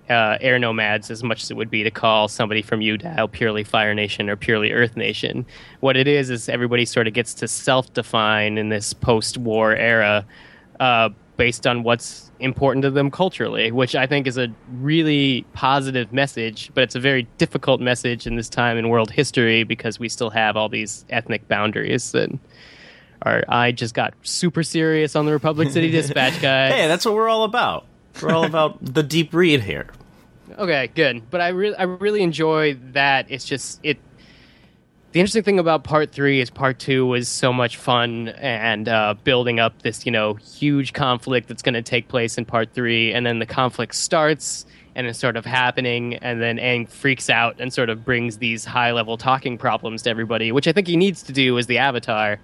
uh, 0.10 0.38
air 0.41 0.60
nomads 0.60 1.10
as 1.10 1.23
much 1.23 1.41
as 1.41 1.51
it 1.51 1.57
would 1.57 1.69
be 1.69 1.84
to 1.84 1.91
call 1.91 2.27
somebody 2.27 2.62
from 2.62 2.81
Yu 2.81 2.97
Dao 2.97 3.31
purely 3.31 3.63
Fire 3.63 3.93
Nation 3.93 4.29
or 4.29 4.36
purely 4.36 4.71
Earth 4.71 4.97
Nation. 4.97 5.45
What 5.79 5.95
it 5.95 6.07
is 6.07 6.29
is 6.29 6.49
everybody 6.49 6.86
sort 6.86 7.07
of 7.07 7.13
gets 7.13 7.34
to 7.36 7.47
self-define 7.47 8.57
in 8.57 8.69
this 8.69 8.93
post-war 8.93 9.75
era 9.75 10.25
uh, 10.81 11.10
based 11.41 11.65
on 11.65 11.82
what's 11.82 12.30
important 12.39 12.84
to 12.84 12.91
them 12.91 13.10
culturally, 13.10 13.71
which 13.71 13.95
I 13.95 14.06
think 14.06 14.27
is 14.27 14.38
a 14.38 14.54
really 14.73 15.43
positive 15.54 16.13
message. 16.13 16.69
But 16.75 16.84
it's 16.84 16.93
a 16.93 16.99
very 16.99 17.23
difficult 17.39 17.82
message 17.82 18.27
in 18.27 18.36
this 18.36 18.47
time 18.47 18.77
in 18.77 18.89
world 18.89 19.10
history 19.10 19.63
because 19.63 19.97
we 19.97 20.08
still 20.08 20.30
have 20.30 20.56
all 20.56 20.69
these 20.69 21.04
ethnic 21.10 21.47
boundaries 21.47 22.12
that. 22.12 22.30
Are, 23.23 23.43
I 23.47 23.71
just 23.71 23.95
got 23.95 24.13
super 24.21 24.62
serious 24.62 25.15
on 25.15 25.25
the 25.25 25.32
Republic 25.32 25.71
City 25.71 25.89
Dispatch, 25.97 26.39
guys. 26.41 26.73
Hey, 26.73 26.88
that's 26.88 27.06
what 27.06 27.15
we're 27.15 27.30
all 27.30 27.43
about. 27.43 27.88
We're 28.21 28.34
all 28.34 28.45
about 28.45 28.77
the 28.84 29.01
deep 29.01 29.34
read 29.34 29.62
here. 29.62 29.88
Okay, 30.60 30.91
good. 30.93 31.30
But 31.32 31.41
I 31.41 31.47
really, 31.49 31.75
I 31.75 31.84
really 31.84 32.21
enjoy 32.21 32.75
that. 32.93 33.25
It's 33.30 33.45
just 33.45 33.80
it. 33.82 33.97
The 35.12 35.19
interesting 35.19 35.43
thing 35.43 35.60
about 35.60 35.84
part 35.84 36.13
three 36.13 36.39
is 36.39 36.50
part 36.50 36.80
two 36.80 37.06
was 37.06 37.28
so 37.28 37.52
much 37.52 37.76
fun 37.76 38.30
and 38.30 38.88
uh, 38.88 39.15
building 39.26 39.60
up 39.60 39.82
this, 39.82 40.06
you 40.06 40.12
know, 40.12 40.36
huge 40.36 40.93
conflict 40.93 41.50
that's 41.50 41.62
going 41.62 41.74
to 41.74 41.82
take 41.82 42.08
place 42.08 42.38
in 42.38 42.45
part 42.45 42.74
three, 42.74 43.12
and 43.12 43.26
then 43.26 43.39
the 43.39 43.45
conflict 43.45 43.93
starts 43.95 44.65
and 44.95 45.08
it's 45.08 45.19
sort 45.19 45.36
of 45.36 45.45
happening, 45.45 46.15
and 46.15 46.41
then 46.41 46.58
Aang 46.58 46.88
freaks 46.88 47.30
out 47.30 47.60
and 47.60 47.74
sort 47.74 47.89
of 47.89 48.04
brings 48.06 48.38
these 48.38 48.65
high 48.65 48.91
level 48.91 49.17
talking 49.17 49.58
problems 49.58 50.02
to 50.04 50.10
everybody, 50.10 50.52
which 50.52 50.67
I 50.67 50.71
think 50.74 50.88
he 50.88 50.97
needs 50.97 51.24
to 51.24 51.34
do 51.34 51.58
as 51.58 51.67
the 51.67 51.78
Avatar. 51.78 52.39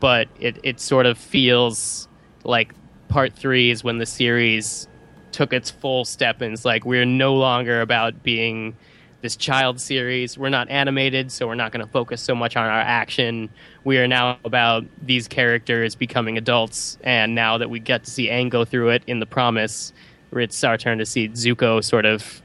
But 0.00 0.28
it 0.38 0.58
it 0.62 0.80
sort 0.80 1.06
of 1.06 1.18
feels 1.18 2.08
like 2.44 2.74
part 3.08 3.32
three 3.32 3.70
is 3.70 3.82
when 3.82 3.98
the 3.98 4.06
series 4.06 4.88
took 5.32 5.52
its 5.52 5.70
full 5.70 6.04
step 6.04 6.40
and 6.40 6.52
it's 6.52 6.64
like 6.64 6.84
we're 6.84 7.04
no 7.04 7.34
longer 7.34 7.80
about 7.80 8.22
being 8.22 8.76
this 9.24 9.36
child 9.36 9.80
series. 9.80 10.36
We're 10.36 10.50
not 10.50 10.68
animated, 10.68 11.32
so 11.32 11.46
we're 11.46 11.54
not 11.54 11.72
going 11.72 11.82
to 11.84 11.90
focus 11.90 12.20
so 12.20 12.34
much 12.34 12.58
on 12.58 12.66
our 12.66 12.80
action. 12.80 13.48
We 13.82 13.96
are 13.96 14.06
now 14.06 14.36
about 14.44 14.84
these 15.00 15.28
characters 15.28 15.94
becoming 15.94 16.36
adults, 16.36 16.98
and 17.02 17.34
now 17.34 17.56
that 17.56 17.70
we 17.70 17.80
get 17.80 18.04
to 18.04 18.10
see 18.10 18.28
Aang 18.28 18.50
go 18.50 18.66
through 18.66 18.90
it 18.90 19.02
in 19.06 19.20
the 19.20 19.26
promise, 19.26 19.94
it's 20.30 20.62
our 20.62 20.76
turn 20.76 20.98
to 20.98 21.06
see 21.06 21.30
Zuko 21.30 21.82
sort 21.82 22.04
of 22.04 22.42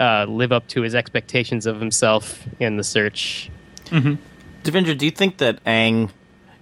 uh, 0.00 0.24
live 0.24 0.50
up 0.50 0.66
to 0.68 0.80
his 0.80 0.94
expectations 0.94 1.66
of 1.66 1.78
himself 1.78 2.42
in 2.58 2.78
the 2.78 2.84
search. 2.84 3.50
Devindra, 3.90 4.96
do 4.96 5.04
you 5.04 5.10
think 5.10 5.36
that 5.36 5.62
Aang, 5.64 6.08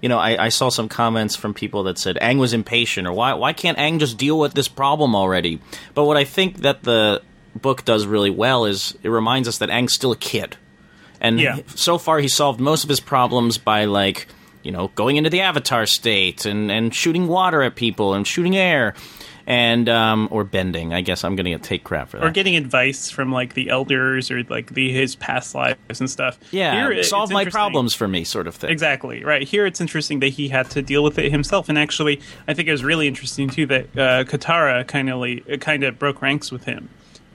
you 0.01 0.09
know, 0.09 0.19
I, 0.19 0.47
I 0.47 0.49
saw 0.49 0.71
some 0.71 0.89
comments 0.89 1.37
from 1.37 1.55
people 1.55 1.85
that 1.85 1.99
said 1.99 2.19
Aang 2.21 2.41
was 2.41 2.53
impatient, 2.53 3.07
or 3.07 3.13
why 3.13 3.35
why 3.35 3.53
can't 3.53 3.79
Aang 3.79 4.01
just 4.01 4.19
deal 4.19 4.41
with 4.41 4.55
this 4.55 4.67
problem 4.67 5.15
already? 5.15 5.61
But 5.95 6.07
what 6.07 6.17
I 6.17 6.25
think 6.25 6.63
that 6.63 6.83
the 6.83 7.23
book 7.55 7.85
does 7.85 8.07
really 8.07 8.31
well 8.31 8.65
is 8.65 8.97
it 9.03 9.09
reminds 9.09 9.49
us 9.49 9.59
that 9.59 9.69
Aang's 9.69 9.93
still 9.93 10.13
a 10.13 10.17
kid, 10.17 10.57
and 11.21 11.39
Yeah. 11.41 11.59
so 11.75 11.99
far 11.99 12.19
he 12.19 12.29
solved 12.29 12.61
most 12.61 12.83
of 12.85 12.89
his 12.91 13.01
problems 13.01 13.59
by 13.59 13.85
like 13.85 14.27
you 14.63 14.71
know 14.73 14.89
going 14.95 15.17
into 15.17 15.31
the 15.31 15.41
avatar 15.41 15.87
state 15.87 16.47
and 16.47 16.71
and 16.71 16.95
shooting 16.95 17.27
water 17.29 17.63
at 17.63 17.75
people 17.75 18.15
and 18.15 18.27
shooting 18.27 18.57
air 18.57 18.95
and 19.45 19.89
um 19.89 20.29
or 20.31 20.45
bending. 20.45 20.95
I 20.95 21.01
guess 21.01 21.25
i'm 21.25 21.35
gonna 21.35 21.59
take 21.59 21.83
crap 21.83 22.11
for 22.11 22.19
that. 22.19 22.25
or 22.27 22.31
getting 22.31 22.55
advice 22.55 23.11
from 23.11 23.33
like 23.33 23.55
the 23.55 23.71
elders 23.71 24.31
or 24.31 24.45
like 24.45 24.73
the 24.75 24.93
his 24.93 25.17
past 25.17 25.53
lives 25.57 25.99
and 25.99 26.09
stuff. 26.09 26.39
yeah 26.53 26.75
Here, 26.75 26.93
it- 26.93 27.05
solve 27.07 27.33
my 27.33 27.45
problems 27.47 27.93
for 27.93 28.07
me 28.07 28.23
sort 28.23 28.47
of 28.47 28.55
thing. 28.55 28.71
Exactly 28.71 29.25
right. 29.25 29.43
Here, 29.43 29.67
it's 29.67 29.81
interesting 29.81 30.21
that 30.21 30.29
he 30.29 30.47
had 30.49 30.71
to 30.71 30.81
deal 30.81 31.03
with 31.03 31.19
it 31.19 31.33
himself, 31.33 31.69
and 31.69 31.77
actually, 31.77 32.21
I 32.47 32.55
think 32.55 32.69
it 32.69 32.73
was 32.73 32.85
really 32.85 33.09
interesting 33.09 33.51
too 33.51 33.67
that 33.67 33.85
uh, 33.99 34.23
Katara 34.25 34.87
kind 34.87 35.11
of 35.11 35.61
kind 35.61 35.83
of 35.83 35.99
broke 35.99 36.23
ranks 36.23 36.53
with 36.53 36.65
him 36.65 36.89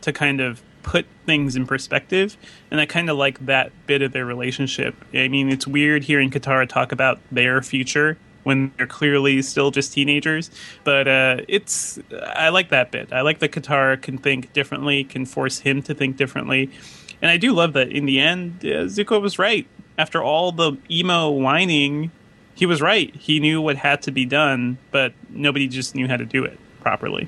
to 0.08 0.14
kind 0.14 0.40
of 0.42 0.62
put 0.84 1.06
things 1.26 1.58
in 1.58 1.68
perspective, 1.68 2.38
and 2.72 2.80
I 2.80 2.86
kind 2.86 3.10
of 3.10 3.18
like 3.18 3.46
that 3.46 3.72
bit 3.88 4.02
of 4.02 4.14
their 4.14 4.26
relationship. 4.26 4.96
I 5.14 5.28
mean, 5.28 5.50
it's 5.50 5.68
weird 5.68 6.06
hearing 6.06 6.32
Katara 6.32 6.68
talk 6.68 6.94
about 6.94 7.20
their 7.30 7.62
future 7.62 8.18
when 8.44 8.72
they're 8.78 8.88
clearly 8.88 9.42
still 9.42 9.70
just 9.70 9.92
teenagers, 9.92 10.50
but 10.86 11.08
uh, 11.08 11.42
it's 11.50 12.00
I 12.34 12.50
like 12.50 12.70
that 12.70 12.92
bit. 12.92 13.12
I 13.12 13.20
like 13.22 13.40
that 13.40 13.52
Katara 13.52 14.02
can 14.02 14.18
think 14.18 14.54
differently, 14.54 15.04
can 15.04 15.26
force 15.26 15.60
him 15.60 15.82
to 15.84 15.94
think 15.94 16.16
differently. 16.16 16.72
And 17.22 17.30
I 17.30 17.36
do 17.36 17.52
love 17.52 17.74
that 17.74 17.92
in 17.92 18.06
the 18.06 18.22
end, 18.22 18.60
uh, 18.62 18.88
Zuko 18.88 19.22
was 19.22 19.38
right. 19.38 19.68
After 19.98 20.24
all 20.24 20.54
the 20.54 20.78
emo 20.90 21.30
whining, 21.32 22.12
he 22.56 22.66
was 22.66 22.82
right. 22.82 23.14
He 23.14 23.42
knew 23.42 23.62
what 23.62 23.76
had 23.76 24.04
to 24.04 24.12
be 24.12 24.24
done, 24.24 24.78
but 24.92 25.12
nobody 25.30 25.68
just 25.68 25.96
knew 25.96 26.08
how 26.08 26.16
to 26.16 26.26
do 26.26 26.46
it 26.46 26.58
properly. 26.80 27.28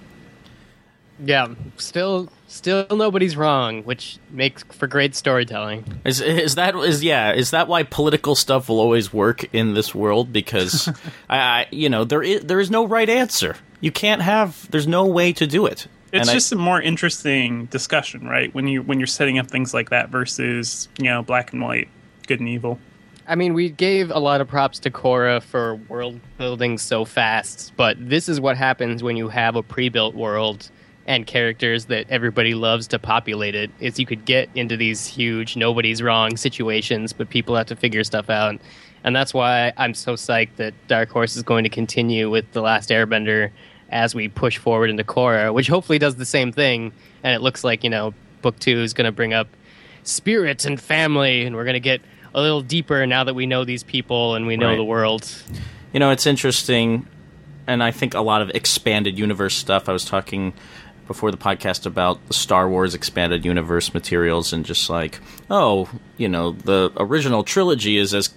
Yeah, 1.22 1.53
still, 1.78 2.30
still 2.47 2.88
nobody's 2.89 3.36
wrong, 3.36 3.84
which 3.84 4.20
makes 4.30 4.63
for 4.63 4.88
great 4.88 5.15
storytelling. 5.15 5.84
Is 6.05 6.22
is 6.22 6.55
that 6.55 6.76
is 6.76 7.03
yeah 7.03 7.34
is 7.34 7.51
that 7.51 7.67
why 7.67 7.84
political 7.84 8.36
stuff 8.36 8.70
will 8.70 8.80
always 8.80 9.11
work 9.11 9.53
in 9.53 9.74
this 9.74 9.93
world? 9.93 10.32
Because 10.32 10.88
I, 11.30 11.38
I 11.38 11.67
you 11.72 11.89
know 11.89 12.05
there 12.05 12.24
is 12.24 12.41
there 12.41 12.59
is 12.59 12.72
no 12.72 12.86
right 12.86 13.09
answer. 13.09 13.55
You 13.82 13.91
can't 13.91 14.22
have. 14.22 14.70
There's 14.72 14.88
no 14.88 15.05
way 15.05 15.34
to 15.34 15.47
do 15.47 15.65
it. 15.65 15.88
It's 16.11 16.28
And 16.28 16.36
just 16.36 16.51
a 16.51 16.55
more 16.55 16.82
interesting 16.82 17.65
discussion, 17.65 18.28
right? 18.28 18.53
When 18.53 18.67
you 18.67 18.82
when 18.82 18.99
you're 18.99 19.07
setting 19.07 19.38
up 19.38 19.47
things 19.47 19.74
like 19.74 19.89
that 19.89 20.09
versus 20.09 20.88
you 20.97 21.05
know 21.05 21.22
black 21.22 21.53
and 21.53 21.61
white, 21.61 21.89
good 22.28 22.39
and 22.39 22.49
evil. 22.49 22.80
I 23.28 23.36
mean, 23.36 23.53
we 23.53 23.70
gave 23.70 24.09
a 24.09 24.17
lot 24.17 24.41
of 24.41 24.47
props 24.47 24.80
to 24.80 24.89
Korra 24.89 25.43
for 25.43 25.76
world 25.76 26.20
building 26.39 26.80
so 26.80 27.05
fast, 27.05 27.74
but 27.78 27.95
this 27.99 28.28
is 28.28 28.41
what 28.41 28.57
happens 28.57 29.03
when 29.03 29.17
you 29.17 29.28
have 29.30 29.55
a 29.55 29.61
pre-built 29.61 30.15
world 30.15 30.72
and 31.10 31.26
characters 31.26 31.86
that 31.86 32.05
everybody 32.10 32.53
loves 32.53 32.88
to 32.89 32.99
populate 32.99 33.55
it. 33.55 33.72
Is 33.80 33.99
you 33.99 34.05
could 34.05 34.24
get 34.26 34.47
into 34.53 34.78
these 34.78 35.07
huge 35.07 35.57
nobody's 35.57 36.01
wrong 36.03 36.38
situations, 36.38 37.12
but 37.14 37.30
people 37.30 37.55
have 37.55 37.66
to 37.68 37.76
figure 37.76 38.03
stuff 38.03 38.30
out. 38.30 38.60
And 39.03 39.16
that's 39.16 39.34
why 39.34 39.74
I'm 39.76 39.93
so 39.95 40.14
psyched 40.14 40.57
that 40.57 40.74
Dark 40.88 41.10
Horse 41.10 41.36
is 41.36 41.41
going 41.41 41.64
to 41.64 41.70
continue 41.70 42.30
with 42.30 42.51
The 42.51 42.62
Last 42.62 42.89
Airbender 42.89 43.49
as 43.89 44.14
we 44.14 44.28
push 44.28 44.57
forward 44.60 44.91
into 44.91 45.03
Korra, 45.03 45.51
which 45.51 45.68
hopefully 45.68 45.97
does 45.97 46.16
the 46.18 46.26
same 46.26 46.51
thing. 46.51 46.91
And 47.24 47.34
it 47.34 47.41
looks 47.41 47.64
like, 47.64 47.84
you 47.84 47.89
know, 47.89 48.14
book 48.43 48.60
two 48.60 48.80
is 48.84 48.93
going 48.93 49.05
to 49.05 49.12
bring 49.12 49.34
up 49.34 49.47
spirits 50.03 50.66
and 50.66 50.80
family, 50.80 51.43
and 51.43 51.55
we're 51.55 51.64
going 51.64 51.74
to 51.74 51.80
get 51.80 52.01
a 52.36 52.41
little 52.41 52.62
deeper 52.62 53.07
now 53.07 53.24
that 53.24 53.34
we 53.34 53.47
know 53.47 53.66
these 53.66 53.82
people 53.84 54.36
and 54.36 54.45
we 54.45 54.57
know 54.57 54.70
Right. 54.70 54.76
the 54.76 54.84
world. 54.84 55.28
You 55.91 55.99
know, 55.99 56.12
it's 56.12 56.28
interesting, 56.28 57.07
and 57.66 57.82
I 57.82 57.89
think 57.91 58.14
a 58.14 58.22
lot 58.22 58.43
of 58.43 58.51
expanded 58.51 59.18
universe 59.18 59.55
stuff. 59.55 59.89
I 59.89 59.93
was 59.93 60.05
talking 60.05 60.53
before 61.10 61.32
the 61.32 61.38
podcast 61.38 61.88
about 61.88 62.24
the 62.28 62.36
Star 62.36 62.70
Wars 62.70 62.93
expanded 62.93 63.43
universe 63.43 63.95
materials, 63.95 64.53
and 64.53 64.64
just 64.64 64.91
like, 64.91 65.20
oh, 65.49 65.89
you 66.18 66.30
know, 66.30 66.51
the 66.51 66.91
original 66.97 67.43
trilogy 67.43 67.97
is 67.97 68.14
as 68.14 68.30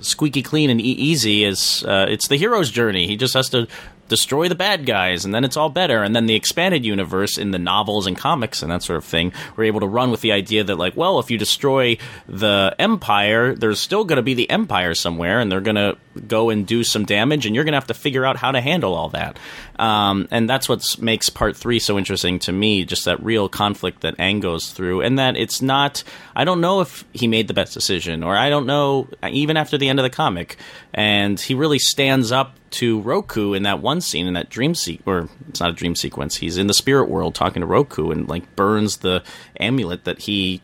squeaky 0.00 0.42
clean 0.42 0.70
and 0.70 0.80
e- 0.80 0.84
easy 0.84 1.44
as 1.44 1.84
uh, 1.86 2.06
it's 2.08 2.28
the 2.28 2.36
hero's 2.36 2.70
journey. 2.70 3.06
He 3.06 3.16
just 3.16 3.34
has 3.34 3.50
to 3.50 3.68
destroy 4.08 4.48
the 4.48 4.54
bad 4.54 4.86
guys, 4.86 5.26
and 5.26 5.34
then 5.34 5.44
it's 5.44 5.58
all 5.58 5.68
better. 5.68 6.02
And 6.02 6.16
then 6.16 6.24
the 6.24 6.34
expanded 6.34 6.82
universe 6.82 7.36
in 7.36 7.50
the 7.50 7.58
novels 7.58 8.06
and 8.06 8.16
comics 8.16 8.62
and 8.62 8.72
that 8.72 8.82
sort 8.82 8.96
of 8.96 9.04
thing, 9.04 9.34
we're 9.54 9.64
able 9.64 9.80
to 9.80 9.86
run 9.86 10.10
with 10.10 10.22
the 10.22 10.32
idea 10.32 10.64
that, 10.64 10.76
like, 10.76 10.96
well, 10.96 11.18
if 11.18 11.30
you 11.30 11.36
destroy 11.36 11.98
the 12.26 12.74
Empire, 12.78 13.54
there's 13.54 13.80
still 13.80 14.06
going 14.06 14.16
to 14.16 14.22
be 14.22 14.32
the 14.32 14.48
Empire 14.48 14.94
somewhere, 14.94 15.40
and 15.40 15.52
they're 15.52 15.60
going 15.60 15.76
to 15.76 15.98
go 16.26 16.50
and 16.50 16.66
do 16.66 16.84
some 16.84 17.04
damage, 17.04 17.46
and 17.46 17.54
you're 17.54 17.64
going 17.64 17.72
to 17.72 17.76
have 17.76 17.86
to 17.88 17.94
figure 17.94 18.24
out 18.24 18.36
how 18.36 18.52
to 18.52 18.60
handle 18.60 18.94
all 18.94 19.08
that. 19.10 19.38
Um, 19.78 20.28
and 20.30 20.48
that's 20.48 20.68
what 20.68 20.98
makes 21.00 21.28
part 21.28 21.56
three 21.56 21.78
so 21.78 21.98
interesting 21.98 22.38
to 22.40 22.52
me, 22.52 22.84
just 22.84 23.04
that 23.04 23.22
real 23.22 23.48
conflict 23.48 24.00
that 24.02 24.16
Aang 24.18 24.40
goes 24.40 24.70
through, 24.70 25.02
and 25.02 25.18
that 25.18 25.36
it's 25.36 25.62
not. 25.62 26.02
I 26.34 26.44
don't 26.44 26.60
know 26.60 26.80
if 26.80 27.04
he 27.12 27.26
made 27.26 27.48
the 27.48 27.54
best 27.54 27.74
decision, 27.74 28.22
or 28.22 28.36
I 28.36 28.50
don't 28.50 28.66
know 28.66 29.08
even 29.28 29.56
after 29.56 29.78
the 29.78 29.88
end 29.88 29.98
of 29.98 30.04
the 30.04 30.10
comic, 30.10 30.56
and 30.94 31.38
he 31.38 31.54
really 31.54 31.78
stands 31.78 32.32
up 32.32 32.54
to 32.70 33.00
Roku 33.00 33.54
in 33.54 33.62
that 33.62 33.80
one 33.80 34.00
scene 34.00 34.26
in 34.26 34.34
that 34.34 34.50
dream 34.50 34.74
sequence, 34.74 35.06
or 35.06 35.28
it's 35.48 35.60
not 35.60 35.70
a 35.70 35.74
dream 35.74 35.94
sequence. 35.94 36.36
He's 36.36 36.58
in 36.58 36.66
the 36.66 36.74
spirit 36.74 37.08
world 37.08 37.34
talking 37.34 37.60
to 37.60 37.66
Roku 37.66 38.10
and 38.10 38.28
like 38.28 38.56
burns 38.56 38.98
the 38.98 39.22
amulet 39.58 40.04
that 40.04 40.20
he 40.20 40.60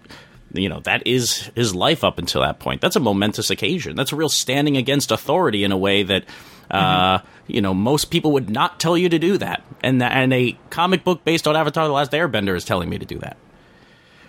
you 0.54 0.68
know 0.68 0.80
that 0.80 1.06
is 1.06 1.50
his 1.54 1.74
life 1.74 2.04
up 2.04 2.18
until 2.18 2.40
that 2.40 2.58
point. 2.58 2.80
That's 2.80 2.96
a 2.96 3.00
momentous 3.00 3.50
occasion. 3.50 3.96
That's 3.96 4.12
a 4.12 4.16
real 4.16 4.28
standing 4.28 4.76
against 4.76 5.10
authority 5.10 5.64
in 5.64 5.72
a 5.72 5.76
way 5.76 6.02
that 6.04 6.24
uh, 6.70 7.18
you 7.46 7.60
know 7.60 7.74
most 7.74 8.06
people 8.06 8.32
would 8.32 8.48
not 8.48 8.80
tell 8.80 8.96
you 8.96 9.08
to 9.08 9.18
do 9.18 9.38
that. 9.38 9.62
And 9.82 10.02
and 10.02 10.32
a 10.32 10.56
comic 10.70 11.04
book 11.04 11.24
based 11.24 11.46
on 11.46 11.56
avatar 11.56 11.86
the 11.86 11.92
last 11.92 12.12
airbender 12.12 12.56
is 12.56 12.64
telling 12.64 12.88
me 12.88 12.98
to 12.98 13.06
do 13.06 13.18
that. 13.18 13.36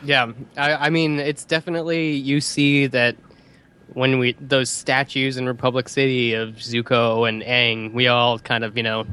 Yeah, 0.04 0.34
I, 0.58 0.74
I 0.74 0.90
mean, 0.90 1.20
it's 1.20 1.46
definitely 1.46 2.12
you 2.14 2.42
see 2.42 2.88
that 2.88 3.16
when 3.94 4.20
we 4.20 4.34
those 4.40 4.70
statues 4.70 5.38
in 5.38 5.48
Republic 5.48 5.90
City 5.90 6.34
of 6.34 6.56
Zuko 6.56 7.28
and 7.28 7.42
Aang, 7.44 7.94
we 7.94 8.08
all 8.08 8.40
kind 8.40 8.64
of 8.64 8.78
you 8.78 8.84
know, 8.84 9.06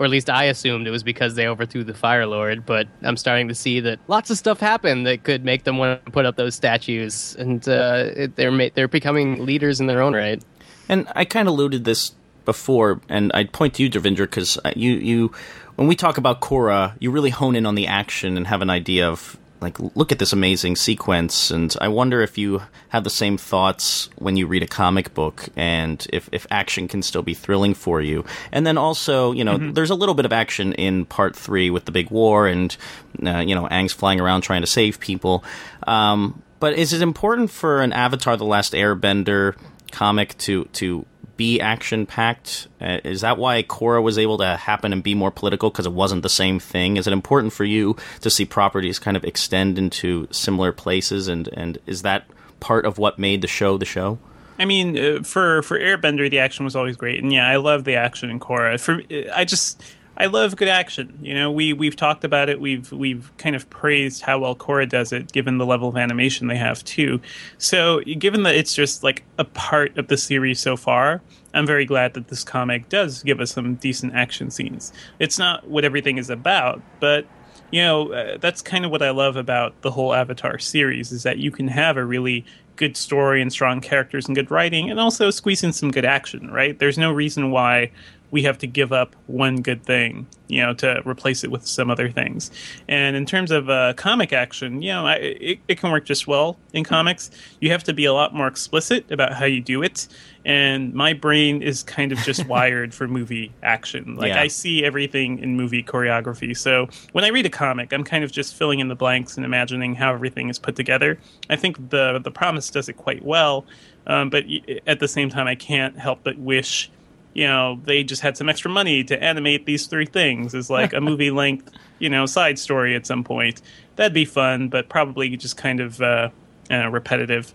or 0.00 0.06
at 0.06 0.10
least 0.10 0.30
I 0.30 0.44
assumed 0.44 0.86
it 0.86 0.90
was 0.90 1.02
because 1.02 1.34
they 1.34 1.46
overthrew 1.46 1.84
the 1.84 1.94
Fire 1.94 2.26
Lord. 2.26 2.64
But 2.64 2.88
I'm 3.02 3.18
starting 3.18 3.48
to 3.48 3.54
see 3.54 3.80
that 3.80 4.00
lots 4.08 4.30
of 4.30 4.38
stuff 4.38 4.58
happened 4.58 5.06
that 5.06 5.22
could 5.24 5.44
make 5.44 5.64
them 5.64 5.76
want 5.76 6.04
to 6.06 6.10
put 6.10 6.24
up 6.24 6.36
those 6.36 6.54
statues, 6.54 7.36
and 7.38 7.68
uh, 7.68 8.06
it, 8.16 8.34
they're 8.34 8.50
ma- 8.50 8.70
they're 8.74 8.88
becoming 8.88 9.44
leaders 9.44 9.78
in 9.78 9.86
their 9.86 10.00
own 10.00 10.14
right. 10.14 10.42
And 10.88 11.06
I 11.14 11.24
kind 11.26 11.46
of 11.46 11.52
alluded 11.52 11.84
this 11.84 12.14
before, 12.46 13.00
and 13.08 13.30
I'd 13.34 13.52
point 13.52 13.74
to 13.74 13.82
you, 13.82 13.90
Devindra, 13.90 14.20
because 14.20 14.58
you, 14.74 14.92
you, 14.94 15.32
when 15.76 15.86
we 15.86 15.94
talk 15.94 16.18
about 16.18 16.40
Korra, 16.40 16.96
you 16.98 17.10
really 17.12 17.30
hone 17.30 17.54
in 17.54 17.66
on 17.66 17.76
the 17.76 17.86
action 17.86 18.36
and 18.36 18.46
have 18.46 18.62
an 18.62 18.70
idea 18.70 19.08
of, 19.08 19.38
like, 19.60 19.78
look 19.94 20.12
at 20.12 20.18
this 20.18 20.32
amazing 20.32 20.76
sequence. 20.76 21.50
And 21.50 21.74
I 21.80 21.88
wonder 21.88 22.20
if 22.22 22.38
you 22.38 22.62
have 22.88 23.04
the 23.04 23.10
same 23.10 23.36
thoughts 23.36 24.08
when 24.16 24.36
you 24.36 24.46
read 24.46 24.62
a 24.62 24.66
comic 24.66 25.12
book, 25.14 25.48
and 25.56 26.06
if, 26.12 26.28
if 26.32 26.46
action 26.50 26.88
can 26.88 27.02
still 27.02 27.22
be 27.22 27.34
thrilling 27.34 27.74
for 27.74 28.00
you. 28.00 28.24
And 28.52 28.66
then 28.66 28.78
also, 28.78 29.32
you 29.32 29.44
know, 29.44 29.58
there's 29.72 29.90
a 29.90 29.94
little 29.94 30.14
bit 30.14 30.24
of 30.24 30.32
action 30.32 30.72
in 30.74 31.04
part 31.04 31.36
three 31.36 31.70
with 31.70 31.84
the 31.84 31.92
big 31.92 32.10
war, 32.10 32.46
and, 32.46 32.76
uh, 33.24 33.38
you 33.38 33.54
know, 33.54 33.66
Aang's 33.68 33.92
flying 33.92 34.20
around 34.20 34.42
trying 34.42 34.62
to 34.62 34.66
save 34.66 34.98
people. 35.00 35.44
Um, 35.86 36.42
but 36.58 36.74
is 36.74 36.92
it 36.92 37.02
important 37.02 37.50
for 37.50 37.80
an 37.80 37.92
Avatar: 37.92 38.36
The 38.36 38.44
Last 38.44 38.74
Airbender 38.74 39.56
comic 39.90 40.36
to 40.38 40.64
to 40.64 41.04
be 41.40 41.58
action 41.58 42.04
packed? 42.04 42.68
Uh, 42.82 42.98
is 43.02 43.22
that 43.22 43.38
why 43.38 43.62
Korra 43.62 44.02
was 44.02 44.18
able 44.18 44.36
to 44.36 44.58
happen 44.58 44.92
and 44.92 45.02
be 45.02 45.14
more 45.14 45.30
political 45.30 45.70
because 45.70 45.86
it 45.86 45.92
wasn't 45.94 46.22
the 46.22 46.28
same 46.28 46.60
thing? 46.60 46.98
Is 46.98 47.06
it 47.06 47.14
important 47.14 47.54
for 47.54 47.64
you 47.64 47.96
to 48.20 48.28
see 48.28 48.44
properties 48.44 48.98
kind 48.98 49.16
of 49.16 49.24
extend 49.24 49.78
into 49.78 50.28
similar 50.30 50.70
places, 50.70 51.28
and 51.28 51.48
and 51.54 51.78
is 51.86 52.02
that 52.02 52.26
part 52.60 52.84
of 52.84 52.98
what 52.98 53.18
made 53.18 53.40
the 53.40 53.46
show 53.48 53.78
the 53.78 53.86
show? 53.86 54.18
I 54.58 54.66
mean, 54.66 54.98
uh, 54.98 55.22
for 55.22 55.62
for 55.62 55.78
Airbender, 55.78 56.30
the 56.30 56.40
action 56.40 56.66
was 56.66 56.76
always 56.76 56.96
great, 56.96 57.22
and 57.22 57.32
yeah, 57.32 57.48
I 57.48 57.56
love 57.56 57.84
the 57.84 57.94
action 57.94 58.28
in 58.28 58.38
Korra. 58.38 58.78
For 58.78 59.00
I 59.34 59.46
just 59.46 59.82
I 60.20 60.26
love 60.26 60.54
good 60.54 60.68
action. 60.68 61.18
You 61.22 61.32
know, 61.32 61.50
we 61.50 61.72
we've 61.72 61.96
talked 61.96 62.24
about 62.24 62.50
it. 62.50 62.60
We've 62.60 62.92
we've 62.92 63.32
kind 63.38 63.56
of 63.56 63.70
praised 63.70 64.20
how 64.20 64.38
well 64.38 64.54
Korra 64.54 64.86
does 64.86 65.14
it, 65.14 65.32
given 65.32 65.56
the 65.56 65.64
level 65.64 65.88
of 65.88 65.96
animation 65.96 66.46
they 66.46 66.58
have 66.58 66.84
too. 66.84 67.22
So, 67.56 68.00
given 68.00 68.42
that 68.42 68.54
it's 68.54 68.74
just 68.74 69.02
like 69.02 69.24
a 69.38 69.44
part 69.46 69.96
of 69.96 70.08
the 70.08 70.18
series 70.18 70.60
so 70.60 70.76
far, 70.76 71.22
I'm 71.54 71.64
very 71.64 71.86
glad 71.86 72.12
that 72.14 72.28
this 72.28 72.44
comic 72.44 72.90
does 72.90 73.22
give 73.22 73.40
us 73.40 73.52
some 73.52 73.76
decent 73.76 74.12
action 74.14 74.50
scenes. 74.50 74.92
It's 75.20 75.38
not 75.38 75.66
what 75.68 75.86
everything 75.86 76.18
is 76.18 76.28
about, 76.28 76.82
but 77.00 77.24
you 77.70 77.80
know 77.80 78.12
uh, 78.12 78.36
that's 78.36 78.60
kind 78.60 78.84
of 78.84 78.90
what 78.90 79.00
I 79.00 79.12
love 79.12 79.36
about 79.36 79.80
the 79.80 79.90
whole 79.90 80.12
Avatar 80.12 80.58
series 80.58 81.12
is 81.12 81.22
that 81.22 81.38
you 81.38 81.50
can 81.50 81.68
have 81.68 81.96
a 81.96 82.04
really 82.04 82.44
good 82.76 82.94
story 82.94 83.40
and 83.40 83.50
strong 83.50 83.80
characters 83.80 84.26
and 84.26 84.34
good 84.34 84.50
writing, 84.50 84.90
and 84.90 85.00
also 85.00 85.30
squeeze 85.30 85.64
in 85.64 85.72
some 85.72 85.90
good 85.90 86.04
action. 86.04 86.50
Right? 86.50 86.78
There's 86.78 86.98
no 86.98 87.10
reason 87.10 87.50
why 87.52 87.90
we 88.30 88.42
have 88.42 88.58
to 88.58 88.66
give 88.66 88.92
up 88.92 89.16
one 89.26 89.60
good 89.60 89.84
thing, 89.84 90.26
you 90.48 90.60
know, 90.60 90.72
to 90.74 91.02
replace 91.06 91.42
it 91.42 91.50
with 91.50 91.66
some 91.66 91.90
other 91.90 92.10
things. 92.10 92.50
And 92.88 93.16
in 93.16 93.26
terms 93.26 93.50
of 93.50 93.68
uh, 93.68 93.94
comic 93.94 94.32
action, 94.32 94.82
you 94.82 94.92
know, 94.92 95.06
I, 95.06 95.14
it, 95.14 95.58
it 95.68 95.80
can 95.80 95.90
work 95.90 96.04
just 96.04 96.26
well 96.26 96.56
in 96.72 96.84
comics. 96.84 97.30
You 97.60 97.70
have 97.70 97.82
to 97.84 97.92
be 97.92 98.04
a 98.04 98.12
lot 98.12 98.34
more 98.34 98.46
explicit 98.46 99.10
about 99.10 99.32
how 99.32 99.46
you 99.46 99.60
do 99.60 99.82
it. 99.82 100.06
And 100.44 100.94
my 100.94 101.12
brain 101.12 101.62
is 101.62 101.82
kind 101.82 102.12
of 102.12 102.18
just 102.18 102.46
wired 102.48 102.94
for 102.94 103.08
movie 103.08 103.52
action. 103.62 104.16
Like 104.16 104.28
Yeah. 104.28 104.42
I 104.42 104.46
see 104.48 104.84
everything 104.84 105.38
in 105.40 105.56
movie 105.56 105.82
choreography. 105.82 106.56
So 106.56 106.88
when 107.12 107.24
I 107.24 107.28
read 107.28 107.46
a 107.46 107.50
comic, 107.50 107.92
I'm 107.92 108.04
kind 108.04 108.22
of 108.22 108.30
just 108.30 108.54
filling 108.54 108.78
in 108.78 108.88
the 108.88 108.94
blanks 108.94 109.36
and 109.36 109.44
imagining 109.44 109.94
how 109.96 110.12
everything 110.14 110.48
is 110.48 110.58
put 110.58 110.76
together. 110.76 111.18
I 111.48 111.56
think 111.56 111.90
the 111.90 112.20
the 112.22 112.30
promise 112.30 112.70
does 112.70 112.88
it 112.88 112.94
quite 112.94 113.24
well. 113.24 113.66
Um, 114.06 114.30
but 114.30 114.44
at 114.86 114.98
the 114.98 115.08
same 115.08 115.28
time, 115.28 115.46
I 115.46 115.54
can't 115.54 115.98
help 115.98 116.20
but 116.24 116.38
wish 116.38 116.90
you 117.34 117.46
know 117.46 117.80
they 117.84 118.02
just 118.02 118.22
had 118.22 118.36
some 118.36 118.48
extra 118.48 118.70
money 118.70 119.04
to 119.04 119.22
animate 119.22 119.64
these 119.66 119.86
three 119.86 120.06
things 120.06 120.54
as 120.54 120.68
like 120.70 120.92
a 120.92 121.00
movie 121.08 121.30
length 121.30 121.70
you 121.98 122.08
know 122.08 122.26
side 122.26 122.58
story 122.58 122.94
at 122.94 123.06
some 123.06 123.22
point 123.24 123.62
that'd 123.96 124.12
be 124.12 124.24
fun 124.24 124.68
but 124.68 124.88
probably 124.88 125.36
just 125.36 125.56
kind 125.56 125.80
of 125.80 126.00
uh, 126.00 126.28
uh 126.70 126.88
repetitive 126.90 127.54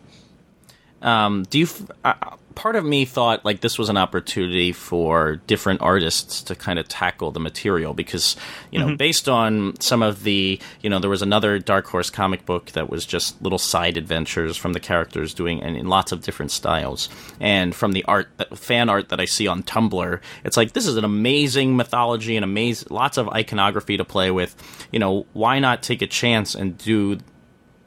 Um, 1.02 1.44
do 1.50 1.60
you? 1.60 1.66
f- 1.66 1.84
Uh, 2.04 2.14
part 2.56 2.76
of 2.76 2.86
me 2.86 3.06
thought 3.06 3.44
like 3.46 3.62
this 3.62 3.78
was 3.78 3.90
an 3.90 3.98
opportunity 3.98 4.72
for 4.72 5.36
different 5.48 5.82
artists 5.82 6.42
to 6.42 6.56
kind 6.56 6.80
of 6.80 6.88
tackle 6.88 7.32
the 7.32 7.40
material 7.40 7.94
because 7.94 8.36
you 8.72 8.80
know 8.80 8.88
mm-hmm. 8.88 8.96
based 8.96 9.30
on 9.30 9.80
some 9.80 10.02
of 10.02 10.24
the 10.24 10.60
you 10.82 10.90
know 10.90 11.00
there 11.00 11.10
was 11.10 11.22
another 11.22 11.60
Dark 11.60 11.86
Horse 11.88 12.10
comic 12.10 12.46
book 12.46 12.72
that 12.72 12.90
was 12.90 13.06
just 13.06 13.42
little 13.42 13.60
side 13.60 13.98
adventures 13.98 14.58
from 14.58 14.74
the 14.74 14.80
characters 14.80 15.34
doing 15.34 15.62
and 15.62 15.76
in 15.76 15.88
lots 15.88 16.12
of 16.12 16.22
different 16.22 16.52
styles. 16.52 17.10
And 17.40 17.76
from 17.76 17.92
the 17.92 18.04
art 18.06 18.30
that, 18.38 18.58
fan 18.58 18.90
art 18.90 19.10
that 19.10 19.20
I 19.20 19.26
see 19.26 19.48
on 19.48 19.62
Tumblr 19.64 20.20
it's 20.44 20.58
like 20.58 20.74
this 20.74 20.88
is 20.88 20.98
an 20.98 21.04
amazing 21.06 21.76
mythology 21.76 22.36
and 22.36 22.44
amazing 22.44 22.88
lots 22.90 23.18
of 23.18 23.28
iconography 23.30 23.98
to 23.98 24.06
play 24.06 24.32
with. 24.32 24.56
You 24.92 25.00
know 25.00 25.26
why 25.34 25.60
not 25.60 25.84
take 25.84 26.02
a 26.02 26.08
chance 26.08 26.56
and 26.56 26.78
do 26.78 27.20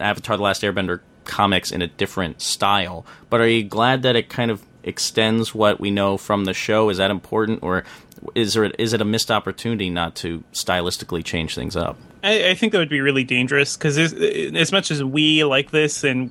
Avatar: 0.01 0.37
The 0.37 0.43
Last 0.43 0.63
Airbender 0.63 1.01
comics 1.29 1.71
in 1.71 1.83
a 1.83 1.87
different 1.87 2.43
style. 2.43 3.07
But 3.31 3.41
are 3.41 3.49
you 3.49 3.63
glad 3.63 4.03
that 4.03 4.17
it 4.17 4.29
kind 4.29 4.51
of 4.51 4.65
extends 4.83 5.55
what 5.55 5.79
we 5.79 5.91
know 5.91 6.17
from 6.17 6.45
the 6.45 6.55
show? 6.55 6.89
Is 6.89 6.97
that 6.97 7.11
important, 7.11 7.63
or 7.63 7.85
is 8.35 8.55
there 8.55 8.65
is 8.65 8.93
it 8.93 9.01
a 9.01 9.05
missed 9.05 9.31
opportunity 9.31 9.91
not 9.91 10.17
to 10.17 10.43
stylistically 10.53 11.25
change 11.25 11.55
things 11.55 11.77
up? 11.77 11.97
I, 12.25 12.51
I 12.51 12.55
think 12.55 12.73
that 12.73 12.79
would 12.79 12.89
be 12.89 13.01
really 13.01 13.23
dangerous 13.23 13.77
because 13.77 13.97
as 13.97 14.73
much 14.73 14.91
as 14.91 15.05
we 15.05 15.45
like 15.45 15.71
this, 15.71 16.03
and 16.03 16.31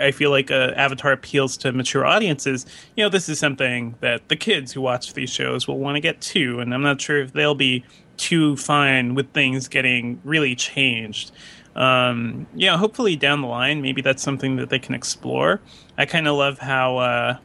I 0.00 0.12
feel 0.12 0.30
like 0.30 0.50
uh, 0.50 0.72
Avatar 0.76 1.12
appeals 1.12 1.56
to 1.58 1.72
mature 1.72 2.06
audiences, 2.06 2.64
you 2.96 3.04
know, 3.04 3.10
this 3.10 3.28
is 3.28 3.38
something 3.38 3.96
that 4.00 4.28
the 4.28 4.36
kids 4.36 4.72
who 4.72 4.80
watch 4.80 5.12
these 5.12 5.30
shows 5.30 5.68
will 5.68 5.78
want 5.78 5.96
to 5.96 6.00
get 6.00 6.20
too, 6.20 6.60
and 6.60 6.72
I'm 6.72 6.82
not 6.82 7.00
sure 7.00 7.20
if 7.20 7.32
they'll 7.32 7.54
be 7.54 7.84
too 8.16 8.56
fine 8.56 9.14
with 9.14 9.30
things 9.32 9.68
getting 9.68 10.20
really 10.24 10.54
changed. 10.54 11.32
Um, 11.76 12.46
yeah, 12.54 12.76
hopefully 12.76 13.16
down 13.16 13.42
the 13.42 13.48
line, 13.48 13.82
maybe 13.82 14.02
that's 14.02 14.22
something 14.22 14.56
that 14.56 14.70
they 14.70 14.78
can 14.78 14.94
explore. 14.94 15.60
I 15.96 16.06
kind 16.06 16.26
of 16.26 16.36
love 16.36 16.58
how 16.58 16.96
uh, 16.98 17.38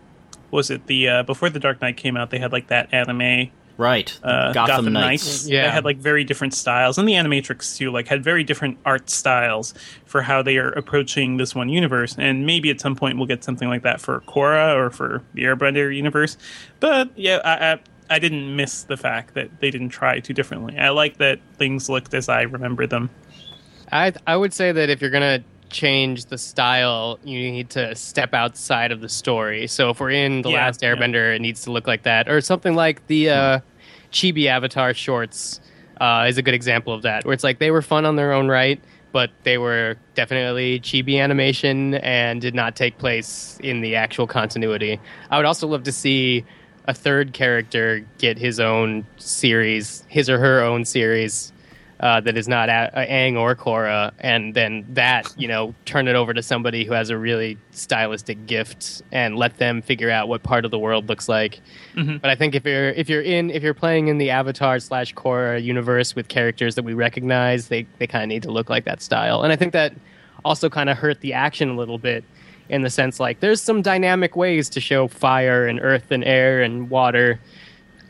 was 0.50 0.72
it 0.72 0.88
the 0.88 1.08
uh, 1.08 1.24
before 1.24 1.50
the 1.50 1.60
Dark 1.60 1.82
Knight 1.82 1.98
came 1.98 2.18
out, 2.18 2.30
they 2.30 2.40
had 2.40 2.52
like 2.52 2.68
that 2.68 2.94
anime 2.94 3.52
Right, 3.82 4.20
uh, 4.24 4.54
Gotham, 4.54 4.94
Knights. 4.94 5.48
Yeah. 5.48 5.64
They 5.64 5.70
had 5.70 5.86
like 5.86 5.98
very 5.98 6.24
different 6.24 6.54
styles, 6.54 7.00
and 7.00 7.08
the 7.08 7.14
Animatrix 7.14 7.78
too, 7.78 7.90
like 7.90 8.08
had 8.08 8.24
very 8.24 8.44
different 8.44 8.78
art 8.86 9.10
styles 9.10 9.74
for 10.06 10.22
how 10.22 10.44
they 10.44 10.58
are 10.58 10.70
approaching 10.74 11.38
this 11.38 11.56
one 11.56 11.68
universe. 11.68 12.16
And 12.16 12.46
maybe 12.46 12.70
at 12.70 12.80
some 12.80 12.96
point 12.96 13.18
we'll 13.18 13.26
get 13.26 13.44
something 13.44 13.68
like 13.68 13.82
that 13.82 14.00
for 14.00 14.22
Korra 14.22 14.76
or 14.76 14.92
for 14.92 15.24
the 15.34 15.46
Airbender 15.46 15.96
universe. 15.96 16.38
But 16.80 17.10
yeah, 17.16 17.40
I, 17.44 17.72
I, 17.72 17.80
I 18.16 18.20
didn't 18.20 18.56
miss 18.56 18.84
the 18.84 18.98
fact 18.98 19.34
that 19.34 19.62
they 19.62 19.72
didn't 19.72 19.90
try 19.90 20.20
too 20.20 20.34
differently. 20.34 20.78
I 20.78 20.90
like 20.90 21.18
that 21.18 21.40
things 21.58 21.90
looked 21.90 22.14
as 22.14 22.30
I 22.30 22.44
remember 22.44 22.86
them. 22.86 23.10
I 23.92 24.14
I 24.28 24.36
would 24.38 24.54
say 24.54 24.72
that 24.72 24.90
if 24.90 25.02
you're 25.02 25.12
gonna 25.12 25.44
change 25.70 26.26
the 26.26 26.38
style, 26.38 27.20
you 27.24 27.52
need 27.52 27.70
to 27.72 27.96
step 27.96 28.34
outside 28.34 28.92
of 28.92 29.02
the 29.02 29.10
story. 29.10 29.68
So 29.68 29.90
if 29.90 30.00
we're 30.00 30.12
in 30.12 30.42
the 30.42 30.50
Yeah, 30.50 30.66
Last 30.66 30.82
yeah. 30.82 30.94
Airbender, 30.94 31.36
it 31.36 31.42
needs 31.42 31.64
to 31.64 31.72
look 31.72 31.88
like 31.88 32.04
that, 32.04 32.30
or 32.30 32.42
something 32.42 32.76
like 32.76 33.06
the 33.08 33.30
uh, 33.30 33.60
Chibi 34.12 34.48
Avatar 34.48 34.94
shorts 34.94 35.62
uh, 36.00 36.26
is 36.28 36.38
a 36.38 36.42
good 36.42 36.54
example 36.54 36.94
of 36.94 37.04
that, 37.04 37.26
where 37.26 37.34
it's 37.34 37.44
like 37.44 37.60
they 37.60 37.72
were 37.72 37.82
fun 37.82 38.06
on 38.06 38.16
their 38.16 38.34
own 38.34 38.48
right, 38.50 38.82
but 39.12 39.30
they 39.44 39.58
were 39.58 39.98
definitely 40.16 40.80
chibi 40.82 41.22
animation 41.22 41.94
and 41.96 42.42
did 42.42 42.56
not 42.56 42.76
take 42.76 42.98
place 42.98 43.58
in 43.64 43.82
the 43.82 43.96
actual 43.96 44.28
continuity. 44.28 45.00
I 45.30 45.38
would 45.38 45.46
also 45.46 45.68
love 45.68 45.84
to 45.84 45.92
see 45.92 46.44
a 46.86 46.94
third 46.94 47.34
character 47.34 48.06
get 48.18 48.38
his 48.40 48.60
own 48.60 49.06
series, 49.18 50.04
his 50.10 50.30
or 50.30 50.40
her 50.40 50.62
own 50.62 50.84
series 50.86 51.54
uh, 52.02 52.20
that 52.20 52.36
is 52.36 52.48
not 52.48 52.68
a- 52.68 52.92
uh, 52.98 53.06
Aang 53.06 53.38
or 53.38 53.56
Korra, 53.56 54.12
and 54.20 54.54
then 54.54 54.86
that 54.90 55.32
you 55.38 55.48
know 55.48 55.74
turn 55.86 56.08
it 56.08 56.16
over 56.16 56.34
to 56.34 56.42
somebody 56.44 56.84
who 56.84 56.94
has 56.94 57.10
a 57.10 57.18
really 57.18 57.58
stylistic 57.72 58.46
gift 58.48 59.02
and 59.12 59.38
let 59.38 59.58
them 59.58 59.82
figure 59.82 60.10
out 60.10 60.28
what 60.28 60.42
part 60.44 60.66
of 60.66 60.72
the 60.72 60.80
world 60.80 61.08
looks 61.08 61.30
like. 61.30 61.62
But 61.96 62.30
I 62.32 62.36
think 62.36 62.56
if 62.56 62.66
you're 62.66 62.90
if 62.90 63.08
you're 63.08 63.22
in 63.22 63.50
if 63.52 63.62
you're 63.64 63.74
playing 63.76 64.08
in 64.08 64.18
the 64.18 64.32
Avatar 64.32 64.80
slash 64.80 65.14
Korra 65.14 65.62
universe 65.64 66.16
with 66.16 66.28
characters 66.28 66.76
that 66.76 66.84
we 66.84 66.94
recognize, 66.94 67.68
they 67.68 67.86
they 68.00 68.08
kind 68.08 68.24
of 68.24 68.30
need 68.30 68.44
to 68.44 68.52
look 68.52 68.70
like 68.70 68.86
that 68.86 69.02
style, 69.02 69.44
and 69.44 69.54
I 69.54 69.56
think 69.56 69.74
that 69.74 69.94
also 70.44 70.70
kind 70.70 70.90
of 70.90 70.98
hurt 70.98 71.22
the 71.22 71.34
action 71.34 71.70
a 71.70 71.76
little 71.76 72.00
bit 72.00 72.24
in 72.70 72.82
the 72.84 72.90
sense 72.90 73.20
like 73.20 73.42
there's 73.42 73.62
some 73.62 73.82
dynamic 73.82 74.36
ways 74.36 74.70
to 74.70 74.80
show 74.80 75.08
fire 75.08 75.68
and 75.68 75.80
earth 75.82 76.10
and 76.10 76.24
air 76.24 76.62
and 76.64 76.90
water 76.90 77.40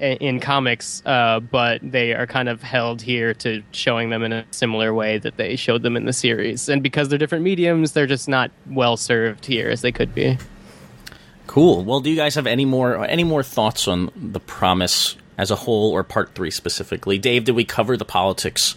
in 0.00 0.40
comics, 0.40 1.02
uh, 1.04 1.40
but 1.40 1.80
they 1.82 2.14
are 2.14 2.26
kind 2.26 2.48
of 2.48 2.62
held 2.62 3.02
here 3.02 3.34
to 3.34 3.62
showing 3.72 4.10
them 4.10 4.22
in 4.22 4.32
a 4.32 4.44
similar 4.50 4.94
way 4.94 5.18
that 5.18 5.36
they 5.36 5.56
showed 5.56 5.82
them 5.82 5.96
in 5.96 6.06
the 6.06 6.12
series. 6.12 6.68
And 6.68 6.82
because 6.82 7.08
they're 7.08 7.18
different 7.18 7.44
mediums, 7.44 7.92
they're 7.92 8.06
just 8.06 8.28
not 8.28 8.50
well 8.66 8.96
served 8.96 9.44
here 9.46 9.68
as 9.68 9.82
they 9.82 9.92
could 9.92 10.14
be. 10.14 10.38
Cool. 11.46 11.84
Well, 11.84 12.00
do 12.00 12.10
you 12.10 12.16
guys 12.16 12.34
have 12.36 12.46
any 12.46 12.64
more 12.64 13.04
any 13.04 13.24
more 13.24 13.42
thoughts 13.42 13.88
on 13.88 14.10
the 14.14 14.40
promise 14.40 15.16
as 15.36 15.50
a 15.50 15.56
whole, 15.56 15.90
or 15.90 16.04
part 16.04 16.34
three 16.34 16.50
specifically? 16.50 17.18
Dave, 17.18 17.44
did 17.44 17.56
we 17.56 17.64
cover 17.64 17.96
the 17.96 18.04
politics 18.04 18.76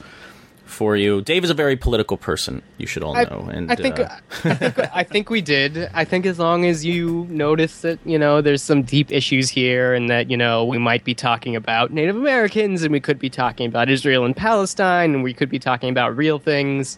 for 0.73 0.97
you? 0.97 1.21
Dave 1.21 1.43
is 1.43 1.49
a 1.49 1.53
very 1.53 1.75
political 1.75 2.17
person. 2.17 2.61
You 2.77 2.87
should 2.87 3.03
all 3.03 3.15
I, 3.15 3.23
know. 3.23 3.49
And 3.51 3.71
I 3.71 3.75
think 3.75 3.99
uh, 3.99 4.09
I 4.43 4.53
think 4.53 4.79
I 4.95 5.03
think 5.03 5.29
we 5.29 5.41
did. 5.41 5.89
I 5.93 6.03
think 6.03 6.25
as 6.25 6.39
long 6.39 6.65
as 6.65 6.83
you 6.83 7.27
notice 7.29 7.81
that 7.81 7.99
you 8.05 8.19
know 8.19 8.41
there's 8.41 8.63
some 8.63 8.83
deep 8.83 9.11
issues 9.11 9.49
here, 9.49 9.93
and 9.93 10.09
that 10.09 10.29
you 10.29 10.37
know 10.37 10.65
we 10.65 10.77
might 10.77 11.03
be 11.03 11.13
talking 11.13 11.55
about 11.55 11.91
Native 11.91 12.15
Americans, 12.15 12.83
and 12.83 12.91
we 12.91 12.99
could 12.99 13.19
be 13.19 13.29
talking 13.29 13.67
about 13.67 13.89
Israel 13.89 14.25
and 14.25 14.35
Palestine, 14.35 15.13
and 15.13 15.23
we 15.23 15.33
could 15.33 15.49
be 15.49 15.59
talking 15.59 15.89
about 15.89 16.17
real 16.17 16.39
things. 16.39 16.97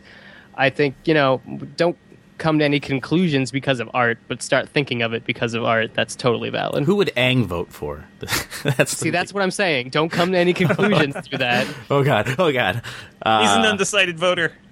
I 0.55 0.69
think 0.69 0.95
you 1.03 1.13
know 1.13 1.41
don't 1.75 1.97
come 2.37 2.59
to 2.59 2.65
any 2.65 2.79
conclusions 2.79 3.51
because 3.51 3.79
of 3.79 3.89
art, 3.93 4.17
but 4.27 4.41
start 4.41 4.67
thinking 4.69 5.01
of 5.01 5.13
it 5.13 5.25
because 5.25 5.53
of 5.53 5.63
art. 5.63 5.93
That's 5.93 6.15
totally 6.15 6.49
valid. 6.49 6.83
who 6.85 6.95
would 6.95 7.11
Aang 7.15 7.45
vote 7.45 7.71
for? 7.71 8.05
that's 8.63 8.97
See, 8.97 9.09
that's 9.09 9.33
what 9.33 9.41
I'm 9.43 9.51
saying. 9.51 9.89
Don't 9.89 10.09
come 10.09 10.31
to 10.33 10.37
any 10.37 10.53
conclusions 10.61 11.15
through 11.27 11.37
that. 11.39 11.67
oh 11.89 12.03
god, 12.03 12.35
oh 12.37 12.51
god. 12.51 12.75
He's 12.75 12.81
an 13.23 13.65
Uh, 13.65 13.69
undecided 13.71 14.19
voter. 14.19 14.51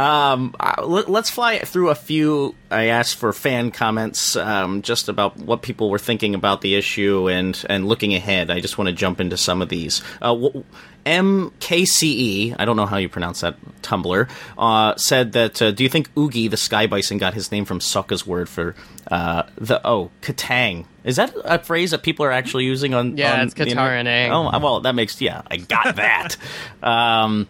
Um, 0.00 0.54
let, 0.82 1.10
us 1.10 1.28
fly 1.28 1.58
through 1.58 1.90
a 1.90 1.94
few. 1.94 2.54
I 2.70 2.84
asked 2.84 3.16
for 3.16 3.34
fan 3.34 3.70
comments, 3.70 4.34
um, 4.34 4.80
just 4.80 5.10
about 5.10 5.36
what 5.36 5.60
people 5.60 5.90
were 5.90 5.98
thinking 5.98 6.34
about 6.34 6.62
the 6.62 6.74
issue 6.74 7.28
and 7.28 7.62
and 7.68 7.86
looking 7.86 8.14
ahead. 8.14 8.50
I 8.50 8.60
just 8.60 8.78
want 8.78 8.88
to 8.88 8.94
jump 8.94 9.20
into 9.20 9.36
some 9.36 9.60
of 9.60 9.68
these. 9.68 10.00
Uh, 10.22 10.48
MKCE, 11.04 12.56
I 12.58 12.64
don't 12.64 12.76
know 12.76 12.86
how 12.86 12.96
you 12.96 13.10
pronounce 13.10 13.40
that. 13.40 13.56
Tumblr 13.82 14.28
uh, 14.56 14.96
said 14.96 15.32
that. 15.32 15.60
Uh, 15.60 15.70
do 15.70 15.82
you 15.82 15.90
think 15.90 16.10
Oogie 16.16 16.48
the 16.48 16.56
Sky 16.56 16.86
Bison 16.86 17.18
got 17.18 17.34
his 17.34 17.52
name 17.52 17.66
from 17.66 17.80
Sokka's 17.80 18.26
word 18.26 18.48
for 18.48 18.74
uh, 19.10 19.42
the 19.56 19.86
oh 19.86 20.10
Kataang? 20.22 20.86
Is 21.04 21.16
that 21.16 21.34
a 21.44 21.58
phrase 21.58 21.90
that 21.90 22.02
people 22.02 22.24
are 22.24 22.32
actually 22.32 22.64
using 22.64 22.94
on? 22.94 23.18
Yeah, 23.18 23.34
on 23.34 23.40
it's 23.40 23.54
Katara. 23.54 24.30
Oh, 24.30 24.58
well, 24.60 24.80
that 24.80 24.94
makes 24.94 25.20
yeah. 25.20 25.42
I 25.50 25.58
got 25.58 25.96
that. 25.96 26.38
um, 26.82 27.48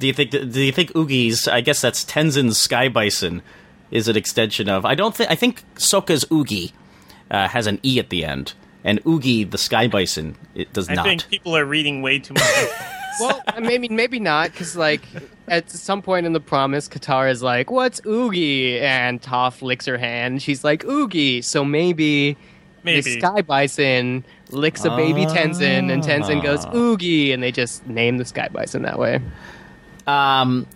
do 0.00 0.06
you 0.08 0.12
think? 0.12 0.30
Do 0.32 0.60
you 0.60 0.72
think 0.72 0.90
Oogie's? 0.96 1.46
I 1.46 1.60
guess 1.60 1.80
that's 1.80 2.04
Tenzin's 2.04 2.58
Sky 2.58 2.88
Bison. 2.88 3.42
Is 3.90 4.08
an 4.08 4.16
extension 4.16 4.68
of? 4.68 4.84
I 4.84 4.94
don't 4.94 5.14
think. 5.14 5.30
I 5.30 5.34
think 5.34 5.62
Sokka's 5.74 6.24
Oogie 6.32 6.72
uh, 7.30 7.48
has 7.48 7.66
an 7.66 7.78
e 7.82 7.98
at 7.98 8.08
the 8.10 8.24
end, 8.24 8.54
and 8.84 9.00
Oogie 9.06 9.44
the 9.44 9.58
Sky 9.58 9.88
Bison 9.88 10.36
it 10.54 10.72
does 10.72 10.88
I 10.88 10.94
not. 10.94 11.04
think 11.06 11.28
people 11.28 11.56
are 11.56 11.64
reading 11.64 12.00
way 12.00 12.18
too 12.20 12.34
much. 12.34 12.68
well, 13.20 13.42
maybe 13.60 13.88
maybe 13.88 14.20
not 14.20 14.52
because 14.52 14.76
like 14.76 15.02
at 15.48 15.68
some 15.70 16.02
point 16.02 16.24
in 16.24 16.32
the 16.32 16.40
promise, 16.40 16.88
Katara 16.88 17.30
is 17.32 17.42
like, 17.42 17.70
"What's 17.70 18.00
Oogie?" 18.06 18.78
and 18.80 19.20
Toph 19.20 19.60
licks 19.60 19.86
her 19.86 19.98
hand. 19.98 20.40
She's 20.40 20.62
like, 20.62 20.84
"Oogie." 20.84 21.42
So 21.42 21.64
maybe, 21.64 22.36
Maybe. 22.84 23.00
the 23.00 23.18
Sky 23.18 23.42
Bison 23.42 24.24
licks 24.50 24.84
a 24.84 24.90
baby 24.96 25.26
Tenzin, 25.26 25.90
and 25.92 26.02
Tenzin 26.04 26.42
goes 26.44 26.64
Ah. 26.64 26.74
Oogie, 26.76 27.32
and 27.32 27.42
they 27.42 27.50
just 27.50 27.84
name 27.88 28.18
the 28.18 28.24
Sky 28.24 28.48
Bison 28.52 28.82
that 28.82 29.00
way. 29.00 29.20
Um, 30.10 30.66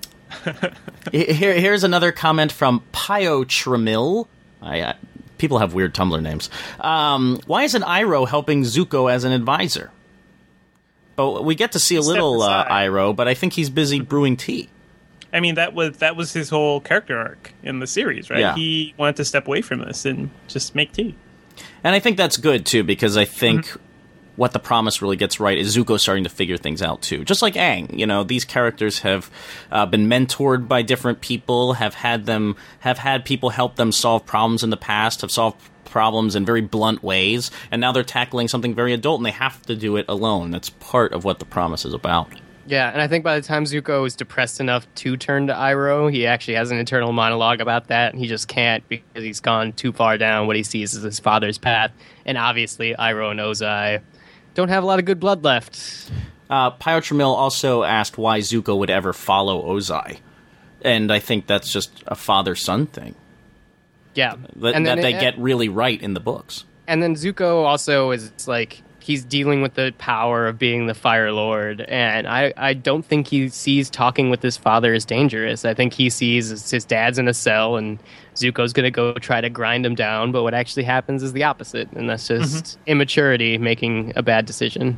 here, 1.12 1.54
here's 1.54 1.84
another 1.84 2.12
comment 2.12 2.52
from 2.52 2.82
Pio 2.92 3.44
Tremil. 3.44 4.26
I 4.62 4.80
uh, 4.80 4.92
people 5.38 5.58
have 5.58 5.74
weird 5.74 5.94
Tumblr 5.94 6.20
names. 6.22 6.50
Um, 6.80 7.40
why 7.46 7.64
isn't 7.64 7.82
Iroh 7.82 8.28
helping 8.28 8.62
Zuko 8.62 9.10
as 9.12 9.24
an 9.24 9.32
advisor? 9.32 9.90
Oh, 11.16 11.42
we 11.42 11.54
get 11.54 11.72
to 11.72 11.78
see 11.78 11.96
a 11.96 12.02
Step 12.02 12.14
little 12.14 12.42
uh. 12.42 12.66
Iroh, 12.66 13.14
but 13.14 13.28
I 13.28 13.34
think 13.34 13.52
he's 13.52 13.70
busy 13.70 14.00
brewing 14.00 14.36
tea. 14.36 14.68
I 15.32 15.40
mean, 15.40 15.56
that 15.56 15.74
was 15.74 15.98
that 15.98 16.16
was 16.16 16.32
his 16.32 16.48
whole 16.48 16.80
character 16.80 17.18
arc 17.18 17.52
in 17.62 17.80
the 17.80 17.86
series, 17.86 18.30
right? 18.30 18.40
Yeah. 18.40 18.54
He 18.54 18.94
wanted 18.96 19.16
to 19.16 19.24
step 19.24 19.46
away 19.46 19.62
from 19.62 19.80
this 19.80 20.04
and 20.04 20.30
just 20.48 20.74
make 20.74 20.92
tea. 20.92 21.16
And 21.82 21.94
I 21.94 22.00
think 22.00 22.16
that's 22.16 22.36
good 22.36 22.64
too, 22.66 22.84
because 22.84 23.16
I 23.16 23.24
think 23.24 23.66
Mm-hmm. 23.66 23.80
What 24.36 24.52
the 24.52 24.58
promise 24.58 25.00
really 25.00 25.16
gets 25.16 25.38
right 25.38 25.56
is 25.56 25.76
Zuko 25.76 25.98
starting 25.98 26.24
to 26.24 26.30
figure 26.30 26.56
things 26.56 26.82
out 26.82 27.02
too. 27.02 27.24
Just 27.24 27.42
like 27.42 27.54
Aang, 27.54 27.96
you 27.98 28.06
know, 28.06 28.24
these 28.24 28.44
characters 28.44 29.00
have 29.00 29.30
uh, 29.70 29.86
been 29.86 30.06
mentored 30.06 30.66
by 30.66 30.82
different 30.82 31.20
people, 31.20 31.74
have 31.74 31.94
had 31.94 32.26
them, 32.26 32.56
have 32.80 32.98
had 32.98 33.24
people 33.24 33.50
help 33.50 33.76
them 33.76 33.92
solve 33.92 34.26
problems 34.26 34.62
in 34.62 34.70
the 34.70 34.76
past, 34.76 35.20
have 35.20 35.30
solved 35.30 35.60
problems 35.84 36.34
in 36.34 36.44
very 36.44 36.60
blunt 36.60 37.02
ways, 37.02 37.50
and 37.70 37.80
now 37.80 37.92
they're 37.92 38.02
tackling 38.02 38.48
something 38.48 38.74
very 38.74 38.92
adult, 38.92 39.20
and 39.20 39.26
they 39.26 39.30
have 39.30 39.62
to 39.62 39.76
do 39.76 39.96
it 39.96 40.04
alone. 40.08 40.50
That's 40.50 40.70
part 40.70 41.12
of 41.12 41.24
what 41.24 41.38
the 41.38 41.44
promise 41.44 41.84
is 41.84 41.94
about. 41.94 42.28
Yeah, 42.66 42.90
and 42.90 43.00
I 43.02 43.08
think 43.08 43.24
by 43.24 43.38
the 43.38 43.46
time 43.46 43.64
Zuko 43.64 44.06
is 44.06 44.16
depressed 44.16 44.58
enough 44.58 44.92
to 44.96 45.16
turn 45.16 45.48
to 45.48 45.52
Iroh, 45.52 46.10
he 46.10 46.26
actually 46.26 46.54
has 46.54 46.70
an 46.70 46.78
internal 46.78 47.12
monologue 47.12 47.60
about 47.60 47.88
that, 47.88 48.12
and 48.12 48.20
he 48.20 48.26
just 48.26 48.48
can't 48.48 48.86
because 48.88 49.22
he's 49.22 49.40
gone 49.40 49.72
too 49.74 49.92
far 49.92 50.16
down 50.16 50.46
what 50.46 50.56
he 50.56 50.62
sees 50.62 50.96
as 50.96 51.02
his 51.02 51.20
father's 51.20 51.58
path. 51.58 51.92
And 52.24 52.38
obviously, 52.38 52.94
Iroh 52.94 53.32
and 53.32 53.40
Ozai 53.40 54.00
don't 54.54 54.68
have 54.68 54.82
a 54.82 54.86
lot 54.86 54.98
of 54.98 55.04
good 55.04 55.20
blood 55.20 55.44
left. 55.44 56.10
Uh, 56.48 56.70
Pio 56.70 57.00
Tramiel 57.00 57.34
also 57.34 57.82
asked 57.82 58.18
why 58.18 58.40
Zuko 58.40 58.76
would 58.78 58.90
ever 58.90 59.12
follow 59.12 59.62
Ozai. 59.74 60.18
And 60.82 61.10
I 61.12 61.18
think 61.18 61.46
that's 61.46 61.72
just 61.72 61.90
a 62.06 62.14
father 62.14 62.54
son 62.54 62.86
thing 62.86 63.14
Yeah, 64.14 64.34
that, 64.56 64.74
and 64.74 64.86
that 64.86 64.96
then 64.96 65.02
they 65.02 65.14
it- 65.14 65.20
get 65.20 65.38
really 65.38 65.68
right 65.68 66.00
in 66.00 66.14
the 66.14 66.20
books. 66.20 66.64
And 66.86 67.02
then 67.02 67.14
Zuko 67.14 67.64
also 67.64 68.10
is 68.10 68.30
like 68.46 68.82
he's 69.04 69.22
dealing 69.22 69.60
with 69.60 69.74
the 69.74 69.92
power 69.98 70.46
of 70.46 70.58
being 70.58 70.86
the 70.86 70.94
Fire 70.94 71.30
Lord, 71.30 71.82
and 71.82 72.26
I, 72.26 72.54
I 72.56 72.72
don't 72.72 73.04
think 73.04 73.28
he 73.28 73.50
sees 73.50 73.90
talking 73.90 74.30
with 74.30 74.40
his 74.40 74.56
father 74.56 74.94
as 74.94 75.04
dangerous. 75.04 75.66
I 75.66 75.74
think 75.74 75.92
he 75.92 76.08
sees 76.08 76.70
his 76.70 76.84
dad's 76.86 77.18
in 77.18 77.28
a 77.28 77.34
cell, 77.34 77.76
and 77.76 77.98
Zuko's 78.34 78.72
gonna 78.72 78.90
go 78.90 79.12
try 79.14 79.42
to 79.42 79.50
grind 79.50 79.84
him 79.84 79.94
down. 79.94 80.32
But 80.32 80.42
what 80.42 80.54
actually 80.54 80.84
happens 80.84 81.22
is 81.22 81.34
the 81.34 81.44
opposite, 81.44 81.92
and 81.92 82.08
that's 82.08 82.28
just 82.28 82.78
immaturity 82.86 83.58
making 83.58 84.14
a 84.16 84.22
bad 84.22 84.46
decision. 84.46 84.96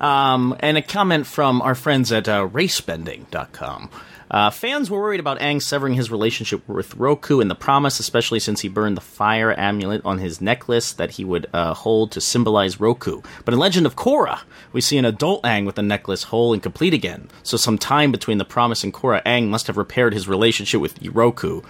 Um, 0.00 0.56
and 0.60 0.76
a 0.76 0.82
comment 0.82 1.26
from 1.26 1.60
our 1.60 1.74
friends 1.74 2.12
at 2.12 2.28
uh, 2.28 2.46
racebending.com. 2.48 3.90
Uh, 4.32 4.48
fans 4.48 4.90
were 4.90 4.98
worried 4.98 5.20
about 5.20 5.38
Aang 5.40 5.60
severing 5.60 5.92
his 5.92 6.10
relationship 6.10 6.66
with 6.66 6.96
Roku 6.96 7.40
in 7.40 7.48
the 7.48 7.54
promise, 7.54 8.00
especially 8.00 8.40
since 8.40 8.62
he 8.62 8.68
burned 8.68 8.96
the 8.96 9.02
fire 9.02 9.52
amulet 9.60 10.00
on 10.06 10.18
his 10.18 10.40
necklace 10.40 10.94
that 10.94 11.12
he 11.12 11.24
would 11.24 11.46
uh, 11.52 11.74
hold 11.74 12.12
to 12.12 12.20
symbolize 12.20 12.80
Roku. 12.80 13.20
But 13.44 13.52
in 13.52 13.60
Legend 13.60 13.84
of 13.84 13.94
Korra, 13.94 14.40
we 14.72 14.80
see 14.80 14.96
an 14.96 15.04
adult 15.04 15.42
Aang 15.42 15.66
with 15.66 15.74
the 15.74 15.82
necklace 15.82 16.24
whole 16.24 16.54
and 16.54 16.62
complete 16.62 16.94
again. 16.94 17.28
So, 17.42 17.58
some 17.58 17.76
time 17.76 18.10
between 18.10 18.38
the 18.38 18.46
promise 18.46 18.82
and 18.82 18.94
Korra, 18.94 19.22
Aang 19.24 19.48
must 19.48 19.66
have 19.66 19.76
repaired 19.76 20.14
his 20.14 20.26
relationship 20.26 20.80
with 20.80 20.98
Roku. 21.06 21.60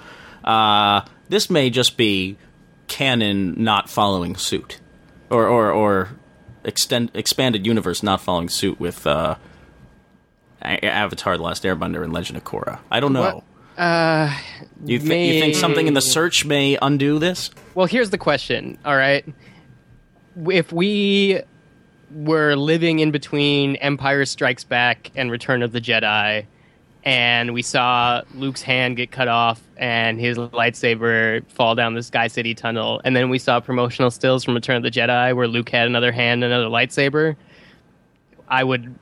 Uh, 0.45 1.03
this 1.29 1.51
may 1.51 1.69
just 1.69 1.97
be 1.97 2.37
canon 2.87 3.55
not 3.63 3.91
following 3.91 4.37
suit, 4.37 4.79
or 5.31 5.49
or, 5.49 5.73
or 5.73 6.11
extend 6.63 7.11
expanded 7.15 7.67
universe 7.67 8.05
not 8.05 8.21
following 8.21 8.49
suit 8.49 8.79
with 8.79 9.05
uh, 9.05 9.35
Avatar: 10.63 11.37
The 11.37 11.43
Last 11.43 11.63
Airbender 11.65 12.03
and 12.05 12.13
Legend 12.13 12.37
of 12.37 12.45
Korra. 12.45 12.79
I 12.91 13.01
don't 13.01 13.13
know. 13.13 13.43
What? 13.77 13.83
Uh, 13.83 14.35
You, 14.85 14.99
thi- 14.99 15.35
you 15.35 15.41
think 15.41 15.55
something 15.55 15.87
in 15.87 15.95
the 15.95 16.01
search 16.03 16.45
may 16.45 16.77
undo 16.83 17.19
this? 17.19 17.51
Well, 17.75 17.87
here's 17.87 18.11
the 18.11 18.19
question. 18.19 18.79
All 18.85 18.97
right, 18.97 19.25
if 20.51 20.73
we 20.73 21.41
were 22.15 22.55
living 22.57 22.99
in 22.99 23.11
between 23.11 23.77
Empire 23.77 24.25
Strikes 24.27 24.65
Back 24.65 25.11
and 25.15 25.31
Return 25.31 25.63
of 25.63 25.73
the 25.73 25.81
Jedi, 25.81 26.45
and 27.05 27.55
we 27.55 27.63
saw 27.63 28.21
Luke's 28.35 28.61
hand 28.63 28.97
get 28.97 29.11
cut 29.11 29.27
off 29.27 29.61
and 29.79 30.21
his 30.21 30.37
lightsaber 30.39 31.43
fall 31.49 31.75
down 31.75 31.95
the 31.95 32.03
Sky 32.03 32.27
City 32.29 32.55
tunnel, 32.55 33.01
and 33.05 33.17
then 33.17 33.31
we 33.31 33.39
saw 33.39 33.59
promotional 33.61 34.11
stills 34.11 34.45
from 34.45 34.53
Return 34.55 34.77
of 34.77 34.83
the 34.83 34.91
Jedi 34.91 35.35
where 35.35 35.49
Luke 35.49 35.71
had 35.71 35.87
another 35.87 36.13
hand, 36.13 36.45
and 36.45 36.53
another 36.53 36.69
lightsaber, 36.69 37.35
I 38.49 38.63
would 38.63 38.95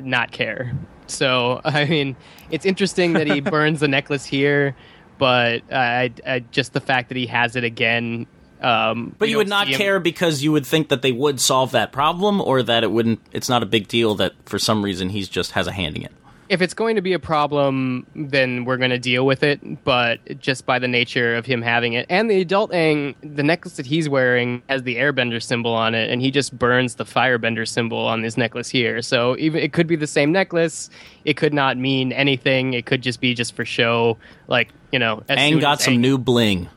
not 0.00 0.32
care. 0.32 0.72
So, 1.06 1.60
I 1.64 1.84
mean, 1.86 2.16
it's 2.50 2.66
interesting 2.66 3.14
that 3.14 3.26
he 3.26 3.40
burns 3.40 3.80
the 3.80 3.88
necklace 3.88 4.24
here, 4.24 4.76
but 5.18 5.62
I, 5.72 6.12
I, 6.26 6.40
just 6.50 6.72
the 6.72 6.80
fact 6.80 7.08
that 7.08 7.16
he 7.16 7.26
has 7.26 7.56
it 7.56 7.64
again. 7.64 8.26
Um, 8.60 9.14
But 9.18 9.28
you 9.30 9.38
would 9.38 9.44
don't 9.44 9.50
not 9.50 9.66
see 9.66 9.72
him- 9.74 9.78
care 9.78 10.00
because 10.00 10.42
you 10.42 10.52
would 10.52 10.66
think 10.66 10.88
that 10.90 11.02
they 11.02 11.12
would 11.12 11.40
solve 11.40 11.72
that 11.72 11.92
problem, 11.92 12.40
or 12.40 12.62
that 12.62 12.82
it 12.84 12.90
wouldn't. 12.90 13.20
It's 13.32 13.48
not 13.48 13.62
a 13.62 13.66
big 13.66 13.88
deal 13.88 14.14
that 14.16 14.32
for 14.46 14.58
some 14.58 14.82
reason 14.82 15.08
he's 15.08 15.28
just 15.28 15.52
has 15.52 15.66
a 15.66 15.72
hand 15.72 15.96
in 15.96 16.04
it. 16.04 16.12
If 16.50 16.60
it's 16.60 16.74
going 16.74 16.96
to 16.96 17.00
be 17.00 17.12
a 17.12 17.20
problem, 17.20 18.04
then 18.16 18.64
we're 18.64 18.76
going 18.76 18.90
to 18.90 18.98
deal 18.98 19.24
with 19.24 19.44
it. 19.44 19.84
But 19.84 20.40
just 20.40 20.66
by 20.66 20.80
the 20.80 20.88
nature 20.88 21.36
of 21.36 21.46
him 21.46 21.62
having 21.62 21.92
it, 21.92 22.06
and 22.10 22.28
the 22.28 22.40
adult 22.40 22.72
Aang, 22.72 23.14
the 23.22 23.44
necklace 23.44 23.76
that 23.76 23.86
he's 23.86 24.08
wearing 24.08 24.60
has 24.68 24.82
the 24.82 24.96
Airbender 24.96 25.40
symbol 25.40 25.72
on 25.72 25.94
it, 25.94 26.10
and 26.10 26.20
he 26.20 26.32
just 26.32 26.58
burns 26.58 26.96
the 26.96 27.04
Firebender 27.04 27.66
symbol 27.68 27.98
on 27.98 28.22
this 28.22 28.36
necklace 28.36 28.68
here. 28.68 29.00
So 29.00 29.36
even 29.38 29.62
it 29.62 29.72
could 29.72 29.86
be 29.86 29.94
the 29.94 30.08
same 30.08 30.32
necklace. 30.32 30.90
It 31.24 31.36
could 31.36 31.54
not 31.54 31.76
mean 31.76 32.10
anything. 32.12 32.74
It 32.74 32.84
could 32.84 33.00
just 33.00 33.20
be 33.20 33.32
just 33.32 33.54
for 33.54 33.64
show. 33.64 34.18
Like 34.48 34.70
you 34.90 34.98
know, 34.98 35.22
as 35.28 35.38
Aang 35.38 35.60
got 35.60 35.80
some 35.80 35.94
Aang- 35.94 36.00
new 36.00 36.18
bling. 36.18 36.68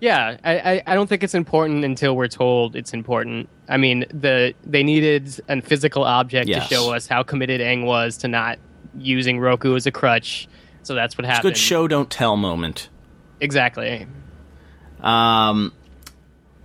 Yeah, 0.00 0.36
I, 0.44 0.58
I, 0.58 0.82
I 0.88 0.94
don't 0.94 1.06
think 1.06 1.22
it's 1.22 1.34
important 1.34 1.84
until 1.84 2.16
we're 2.16 2.26
told 2.28 2.74
it's 2.76 2.92
important. 2.92 3.48
I 3.68 3.76
mean, 3.78 4.04
the 4.12 4.52
they 4.66 4.82
needed 4.82 5.40
a 5.48 5.62
physical 5.62 6.02
object 6.04 6.48
Yes. 6.48 6.68
to 6.68 6.74
show 6.74 6.92
us 6.92 7.06
how 7.06 7.22
committed 7.22 7.60
Aang 7.62 7.84
was 7.86 8.16
to 8.18 8.28
not 8.28 8.58
using 8.96 9.38
Roku 9.38 9.74
as 9.74 9.86
a 9.86 9.92
crutch. 9.92 10.48
So 10.82 10.94
that's 10.94 11.16
what 11.16 11.24
happened. 11.24 11.54
Good 11.54 11.56
show, 11.56 11.86
don't 11.88 12.10
tell 12.10 12.36
moment. 12.36 12.88
Exactly. 13.40 14.06
Um, 15.00 15.72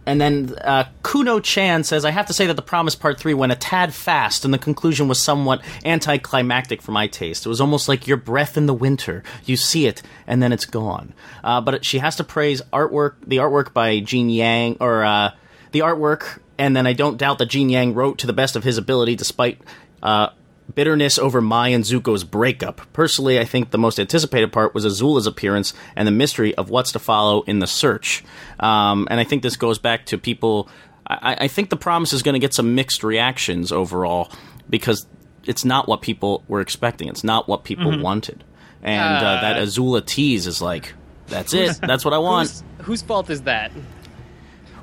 and 0.08 0.22
then 0.22 0.56
uh, 0.62 0.86
Kuno 1.04 1.42
Chan 1.42 1.84
says, 1.84 2.06
I 2.06 2.12
have 2.12 2.28
to 2.28 2.34
say 2.34 2.48
that 2.48 2.54
the 2.54 2.62
Promise 2.62 2.96
Part 2.96 3.20
3 3.20 3.34
went 3.34 3.52
a 3.52 3.56
tad 3.56 3.94
fast, 3.94 4.46
and 4.46 4.54
the 4.54 4.58
conclusion 4.58 5.10
was 5.10 5.22
somewhat 5.22 5.62
anticlimactic 5.84 6.82
for 6.82 6.94
my 6.94 7.08
taste. 7.08 7.46
It 7.46 7.50
was 7.50 7.60
almost 7.60 7.90
like 7.90 8.08
your 8.08 8.16
breath 8.16 8.56
in 8.56 8.68
the 8.68 8.74
winter. 8.74 9.22
You 9.44 9.58
see 9.58 9.86
it, 9.86 10.02
and 10.26 10.42
then 10.42 10.54
it's 10.54 10.66
gone. 10.66 11.14
Uh, 11.44 11.60
but 11.60 11.84
she 11.84 12.00
has 12.00 12.16
to 12.16 12.24
praise 12.24 12.62
artwork, 12.72 13.16
the 13.28 13.38
artwork 13.38 13.74
by 13.74 14.00
Gene 14.00 14.30
Yang, 14.30 14.78
or 14.80 15.04
uh, 15.04 15.32
the 15.74 15.80
artwork, 15.80 16.40
and 16.58 16.74
then 16.74 16.88
I 16.88 16.94
don't 16.94 17.18
doubt 17.18 17.40
that 17.40 17.48
Gene 17.48 17.70
Yang 17.70 17.94
wrote 17.94 18.20
to 18.20 18.28
the 18.28 18.34
best 18.34 18.56
of 18.56 18.64
his 18.64 18.78
ability 18.78 19.18
despite. 19.18 19.60
Uh, 20.02 20.30
bitterness 20.76 21.18
over 21.18 21.42
Mai 21.42 21.70
and 21.70 21.84
Zuko's 21.84 22.24
breakup. 22.24 22.82
Personally, 22.94 23.40
I 23.40 23.46
think 23.46 23.72
the 23.72 23.78
most 23.78 24.00
anticipated 24.00 24.52
part 24.52 24.74
was 24.74 24.86
Azula's 24.86 25.28
appearance 25.28 25.74
and 25.96 26.08
the 26.08 26.12
mystery 26.12 26.54
of 26.56 26.70
what's 26.70 26.92
to 26.94 27.00
follow 27.00 27.42
in 27.44 27.60
the 27.60 27.68
search. 27.68 28.24
Um, 28.60 29.08
and 29.10 29.20
I 29.20 29.24
think 29.24 29.44
this 29.44 29.56
goes 29.56 29.80
back 29.80 30.06
to 30.08 30.18
people. 30.18 30.70
I, 31.08 31.38
I 31.42 31.48
think 31.48 31.70
the 31.70 31.78
promise 31.78 32.12
is 32.14 32.22
going 32.22 32.34
to 32.34 32.40
get 32.40 32.54
some 32.54 32.76
mixed 32.76 33.04
reactions 33.04 33.72
overall 33.72 34.32
because 34.70 35.08
it's 35.46 35.64
not 35.64 35.88
what 35.88 36.02
people 36.02 36.44
were 36.48 36.60
expecting. 36.62 37.08
It's 37.08 37.24
not 37.24 37.48
what 37.48 37.64
people 37.64 38.00
wanted. 38.02 38.44
And 38.84 39.26
uh, 39.26 39.28
Uh, 39.30 39.42
that 39.42 39.56
Azula 39.58 40.06
tease 40.06 40.46
is 40.48 40.62
like, 40.62 40.94
that's 41.28 41.54
it. 41.54 41.80
That's 41.82 42.04
what 42.04 42.14
I 42.14 42.18
want. 42.30 42.50
Whose, 42.50 42.64
whose 42.86 43.02
fault 43.02 43.30
is 43.30 43.44
that? 43.44 43.72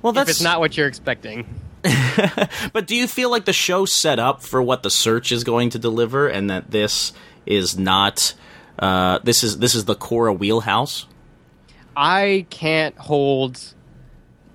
Well, 0.00 0.10
If 0.10 0.16
that's 0.16 0.30
it's 0.30 0.42
not 0.42 0.60
what 0.60 0.76
you're 0.76 0.88
expecting. 0.88 1.46
But 2.72 2.86
do 2.86 2.96
you 2.96 3.06
feel 3.06 3.30
like 3.30 3.44
the 3.44 3.52
show 3.52 3.84
set 3.84 4.18
up 4.18 4.42
for 4.42 4.62
what 4.62 4.82
the 4.82 4.90
search 4.90 5.30
is 5.30 5.44
going 5.44 5.70
to 5.70 5.78
deliver, 5.78 6.28
and 6.28 6.50
that 6.50 6.70
this 6.70 7.12
is 7.46 7.78
not? 7.78 8.34
Uh, 8.78 9.20
this 9.22 9.44
is 9.44 9.58
this 9.58 9.74
is 9.74 9.84
the 9.84 9.94
Korra 9.94 10.36
wheelhouse. 10.36 11.06
I 11.96 12.46
can't 12.50 12.96
hold 12.98 13.74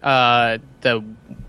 uh, 0.04 0.58
the 0.82 1.04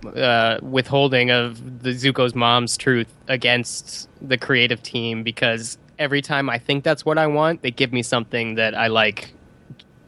uh, 0.06 0.58
withholding 0.62 1.30
of 1.30 1.82
the 1.82 1.90
Zuko's 1.90 2.34
mom's 2.34 2.76
truth 2.76 3.12
against 3.28 4.08
the 4.20 4.38
creative 4.38 4.82
team 4.82 5.22
because 5.22 5.78
every 5.98 6.22
time 6.22 6.48
I 6.48 6.58
think 6.58 6.84
that's 6.84 7.04
what 7.04 7.18
I 7.18 7.26
want, 7.26 7.62
they 7.62 7.70
give 7.70 7.92
me 7.92 8.02
something 8.02 8.54
that 8.54 8.74
I 8.74 8.86
like 8.86 9.34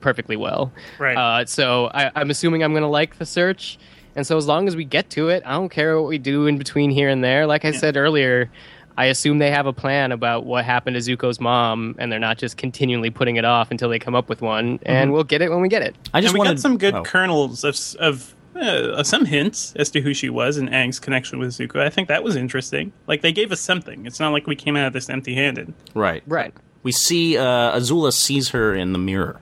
perfectly 0.00 0.36
well. 0.36 0.72
Right. 0.98 1.16
Uh, 1.16 1.44
so 1.46 1.90
I, 1.94 2.10
I'm 2.14 2.30
assuming 2.30 2.62
I'm 2.62 2.72
going 2.72 2.82
to 2.82 2.88
like 2.88 3.18
the 3.18 3.26
search. 3.26 3.78
And 4.14 4.26
so 4.26 4.36
as 4.36 4.46
long 4.46 4.68
as 4.68 4.76
we 4.76 4.84
get 4.84 5.10
to 5.10 5.28
it, 5.28 5.42
I 5.46 5.52
don't 5.52 5.70
care 5.70 6.00
what 6.00 6.08
we 6.08 6.18
do 6.18 6.46
in 6.46 6.58
between 6.58 6.90
here 6.90 7.08
and 7.08 7.24
there. 7.24 7.46
Like 7.46 7.64
I 7.64 7.72
said 7.72 7.96
earlier, 7.96 8.50
I 8.96 9.06
assume 9.06 9.38
they 9.38 9.50
have 9.50 9.66
a 9.66 9.72
plan 9.72 10.12
about 10.12 10.44
what 10.44 10.64
happened 10.64 10.94
to 10.94 11.00
Zuko's 11.00 11.40
mom, 11.40 11.96
and 11.98 12.12
they're 12.12 12.18
not 12.18 12.38
just 12.38 12.56
continually 12.56 13.10
putting 13.10 13.36
it 13.36 13.44
off 13.44 13.70
until 13.70 13.88
they 13.88 13.98
come 13.98 14.14
up 14.14 14.28
with 14.28 14.42
one. 14.42 14.78
And 14.82 15.12
we'll 15.12 15.24
get 15.24 15.40
it 15.42 15.50
when 15.50 15.60
we 15.60 15.68
get 15.68 15.82
it. 15.82 15.96
I 16.12 16.20
just 16.20 16.32
and 16.32 16.34
we 16.34 16.38
wanted 16.40 16.56
got 16.56 16.60
some 16.60 16.78
good 16.78 16.94
oh. 16.94 17.02
kernels 17.02 17.64
of 17.64 17.78
of 17.98 18.34
uh, 18.54 19.02
some 19.02 19.24
hints 19.24 19.72
as 19.76 19.90
to 19.90 20.00
who 20.00 20.12
she 20.12 20.28
was 20.28 20.58
and 20.58 20.68
Aang's 20.68 21.00
connection 21.00 21.38
with 21.38 21.50
Zuko. 21.50 21.80
I 21.80 21.88
think 21.88 22.08
that 22.08 22.22
was 22.22 22.36
interesting. 22.36 22.92
Like 23.06 23.22
they 23.22 23.32
gave 23.32 23.50
us 23.50 23.60
something. 23.60 24.04
It's 24.04 24.20
not 24.20 24.32
like 24.32 24.46
we 24.46 24.56
came 24.56 24.76
out 24.76 24.86
of 24.86 24.92
this 24.92 25.08
empty-handed. 25.08 25.72
right. 25.94 26.22
Right. 26.26 26.52
We 26.82 26.90
see 26.90 27.38
uh, 27.38 27.78
Azula 27.78 28.12
sees 28.12 28.48
her 28.48 28.74
in 28.74 28.92
the 28.92 28.98
mirror. 28.98 29.40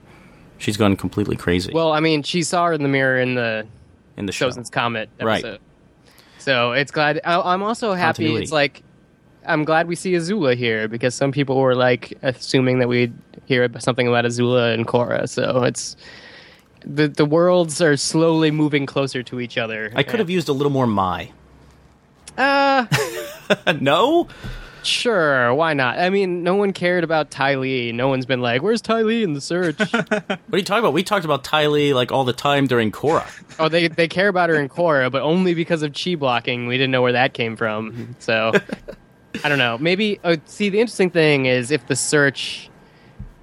She's 0.59 0.77
gone 0.77 0.95
completely 0.95 1.35
crazy 1.35 1.73
Well, 1.73 1.91
I 1.91 1.99
mean, 1.99 2.21
she 2.21 2.43
saw 2.43 2.67
her 2.67 2.73
in 2.73 2.83
the 2.83 2.87
mirror 2.87 3.19
in 3.19 3.33
the 3.33 3.65
in 4.17 4.25
the 4.25 4.31
show. 4.31 4.49
Sozin's 4.49 4.69
Comet 4.69 5.09
Right. 5.21 5.43
episode. 5.43 5.59
So 6.39 6.71
it's 6.71 6.91
glad. 6.91 7.21
I, 7.23 7.39
I'm 7.39 7.61
also 7.63 7.93
happy. 7.93 8.23
Continuity. 8.23 8.43
It's 8.43 8.51
like 8.51 8.83
I'm 9.45 9.63
glad 9.63 9.87
we 9.87 9.95
see 9.95 10.13
Azula 10.13 10.55
here 10.55 10.87
because 10.87 11.15
some 11.15 11.31
people 11.31 11.57
were 11.59 11.75
like 11.75 12.17
assuming 12.21 12.79
that 12.79 12.87
we'd 12.87 13.13
hear 13.45 13.67
something 13.79 14.07
about 14.07 14.25
Azula 14.25 14.73
and 14.73 14.87
Korra. 14.87 15.27
So 15.29 15.63
it's 15.63 15.95
the 16.85 17.07
the 17.07 17.25
worlds 17.25 17.81
are 17.81 17.95
slowly 17.97 18.51
moving 18.51 18.85
closer 18.85 19.21
to 19.23 19.39
each 19.39 19.57
other. 19.57 19.91
I 19.95 20.03
could 20.03 20.19
have 20.19 20.29
used 20.29 20.49
a 20.49 20.53
little 20.53 20.71
more 20.71 20.87
Mai. 20.87 21.31
Uh, 22.37 22.85
no? 23.81 24.27
Sure. 24.83 25.53
Why 25.53 25.73
not? 25.73 25.97
I 25.99 26.09
mean, 26.09 26.43
no 26.43 26.55
one 26.55 26.73
cared 26.73 27.03
about 27.03 27.31
Ty 27.31 27.55
Lee. 27.55 27.91
No 27.91 28.07
one's 28.07 28.25
been 28.25 28.41
like, 28.41 28.61
"Where's 28.61 28.81
Ty 28.81 29.01
Lee 29.03 29.23
in 29.23 29.33
the 29.33 29.41
search?" 29.41 29.79
What 29.91 30.39
are 30.53 30.57
you 30.57 30.63
talking 30.63 30.83
about? 30.83 30.93
We 30.93 31.03
talked 31.03 31.25
about 31.25 31.43
Ty 31.43 31.67
Lee 31.67 31.93
like 31.93 32.11
all 32.11 32.23
the 32.23 32.33
time 32.33 32.67
during 32.67 32.91
Korra. 32.91 33.27
oh, 33.59 33.69
they 33.69 33.87
they 33.87 34.07
care 34.07 34.27
about 34.27 34.49
her 34.49 34.55
in 34.55 34.69
Korra, 34.69 35.11
but 35.11 35.21
only 35.21 35.53
because 35.53 35.83
of 35.83 35.93
chi 35.93 36.15
blocking. 36.15 36.67
We 36.67 36.77
didn't 36.77 36.91
know 36.91 37.01
where 37.01 37.13
that 37.13 37.33
came 37.33 37.55
from. 37.55 38.15
So 38.19 38.51
I 39.43 39.49
don't 39.49 39.57
know. 39.59 39.77
Maybe 39.77 40.19
uh, 40.23 40.37
see 40.45 40.69
the 40.69 40.79
interesting 40.79 41.09
thing 41.09 41.45
is 41.45 41.71
if 41.71 41.87
the 41.87 41.95
search, 41.95 42.69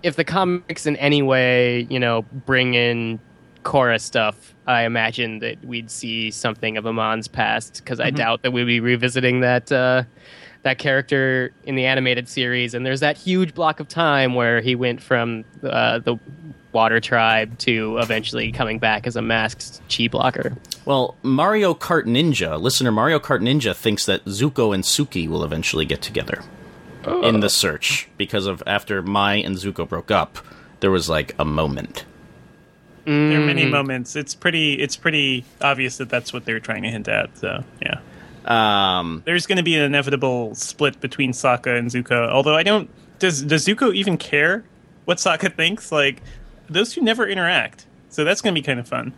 if 0.03 0.16
the 0.16 0.24
comics 0.24 0.86
in 0.86 0.97
any 0.97 1.22
way, 1.22 1.86
you 1.89 1.99
know, 1.99 2.22
bring 2.47 2.74
in 2.74 3.20
Korra 3.64 4.01
stuff. 4.01 4.55
I 4.66 4.82
imagine 4.84 5.39
that 5.39 5.64
we'd 5.64 5.91
see 5.91 6.30
something 6.30 6.76
of 6.76 6.86
Amon's 6.86 7.28
past 7.28 7.78
because 7.82 8.01
I 8.01 8.11
doubt 8.11 8.43
that 8.43 8.51
we'd 8.53 8.64
be 8.64 8.80
revisiting 8.80 9.41
that. 9.41 9.72
Uh, 9.72 10.05
that 10.68 10.78
character 10.78 11.50
in 11.64 11.74
the 11.74 11.86
animated 11.86 12.28
series, 12.28 12.74
and 12.74 12.84
there's 12.84 13.00
that 13.00 13.16
huge 13.16 13.54
block 13.54 13.80
of 13.80 13.88
time 13.88 14.34
where 14.34 14.60
he 14.60 14.74
went 14.74 15.00
from 15.00 15.44
uh, 15.62 15.98
the 15.98 16.18
Water 16.72 17.00
Tribe 17.00 17.56
to 17.58 17.96
eventually 17.98 18.52
coming 18.52 18.78
back 18.78 19.06
as 19.06 19.16
a 19.16 19.22
masked 19.22 19.80
chi 19.88 20.08
blocker. 20.08 20.54
Well, 20.84 21.16
Mario 21.22 21.74
Kart 21.74 22.04
Ninja, 22.04 22.60
listener 22.60 22.92
Mario 22.92 23.18
Kart 23.18 23.40
Ninja 23.40 23.74
thinks 23.74 24.04
that 24.06 24.24
Zuko 24.26 24.74
and 24.74 24.84
Suki 24.84 25.26
will 25.26 25.42
eventually 25.42 25.84
get 25.84 26.02
together 26.02 26.42
in 27.22 27.40
the 27.40 27.48
search 27.48 28.08
because 28.18 28.46
of 28.46 28.62
after 28.66 29.00
Mai 29.02 29.36
and 29.36 29.56
Zuko 29.56 29.88
broke 29.88 30.10
up, 30.10 30.38
there 30.80 30.90
was 30.90 31.08
like 31.08 31.34
a 31.38 31.44
moment. 31.44 32.04
There 33.06 33.40
are 33.40 33.46
many 33.46 33.64
moments. 33.64 34.16
It's 34.16 34.34
pretty. 34.34 34.74
It's 34.74 34.96
pretty 34.96 35.46
obvious 35.62 35.96
that 35.96 36.10
that's 36.10 36.30
what 36.34 36.44
they're 36.44 36.60
trying 36.60 36.82
to 36.82 36.90
hint 36.90 37.08
at. 37.08 37.38
So 37.38 37.64
yeah, 37.80 38.00
Um, 38.49 39.22
there's 39.26 39.46
going 39.46 39.59
to 39.59 39.62
be 39.62 39.76
an 39.76 39.82
inevitable 39.82 40.55
split 40.55 41.01
between 41.01 41.32
Sokka 41.32 41.78
and 41.78 41.90
Zuko. 41.90 42.28
Although 42.28 42.55
I 42.57 42.62
don't. 42.62 42.90
Does 43.18 43.42
Does 43.42 43.66
Zuko 43.66 43.94
even 43.94 44.16
care 44.16 44.64
what 45.05 45.18
Sokka 45.18 45.55
thinks? 45.55 45.92
Like 45.92 46.22
those 46.68 46.92
two 46.94 47.03
never 47.03 47.26
interact. 47.26 47.86
So 48.09 48.24
that's 48.24 48.40
going 48.40 48.55
to 48.55 48.61
be 48.61 48.64
kind 48.64 48.80
of 48.80 48.88
fun. 48.88 49.12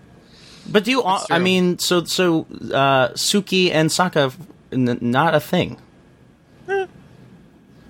but 0.69 0.85
do 0.85 0.91
you? 0.91 1.03
That's 1.03 1.31
I 1.31 1.39
mean, 1.39 1.79
so 1.79 2.05
so 2.05 2.41
uh, 2.75 3.11
Suki 3.15 3.71
and 3.71 3.89
Sokka, 3.89 4.35
n- 4.73 4.99
not 5.01 5.35
a 5.35 5.41
thing. 5.41 5.79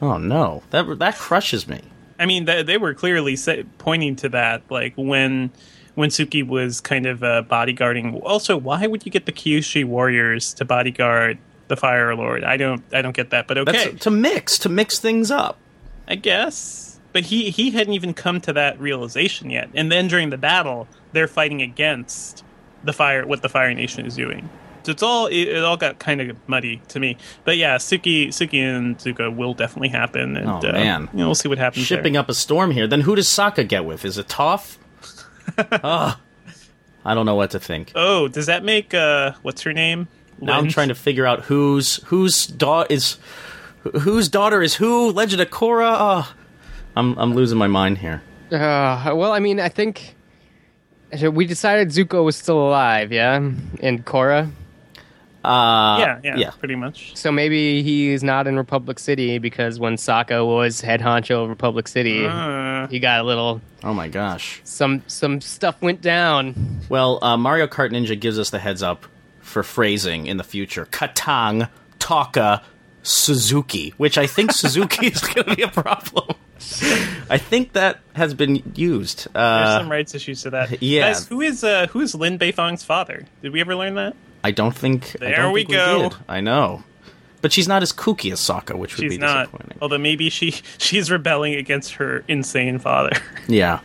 Oh 0.02 0.16
no, 0.18 0.62
that 0.70 0.98
that 0.98 1.16
crushes 1.16 1.68
me. 1.68 1.80
I 2.18 2.26
mean, 2.26 2.44
they, 2.44 2.62
they 2.62 2.76
were 2.78 2.92
clearly 2.94 3.36
say, 3.36 3.64
pointing 3.78 4.16
to 4.16 4.28
that, 4.30 4.62
like 4.70 4.94
when 4.96 5.50
when 5.94 6.10
Suki 6.10 6.46
was 6.46 6.80
kind 6.80 7.06
of 7.06 7.22
uh, 7.22 7.42
bodyguarding. 7.48 8.20
Also, 8.22 8.56
why 8.56 8.86
would 8.86 9.04
you 9.06 9.12
get 9.12 9.26
the 9.26 9.32
Kyoshi 9.32 9.84
warriors 9.84 10.54
to 10.54 10.64
bodyguard 10.64 11.38
the 11.68 11.76
Fire 11.76 12.14
Lord? 12.14 12.44
I 12.44 12.56
don't, 12.56 12.82
I 12.92 13.02
don't 13.02 13.16
get 13.16 13.30
that. 13.30 13.46
But 13.48 13.58
okay, 13.58 13.90
That's 13.90 14.04
to 14.04 14.10
mix 14.10 14.58
to 14.58 14.68
mix 14.68 14.98
things 14.98 15.30
up. 15.30 15.58
I 16.08 16.16
guess. 16.16 16.98
But 17.12 17.24
he 17.24 17.50
he 17.50 17.70
hadn't 17.72 17.92
even 17.94 18.14
come 18.14 18.40
to 18.42 18.52
that 18.52 18.80
realization 18.80 19.50
yet. 19.50 19.68
And 19.74 19.90
then 19.90 20.06
during 20.08 20.30
the 20.30 20.38
battle, 20.38 20.86
they're 21.12 21.28
fighting 21.28 21.60
against 21.62 22.44
the 22.84 22.92
fire, 22.92 23.26
what 23.26 23.42
the 23.42 23.48
Fire 23.48 23.72
Nation 23.74 24.06
is 24.06 24.14
doing. 24.16 24.48
So 24.84 24.92
it's 24.92 25.02
all 25.02 25.26
it, 25.26 25.34
it 25.48 25.62
all 25.62 25.76
got 25.76 25.98
kind 25.98 26.20
of 26.20 26.36
muddy 26.48 26.80
to 26.88 26.98
me. 27.00 27.16
But 27.44 27.56
yeah, 27.58 27.76
Suki 27.76 28.28
Suki 28.28 28.60
and 28.62 28.96
Zuko 28.98 29.34
will 29.34 29.54
definitely 29.54 29.88
happen. 29.88 30.36
And, 30.36 30.48
Oh, 30.48 30.58
uh, 30.68 30.72
man. 30.72 31.08
you 31.12 31.18
know, 31.18 31.26
we'll 31.26 31.34
see 31.34 31.48
what 31.48 31.58
happens. 31.58 31.84
Shipping 31.84 32.14
there. 32.14 32.20
up 32.22 32.28
a 32.28 32.34
storm 32.34 32.70
here. 32.70 32.86
Then 32.86 33.02
who 33.02 33.14
does 33.14 33.26
Sokka 33.28 33.68
get 33.68 33.84
with? 33.84 34.04
Is 34.04 34.16
it 34.16 34.28
Toph? 34.28 34.78
Ugh. 35.58 36.18
I 37.04 37.14
don't 37.14 37.24
know 37.24 37.34
what 37.34 37.52
to 37.52 37.60
think. 37.60 37.92
Oh, 37.94 38.28
does 38.28 38.46
that 38.46 38.62
make 38.64 38.92
uh 38.92 39.32
what's 39.42 39.62
her 39.62 39.72
name? 39.72 40.08
Now 40.40 40.58
I'm 40.58 40.68
trying 40.68 40.88
to 40.88 40.94
figure 40.94 41.26
out 41.26 41.44
whose 41.44 41.96
whose 42.04 42.46
daughter 42.46 42.92
is 42.92 43.18
whose 44.02 44.28
daughter 44.28 44.62
is 44.62 44.74
who. 44.74 45.10
Legend 45.12 45.40
of 45.40 45.50
Korra. 45.50 45.96
Oh, 45.98 46.34
I'm 46.96 47.16
I'm 47.18 47.34
losing 47.34 47.58
my 47.58 47.66
mind 47.66 47.98
here. 47.98 48.22
Uh, 48.50 49.12
well, 49.14 49.32
I 49.32 49.38
mean, 49.38 49.60
I 49.60 49.68
think 49.68 50.16
we 51.32 51.46
decided 51.46 51.88
Zuko 51.88 52.24
was 52.24 52.36
still 52.36 52.58
alive, 52.58 53.12
yeah, 53.12 53.36
and 53.36 54.04
Korra. 54.04 54.50
Uh, 55.44 55.96
yeah, 56.00 56.20
yeah, 56.22 56.36
yeah. 56.36 56.50
pretty 56.58 56.74
much. 56.76 57.16
So 57.16 57.32
maybe 57.32 57.82
he's 57.82 58.22
not 58.22 58.46
in 58.46 58.56
Republic 58.56 58.98
City 58.98 59.38
because 59.38 59.80
when 59.80 59.96
Sokka 59.96 60.46
was 60.46 60.80
head 60.82 61.00
honcho 61.00 61.44
of 61.44 61.48
Republic 61.48 61.88
City, 61.88 62.26
Uh, 62.26 62.86
he 62.88 62.98
got 62.98 63.20
a 63.20 63.22
little 63.22 63.60
Oh 63.82 63.94
my 63.94 64.08
gosh. 64.08 64.60
some 64.64 65.02
some 65.06 65.40
stuff 65.40 65.80
went 65.80 66.02
down. 66.02 66.54
Well, 66.90 67.18
uh, 67.24 67.36
Mario 67.38 67.66
Kart 67.66 67.90
Ninja 67.90 68.18
gives 68.20 68.38
us 68.38 68.50
the 68.50 68.58
heads 68.58 68.82
up 68.82 69.06
for 69.40 69.62
phrasing 69.62 70.26
in 70.26 70.36
the 70.36 70.44
future. 70.44 70.84
Kataang, 70.86 71.68
Tokka, 71.98 72.62
Suzuki, 73.02 73.94
which 73.96 74.18
I 74.18 74.26
think 74.26 74.52
Suzuki 74.52 75.06
is 75.14 75.20
going 75.20 75.46
to 75.46 75.56
be 75.56 75.62
a 75.62 75.68
problem. 75.68 76.36
I 77.30 77.38
think 77.38 77.72
that 77.72 78.00
has 78.14 78.34
been 78.34 78.62
used. 78.74 79.26
there's 79.32 79.36
Uh, 79.68 79.78
some 79.80 79.90
rights 79.90 80.14
issues 80.14 80.42
to 80.42 80.50
that. 80.50 80.82
yeah. 80.82 81.12
Guys, 81.12 81.26
who 81.26 81.40
is 81.40 81.64
uh 81.64 81.86
who 81.88 82.00
is 82.00 82.14
Lin 82.14 82.38
Beifong's 82.38 82.84
father? 82.84 83.26
Did 83.42 83.52
we 83.52 83.60
ever 83.62 83.74
learn 83.74 83.94
that? 83.94 84.14
I 84.42 84.50
don't 84.50 84.74
think. 84.74 85.16
I 85.16 85.18
There 85.26 85.36
don't 85.36 85.52
we 85.52 85.60
think 85.60 85.72
go. 85.74 86.08
did. 86.10 86.18
I 86.28 86.40
know, 86.40 86.82
but 87.42 87.52
she's 87.52 87.68
not 87.68 87.82
as 87.82 87.92
kooky 87.92 88.32
as 88.32 88.40
Sokka, 88.40 88.76
which 88.76 88.96
would 88.96 89.08
be 89.08 89.18
not. 89.18 89.44
disappointing. 89.50 89.78
Although 89.82 89.98
maybe 89.98 90.30
she 90.30 90.50
she's 90.78 91.10
rebelling 91.10 91.54
against 91.54 91.94
her 91.94 92.24
insane 92.28 92.78
father. 92.78 93.10
Yeah, 93.48 93.80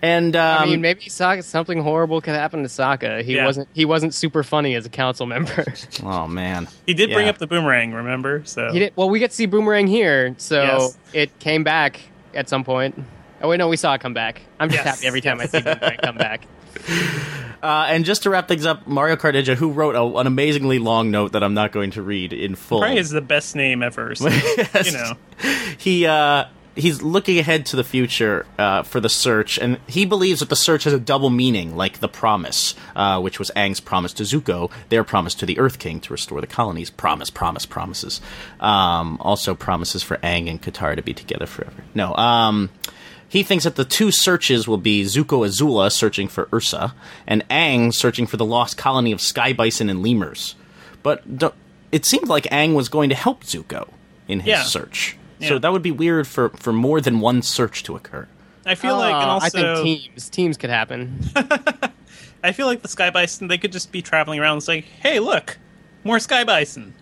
and 0.00 0.34
um, 0.36 0.62
I 0.62 0.66
mean, 0.66 0.80
maybe 0.80 1.02
Sokka, 1.02 1.42
something 1.44 1.82
horrible 1.82 2.20
could 2.20 2.34
happen 2.34 2.62
to 2.62 2.68
Sokka. 2.68 3.22
He 3.22 3.34
Yeah. 3.36 3.46
wasn't 3.46 3.68
he 3.74 3.84
wasn't 3.84 4.14
super 4.14 4.42
funny 4.42 4.74
as 4.74 4.86
a 4.86 4.88
council 4.90 5.26
member. 5.26 5.64
oh 6.04 6.26
man, 6.28 6.68
he 6.86 6.94
did 6.94 7.10
bring 7.12 7.28
up 7.28 7.38
the 7.38 7.46
boomerang, 7.46 7.92
remember? 7.92 8.42
So 8.44 8.72
he 8.72 8.78
did 8.78 8.92
well. 8.96 9.10
We 9.10 9.18
get 9.18 9.30
to 9.30 9.36
see 9.36 9.46
Boomerang 9.46 9.86
here, 9.88 10.34
so 10.38 10.62
Yes. 10.62 10.98
it 11.12 11.38
came 11.40 11.64
back 11.64 12.00
at 12.34 12.48
some 12.48 12.64
point. 12.64 12.94
Oh 13.42 13.48
wait, 13.48 13.56
no, 13.58 13.68
we 13.68 13.76
saw 13.76 13.92
it 13.94 14.00
come 14.00 14.14
back. 14.14 14.40
I'm 14.60 14.70
just 14.70 14.84
Yes. 14.84 14.96
happy 14.96 15.06
every 15.08 15.20
time 15.20 15.40
I 15.40 15.46
see 15.46 15.60
Boomerang 15.60 15.98
come 16.02 16.16
back. 16.16 16.46
Uh, 17.62 17.86
and 17.88 18.04
just 18.04 18.24
to 18.24 18.30
wrap 18.30 18.48
things 18.48 18.66
up, 18.66 18.88
Mario 18.88 19.14
Kart 19.14 19.34
Ninja, 19.34 19.54
who 19.54 19.70
wrote 19.70 19.94
a, 19.94 20.02
an 20.18 20.26
amazingly 20.26 20.80
long 20.80 21.12
note 21.12 21.32
that 21.32 21.44
I'm 21.44 21.54
not 21.54 21.70
going 21.70 21.92
to 21.92 22.02
read 22.02 22.32
in 22.32 22.56
full. 22.56 22.80
probably 22.80 22.98
is 22.98 23.10
the 23.10 23.20
best 23.20 23.54
name 23.54 23.84
ever. 23.84 24.16
So, 24.16 24.28
Yes. 24.30 24.86
You 24.86 24.92
know, 24.98 25.14
he 25.78 26.04
uh, 26.06 26.46
he's 26.74 27.02
looking 27.02 27.38
ahead 27.38 27.66
to 27.66 27.76
the 27.76 27.84
future 27.84 28.46
uh, 28.58 28.82
for 28.82 28.98
the 28.98 29.08
search, 29.08 29.58
and 29.58 29.78
he 29.86 30.04
believes 30.04 30.40
that 30.40 30.48
the 30.48 30.56
search 30.56 30.82
has 30.84 30.92
a 30.92 30.98
double 30.98 31.30
meaning, 31.30 31.76
like 31.76 32.00
the 32.00 32.08
promise, 32.08 32.74
uh, 32.96 33.20
which 33.20 33.38
was 33.38 33.52
Aang's 33.54 33.78
promise 33.78 34.12
to 34.14 34.24
Zuko, 34.24 34.68
their 34.88 35.04
promise 35.04 35.32
to 35.36 35.46
the 35.46 35.60
Earth 35.60 35.78
King 35.78 36.00
to 36.00 36.12
restore 36.12 36.40
the 36.40 36.48
colonies. 36.48 36.90
Promise, 36.90 37.30
promise, 37.30 37.64
promises. 37.64 38.20
Um, 38.58 39.18
also 39.20 39.54
promises 39.54 40.02
for 40.02 40.16
Aang 40.16 40.50
and 40.50 40.60
Katara 40.60 40.96
to 40.96 41.02
be 41.02 41.14
together 41.14 41.46
forever. 41.46 41.84
No, 41.94 42.12
um. 42.16 42.70
He 43.32 43.42
thinks 43.42 43.64
that 43.64 43.76
the 43.76 43.86
two 43.86 44.10
searches 44.10 44.68
will 44.68 44.76
be 44.76 45.04
Zuko 45.04 45.46
Azula 45.48 45.90
searching 45.90 46.28
for 46.28 46.50
Ursa, 46.52 46.94
and 47.26 47.42
Aang 47.48 47.94
searching 47.94 48.26
for 48.26 48.36
the 48.36 48.44
lost 48.44 48.76
colony 48.76 49.10
of 49.10 49.22
sky 49.22 49.54
bison 49.54 49.88
and 49.88 50.02
lemurs. 50.02 50.54
But 51.02 51.38
do- 51.38 51.54
it 51.90 52.04
seemed 52.04 52.28
like 52.28 52.44
Aang 52.44 52.74
was 52.74 52.90
going 52.90 53.08
to 53.08 53.14
help 53.14 53.44
Zuko 53.44 53.88
in 54.28 54.40
his 54.40 54.48
Yeah. 54.48 54.62
search. 54.64 55.16
Yeah. 55.38 55.48
So 55.48 55.58
that 55.58 55.72
would 55.72 55.80
be 55.82 55.90
weird 55.90 56.26
for, 56.26 56.50
for 56.50 56.74
more 56.74 57.00
than 57.00 57.20
one 57.20 57.40
search 57.40 57.82
to 57.84 57.96
occur. 57.96 58.28
I 58.66 58.74
feel 58.74 58.98
like, 58.98 59.14
and 59.14 59.24
Uh, 59.30 59.32
also, 59.32 59.46
I 59.46 59.48
think 59.82 60.10
teams 60.12 60.28
teams 60.28 60.56
could 60.58 60.70
happen. 60.70 61.18
I 62.44 62.52
feel 62.52 62.66
like 62.66 62.82
the 62.82 62.88
sky 62.88 63.08
bison 63.10 63.48
they 63.48 63.56
could 63.58 63.72
just 63.72 63.92
be 63.92 64.02
traveling 64.02 64.40
around 64.40 64.54
and 64.58 64.62
say, 64.62 64.80
"Hey, 65.00 65.20
look, 65.20 65.58
more 66.04 66.18
sky 66.20 66.44
bison." 66.44 66.92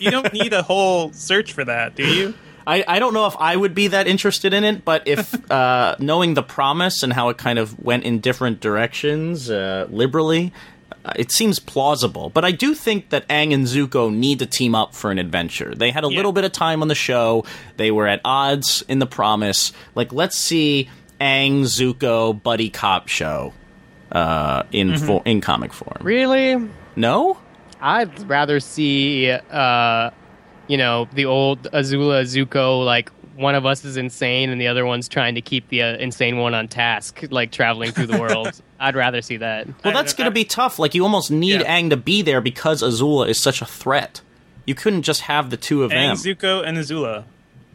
You 0.00 0.10
don't 0.10 0.32
need 0.32 0.52
a 0.52 0.62
whole 0.62 1.12
search 1.12 1.52
for 1.52 1.64
that, 1.64 1.94
do 1.96 2.04
you? 2.06 2.34
I, 2.68 2.84
I 2.86 2.98
don't 2.98 3.14
know 3.14 3.26
if 3.26 3.34
I 3.38 3.56
would 3.56 3.74
be 3.74 3.88
that 3.88 4.06
interested 4.06 4.52
in 4.52 4.62
it, 4.62 4.84
but 4.84 5.08
if 5.08 5.50
uh, 5.50 5.96
knowing 5.98 6.34
the 6.34 6.42
promise 6.42 7.02
and 7.02 7.12
how 7.12 7.30
it 7.30 7.38
kind 7.38 7.58
of 7.58 7.78
went 7.82 8.04
in 8.04 8.20
different 8.20 8.60
directions 8.60 9.50
uh, 9.50 9.86
liberally, 9.90 10.52
uh, 11.04 11.12
it 11.16 11.32
seems 11.32 11.58
plausible. 11.58 12.28
But 12.30 12.44
I 12.44 12.50
do 12.50 12.74
think 12.74 13.08
that 13.10 13.26
Aang 13.28 13.54
and 13.54 13.64
Zuko 13.66 14.12
need 14.14 14.38
to 14.40 14.46
team 14.46 14.74
up 14.74 14.94
for 14.94 15.10
an 15.10 15.18
adventure. 15.18 15.74
They 15.74 15.90
had 15.90 16.04
a 16.04 16.08
Yeah. 16.10 16.16
little 16.18 16.32
bit 16.32 16.44
of 16.44 16.52
time 16.52 16.82
on 16.82 16.88
the 16.88 16.94
show. 16.94 17.44
They 17.78 17.90
were 17.90 18.06
at 18.06 18.20
odds 18.24 18.84
in 18.88 18.98
the 18.98 19.06
promise. 19.06 19.72
Like, 19.94 20.12
let's 20.12 20.36
see 20.36 20.88
Aang 21.20 21.62
Zuko 21.62 22.40
buddy 22.42 22.68
cop 22.70 23.08
show 23.08 23.54
uh, 24.12 24.64
in 24.72 24.96
fo- 24.98 25.22
in 25.24 25.40
comic 25.40 25.72
form. 25.72 25.98
really? 26.02 26.56
No. 26.96 27.38
I'd 27.80 28.28
rather 28.28 28.58
see, 28.60 29.30
uh, 29.30 30.10
you 30.68 30.76
know, 30.76 31.08
the 31.12 31.24
old 31.24 31.62
Azula 31.72 32.22
Zuko 32.22 32.84
like 32.84 33.10
one 33.36 33.54
of 33.54 33.64
us 33.66 33.84
is 33.84 33.96
insane 33.96 34.50
and 34.50 34.60
the 34.60 34.66
other 34.66 34.84
one's 34.84 35.08
trying 35.08 35.36
to 35.36 35.40
keep 35.40 35.68
the 35.68 35.80
uh, 35.82 35.96
insane 35.98 36.38
one 36.38 36.54
on 36.54 36.66
task, 36.68 37.22
like 37.30 37.52
traveling 37.52 37.92
through 37.92 38.06
the 38.06 38.18
world. 38.20 38.50
I'd 38.80 38.96
rather 38.96 39.22
see 39.22 39.36
that. 39.38 39.66
Well, 39.84 39.94
that's 39.94 40.12
going 40.12 40.26
to 40.28 40.32
be 40.34 40.44
tough. 40.44 40.78
Like, 40.80 40.94
you 40.94 41.04
almost 41.04 41.30
need 41.30 41.60
Yeah. 41.60 41.78
Aang 41.80 41.90
to 41.90 41.96
be 41.96 42.22
there 42.22 42.40
because 42.40 42.82
Azula 42.82 43.28
is 43.28 43.40
such 43.40 43.62
a 43.62 43.64
threat. 43.64 44.22
You 44.66 44.74
couldn't 44.74 45.02
just 45.02 45.20
have 45.22 45.50
the 45.50 45.56
two 45.56 45.84
of 45.84 45.92
Aang, 45.92 46.20
them. 46.22 46.36
Zuko, 46.36 46.66
and 46.66 46.76
Azula. 46.78 47.24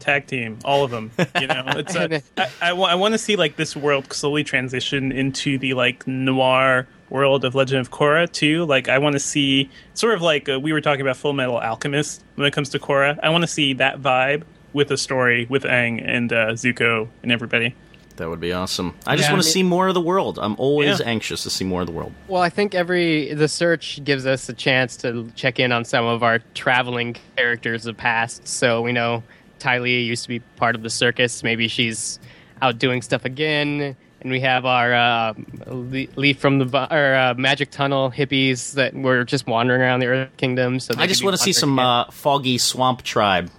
Tag 0.00 0.26
team, 0.26 0.58
all 0.66 0.84
of 0.84 0.90
them. 0.90 1.12
You 1.40 1.46
know, 1.46 1.64
it's 1.76 1.94
a, 1.96 2.22
I, 2.36 2.48
I, 2.60 2.72
wa- 2.74 2.88
I 2.88 2.94
want 2.94 3.12
to 3.14 3.18
see 3.18 3.36
like 3.36 3.56
this 3.56 3.74
world 3.74 4.12
slowly 4.12 4.44
transition 4.44 5.12
into 5.12 5.56
the 5.56 5.72
like 5.72 6.06
noir 6.06 6.86
world 7.14 7.44
of 7.44 7.54
Legend 7.54 7.80
of 7.80 7.92
Korra 7.92 8.30
too. 8.30 8.64
Like, 8.64 8.88
I 8.88 8.98
want 8.98 9.12
to 9.12 9.20
see 9.20 9.70
sort 9.94 10.14
of 10.14 10.20
like 10.20 10.48
uh, 10.48 10.58
we 10.58 10.72
were 10.72 10.80
talking 10.80 11.00
about 11.00 11.16
Full 11.16 11.32
Metal 11.32 11.56
Alchemist 11.58 12.24
when 12.34 12.44
it 12.46 12.50
comes 12.52 12.70
to 12.70 12.80
Korra. 12.80 13.16
I 13.22 13.28
want 13.30 13.42
to 13.42 13.48
see 13.48 13.72
that 13.74 14.02
vibe 14.02 14.42
with 14.72 14.90
a 14.90 14.96
story 14.96 15.46
with 15.48 15.62
Aang 15.62 16.02
and 16.04 16.32
uh, 16.32 16.46
Zuko 16.54 17.08
and 17.22 17.30
everybody. 17.30 17.76
That 18.16 18.28
would 18.28 18.40
be 18.40 18.52
awesome. 18.52 18.96
I 19.06 19.14
just 19.14 19.28
Yeah, 19.28 19.32
want 19.34 19.40
I 19.40 19.42
to 19.42 19.46
mean- 19.46 19.52
see 19.52 19.62
more 19.62 19.86
of 19.88 19.94
the 19.94 20.00
world. 20.00 20.40
I'm 20.42 20.56
always 20.58 20.98
Yeah. 20.98 21.06
anxious 21.06 21.44
to 21.44 21.50
see 21.50 21.64
more 21.64 21.82
of 21.82 21.86
the 21.86 21.92
world. 21.92 22.12
Well, 22.26 22.42
I 22.42 22.48
think 22.48 22.74
every 22.74 23.32
the 23.32 23.46
search 23.48 24.02
gives 24.02 24.26
us 24.26 24.48
a 24.48 24.52
chance 24.52 24.96
to 24.98 25.30
check 25.36 25.60
in 25.60 25.70
on 25.70 25.84
some 25.84 26.04
of 26.04 26.24
our 26.24 26.40
traveling 26.54 27.14
characters 27.36 27.86
of 27.86 27.96
past. 27.96 28.46
So 28.48 28.82
we 28.82 28.90
know 28.92 29.22
Ty 29.60 29.78
Lee 29.78 30.00
used 30.02 30.24
to 30.24 30.28
be 30.28 30.40
part 30.56 30.74
of 30.74 30.82
the 30.82 30.90
circus. 30.90 31.44
Maybe 31.44 31.68
she's 31.68 32.18
out 32.60 32.78
doing 32.80 33.02
stuff 33.02 33.24
again. 33.24 33.96
And 34.24 34.32
we 34.32 34.40
have 34.40 34.64
our 34.64 34.94
uh, 34.94 35.34
Leaf 35.66 36.38
from 36.38 36.58
the 36.58 36.94
or 36.94 37.14
uh, 37.14 37.34
Magic 37.34 37.70
Tunnel 37.70 38.10
hippies 38.10 38.72
that 38.72 38.94
were 38.94 39.22
just 39.22 39.46
wandering 39.46 39.82
around 39.82 40.00
the 40.00 40.06
Earth 40.06 40.36
Kingdom. 40.38 40.80
So 40.80 40.94
I 40.96 41.06
just 41.06 41.22
want 41.22 41.36
to 41.36 41.42
see 41.42 41.52
some 41.52 41.78
uh, 41.78 42.10
foggy 42.10 42.56
swamp 42.56 43.02
tribe 43.02 43.50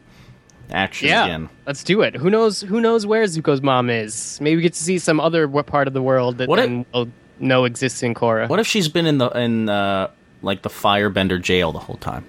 action 0.71 1.07
yeah, 1.07 1.25
again. 1.25 1.49
let's 1.67 1.83
do 1.83 2.01
it. 2.01 2.15
Who 2.15 2.31
knows? 2.31 2.61
Who 2.61 2.81
knows 2.81 3.05
where 3.05 3.23
Zuko's 3.25 3.61
mom 3.61 3.91
is? 3.91 4.39
Maybe 4.41 4.55
we 4.55 4.63
get 4.63 4.73
to 4.73 4.83
see 4.83 4.97
some 4.97 5.19
other 5.19 5.47
part 5.47 5.87
of 5.87 5.93
the 5.93 6.01
world 6.01 6.39
that 6.39 6.49
What 6.49 6.57
if- 6.57 6.85
we'll 6.91 7.11
know 7.39 7.65
exists 7.65 8.01
in 8.03 8.13
Korra. 8.13 8.49
What 8.49 8.59
if 8.59 8.67
she's 8.67 8.87
been 8.89 9.05
in 9.05 9.17
the 9.17 9.29
in 9.29 9.69
uh, 9.69 10.09
like 10.41 10.61
the 10.61 10.69
firebender 10.69 11.41
jail 11.41 11.71
the 11.71 11.79
whole 11.79 11.97
time? 11.97 12.25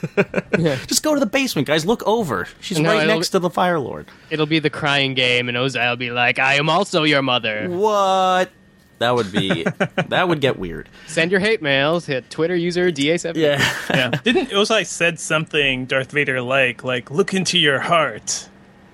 Just 0.86 1.02
go 1.02 1.14
to 1.14 1.20
the 1.20 1.26
basement, 1.26 1.66
guys. 1.68 1.84
Look 1.86 2.02
over. 2.06 2.46
She's 2.60 2.78
No, 2.78 2.90
right 2.90 3.02
it'll- 3.04 3.16
next 3.16 3.30
to 3.30 3.38
the 3.38 3.50
Fire 3.50 3.78
Lord. 3.78 4.06
It'll 4.30 4.46
be 4.46 4.58
the 4.58 4.70
crying 4.70 5.14
game, 5.14 5.48
and 5.48 5.56
Ozai 5.56 5.88
will 5.90 5.96
be 5.96 6.10
like, 6.10 6.38
"I 6.38 6.54
am 6.54 6.68
also 6.68 7.02
your 7.04 7.22
mother." 7.22 7.68
What? 7.68 8.50
That 8.98 9.14
would 9.14 9.32
be. 9.32 9.64
that 10.08 10.28
would 10.28 10.40
get 10.42 10.58
weird. 10.58 10.88
Send 11.06 11.30
your 11.30 11.40
hate 11.40 11.62
mails. 11.62 12.04
Hit 12.06 12.28
Twitter 12.30 12.54
user 12.54 12.90
da7. 12.90 13.34
Yeah. 13.36 13.74
Yeah, 13.88 14.10
didn't 14.24 14.50
Ozai 14.50 14.84
said 14.86 15.18
something 15.18 15.86
Darth 15.86 16.10
Vader 16.12 16.42
like 16.42 16.84
like 16.84 17.10
look 17.10 17.32
into 17.32 17.58
your 17.58 17.78
heart, 17.80 18.48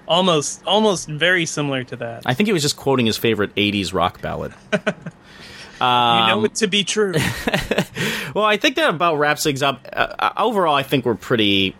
almost 0.07 0.63
almost 0.65 1.09
very 1.09 1.45
similar 1.47 1.83
to 1.85 1.97
that. 1.97 2.23
I 2.25 2.35
think 2.35 2.47
he 2.47 2.53
was 2.53 2.63
just 2.63 2.77
quoting 2.77 3.07
his 3.07 3.17
favorite 3.17 3.53
'80s 3.57 3.93
rock 3.93 4.21
ballad. 4.23 4.55
You 5.81 5.87
Um, 5.87 6.29
know 6.29 6.45
it 6.45 6.55
to 6.57 6.67
be 6.69 6.85
true. 6.85 7.15
Well, 8.35 8.45
I 8.45 8.59
think 8.59 8.77
that 8.77 8.91
about 8.91 9.17
wraps 9.19 9.45
things 9.45 9.63
up. 9.63 9.87
Uh, 9.91 10.15
uh, 10.19 10.33
overall, 10.37 10.75
I 10.75 10.83
think 10.83 11.07
we're 11.07 11.15
pretty 11.15 11.75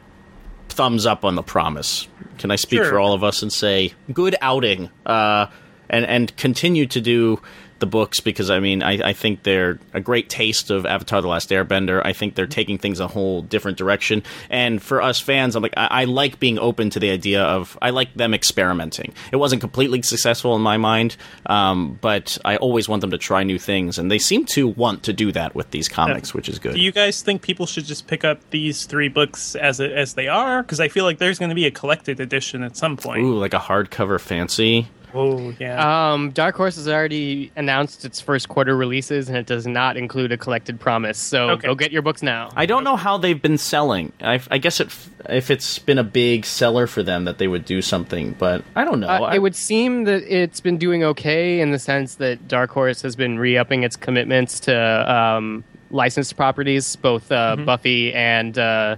thumbs 0.71 1.05
up 1.05 1.23
on 1.23 1.35
the 1.35 1.43
promise. 1.43 2.09
Can 2.39 2.51
I 2.51 2.57
speak 2.57 2.79
Sure. 2.79 2.89
for 2.89 2.99
all 2.99 3.13
of 3.13 3.23
us 3.23 3.43
and 3.43 3.53
say 3.53 3.93
good 4.11 4.37
outing, 4.41 4.89
uh, 5.05 5.47
and 5.91 6.07
and 6.07 6.35
continue 6.39 6.87
to 6.87 7.01
do 7.03 7.43
the 7.79 7.87
books 7.87 8.21
because 8.21 8.51
I 8.51 8.61
mean 8.61 8.83
I, 8.83 9.09
I 9.09 9.13
think 9.13 9.43
they're 9.43 9.79
a 9.93 10.01
great 10.01 10.29
taste 10.29 10.71
of 10.71 10.87
Avatar: 10.87 11.21
The 11.23 11.29
Last 11.29 11.51
Airbender. 11.51 12.01
I 12.05 12.13
think 12.13 12.35
they're 12.35 12.47
taking 12.47 12.79
things 12.79 13.01
a 13.01 13.09
whole 13.09 13.43
different 13.43 13.79
direction, 13.79 14.23
and 14.51 14.83
for 14.83 15.03
us 15.03 15.21
fans, 15.21 15.57
I'm 15.57 15.63
like 15.63 15.75
I, 15.77 15.87
I 16.03 16.05
like 16.05 16.41
being 16.41 16.59
open 16.59 16.91
to 16.91 17.01
the 17.01 17.11
idea 17.11 17.43
of 17.43 17.79
I 17.83 17.91
like 17.91 18.15
them 18.15 18.35
experimenting. 18.35 19.13
It 19.33 19.37
wasn't 19.37 19.61
completely 19.61 20.03
successful 20.03 20.55
in 20.57 20.63
my 20.63 20.77
mind, 20.77 21.17
um, 21.47 21.99
but 22.01 22.39
I 22.45 22.57
always 22.57 22.89
want 22.89 23.01
them 23.01 23.11
to 23.11 23.19
try 23.19 23.43
new 23.43 23.59
things, 23.59 23.99
and 23.99 24.11
they 24.11 24.19
seem 24.19 24.45
to 24.47 24.69
want 24.69 25.03
to 25.05 25.13
do 25.13 25.33
that 25.33 25.55
with 25.55 25.71
these 25.71 25.89
comics, 25.89 26.33
which 26.35 26.49
is 26.49 26.59
good. 26.59 26.75
Do 26.75 26.81
you 26.81 26.93
guys 26.93 27.23
think 27.23 27.43
people 27.43 27.67
should 27.67 27.85
just 27.85 28.07
pick 28.07 28.25
up 28.25 28.39
these 28.51 28.87
three 28.87 29.09
books 29.09 29.55
as 29.57 29.81
as 29.81 30.15
they 30.15 30.29
are? 30.29 30.63
Because 30.63 30.81
I 30.81 30.89
feel 30.89 31.05
like 31.05 31.19
there's 31.19 31.39
going 31.39 31.51
to 31.51 31.55
be 31.55 31.67
a 31.67 31.71
collected 31.71 32.21
edition 32.21 32.63
at 32.63 32.77
some 32.77 32.97
point. 32.97 33.23
Ooh, 33.23 33.39
like 33.39 33.55
a 33.55 33.59
hardcover 33.59 34.21
fancy. 34.21 34.89
Oh 35.17 35.55
yeah. 35.59 36.13
Um, 36.13 36.31
Dark 36.31 36.57
Horse 36.57 36.77
has 36.77 36.87
already 36.89 37.51
announced 37.57 38.05
its 38.05 38.21
first 38.21 38.49
quarter 38.49 38.77
releases, 38.77 39.29
and 39.29 39.37
it 39.39 39.47
does 39.47 39.67
not 39.67 39.97
include 39.97 40.33
a 40.33 40.37
collected 40.37 40.79
promise. 40.79 41.19
So 41.19 41.51
Okay. 41.51 41.69
go 41.69 41.75
get 41.75 41.91
your 41.93 42.03
books 42.03 42.23
now. 42.23 42.51
I 42.55 42.67
don't 42.67 42.85
know 42.85 42.97
how 42.97 43.17
they've 43.19 43.41
been 43.41 43.59
selling. 43.59 44.13
I, 44.21 44.41
I 44.51 44.59
guess 44.59 44.81
it, 44.81 44.95
if 45.29 45.51
it's 45.51 45.79
been 45.79 45.99
a 45.99 46.05
big 46.05 46.45
seller 46.45 46.87
for 46.87 47.03
them 47.03 47.25
that 47.25 47.39
they 47.39 47.49
would 47.49 47.65
do 47.65 47.81
something, 47.83 48.37
but 48.39 48.63
I 48.75 48.85
don't 48.85 49.01
know. 49.01 49.09
Uh, 49.09 49.21
I- 49.21 49.35
it 49.37 49.39
would 49.43 49.57
seem 49.57 50.05
that 50.05 50.23
it's 50.33 50.61
been 50.61 50.77
doing 50.79 51.03
okay 51.05 51.61
in 51.61 51.71
the 51.71 51.79
sense 51.79 52.17
that 52.17 52.47
Dark 52.49 52.71
Horse 52.71 53.01
has 53.03 53.17
been 53.17 53.39
re-upping 53.39 53.83
its 53.83 53.97
commitments 53.97 54.61
to 54.61 54.75
um, 55.13 55.65
licensed 55.91 56.37
properties, 56.37 56.97
both 56.97 57.31
uh, 57.33 57.57
Buffy 57.57 58.13
and 58.13 58.59
uh, 58.59 58.97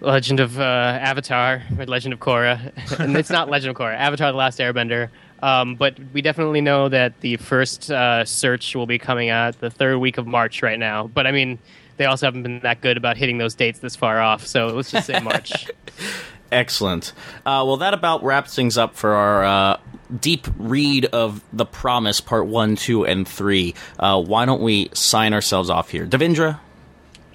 Legend 0.00 0.40
of 0.40 0.58
uh, 0.58 0.62
Avatar, 0.62 1.62
or 1.78 1.86
Legend 1.86 2.14
of 2.14 2.20
Korra, 2.20 2.72
and 2.98 3.16
it's 3.16 3.30
not 3.30 3.48
Legend 3.50 3.70
of 3.70 3.76
Korra, 3.76 3.96
Avatar: 3.96 4.32
The 4.32 4.38
Last 4.38 4.58
Airbender. 4.58 5.10
Um, 5.42 5.74
but 5.74 5.98
we 6.12 6.20
definitely 6.20 6.60
know 6.60 6.88
that 6.88 7.20
the 7.20 7.36
first 7.36 7.90
uh, 7.90 8.24
search 8.24 8.76
will 8.76 8.86
be 8.86 8.98
coming 8.98 9.30
out 9.30 9.58
the 9.60 9.70
third 9.70 9.98
week 9.98 10.18
of 10.18 10.26
March 10.26 10.62
right 10.62 10.78
now. 10.78 11.06
But 11.06 11.26
I 11.26 11.32
mean, 11.32 11.58
they 11.96 12.04
also 12.04 12.26
haven't 12.26 12.42
been 12.42 12.60
that 12.60 12.80
good 12.80 12.96
about 12.96 13.16
hitting 13.16 13.38
those 13.38 13.54
dates 13.54 13.78
this 13.78 13.96
far 13.96 14.20
off. 14.20 14.46
So 14.46 14.68
let's 14.68 14.90
just 14.90 15.06
say 15.06 15.18
March. 15.20 15.66
Excellent. 16.52 17.12
Uh, 17.46 17.62
well, 17.66 17.76
that 17.78 17.94
about 17.94 18.22
wraps 18.24 18.54
things 18.54 18.76
up 18.76 18.96
for 18.96 19.12
our 19.12 19.44
uh, 19.44 19.80
deep 20.18 20.46
read 20.58 21.06
of 21.06 21.42
The 21.52 21.64
Promise, 21.64 22.20
Part 22.20 22.46
1, 22.46 22.76
2, 22.76 23.06
and 23.06 23.26
3. 23.26 23.74
Uh, 23.98 24.22
why 24.22 24.44
don't 24.46 24.60
we 24.60 24.90
sign 24.92 25.32
ourselves 25.32 25.70
off 25.70 25.90
here? 25.90 26.06
Devindra? 26.06 26.58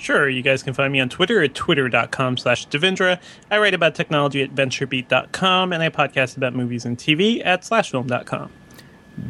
Sure, 0.05 0.29
you 0.29 0.43
guys 0.43 0.61
can 0.61 0.75
find 0.75 0.93
me 0.93 0.99
on 0.99 1.09
Twitter 1.09 1.41
at 1.41 1.55
twitter.com 1.55 2.37
slash 2.37 2.67
Devindra. 2.67 3.19
I 3.49 3.57
write 3.57 3.73
about 3.73 3.95
technology 3.95 4.43
at 4.43 4.53
venturebeat.com, 4.53 5.73
and 5.73 5.81
I 5.81 5.89
podcast 5.89 6.37
about 6.37 6.53
movies 6.53 6.85
and 6.85 6.95
TV 6.95 7.43
at 7.43 7.63
slashfilm.com. 7.63 8.51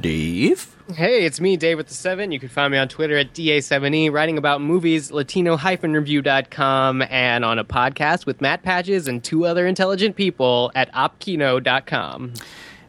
Dave? 0.01 0.75
Hey, 0.93 1.23
it's 1.23 1.39
me, 1.39 1.55
Dave 1.55 1.77
with 1.77 1.87
the 1.87 1.93
Seven. 1.93 2.33
You 2.33 2.41
can 2.41 2.49
find 2.49 2.73
me 2.73 2.77
on 2.77 2.89
Twitter 2.89 3.15
at 3.15 3.33
DA7E, 3.33 4.11
writing 4.11 4.37
about 4.37 4.59
movies, 4.59 5.11
Latino-review.com, 5.13 7.01
and 7.03 7.45
on 7.45 7.57
a 7.57 7.63
podcast 7.63 8.25
with 8.25 8.41
Matt 8.41 8.61
Patches 8.61 9.07
and 9.07 9.23
two 9.23 9.45
other 9.45 9.65
intelligent 9.67 10.17
people 10.17 10.73
at 10.75 10.91
opkino.com. 10.91 12.33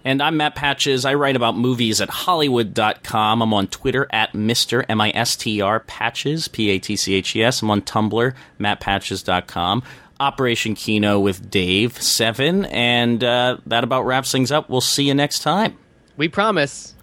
And 0.07 0.23
I'm 0.23 0.37
Matt 0.37 0.55
Patches. 0.55 1.05
I 1.05 1.15
write 1.15 1.35
about 1.35 1.59
movies 1.59 2.01
at 2.01 2.09
Hollywood.com. 2.09 3.43
I'm 3.43 3.53
on 3.53 3.67
Twitter 3.67 4.07
at 4.11 4.35
Mr. 4.35 4.87
M 4.89 5.01
I 5.01 5.11
S 5.11 5.35
T 5.35 5.61
R 5.61 5.81
Patches, 5.81 6.47
P 6.47 6.71
A 6.71 6.79
T 6.79 6.95
C 6.95 7.15
H 7.15 7.35
E 7.35 7.43
S. 7.43 7.61
I'm 7.61 7.73
on 7.73 7.83
Tumblr, 7.83 8.33
mattpatches.com. 8.61 9.83
Operation 10.21 10.77
Kino 10.77 11.19
with 11.19 11.51
Dave, 11.51 12.01
7. 12.01 12.67
And 12.67 13.25
uh, 13.25 13.59
that 13.67 13.83
about 13.83 14.03
wraps 14.07 14.31
things 14.31 14.53
up. 14.53 14.71
We'll 14.71 14.81
see 14.81 15.09
you 15.09 15.15
next 15.15 15.41
time. 15.41 15.77
We 16.17 16.29
promise. 16.29 16.95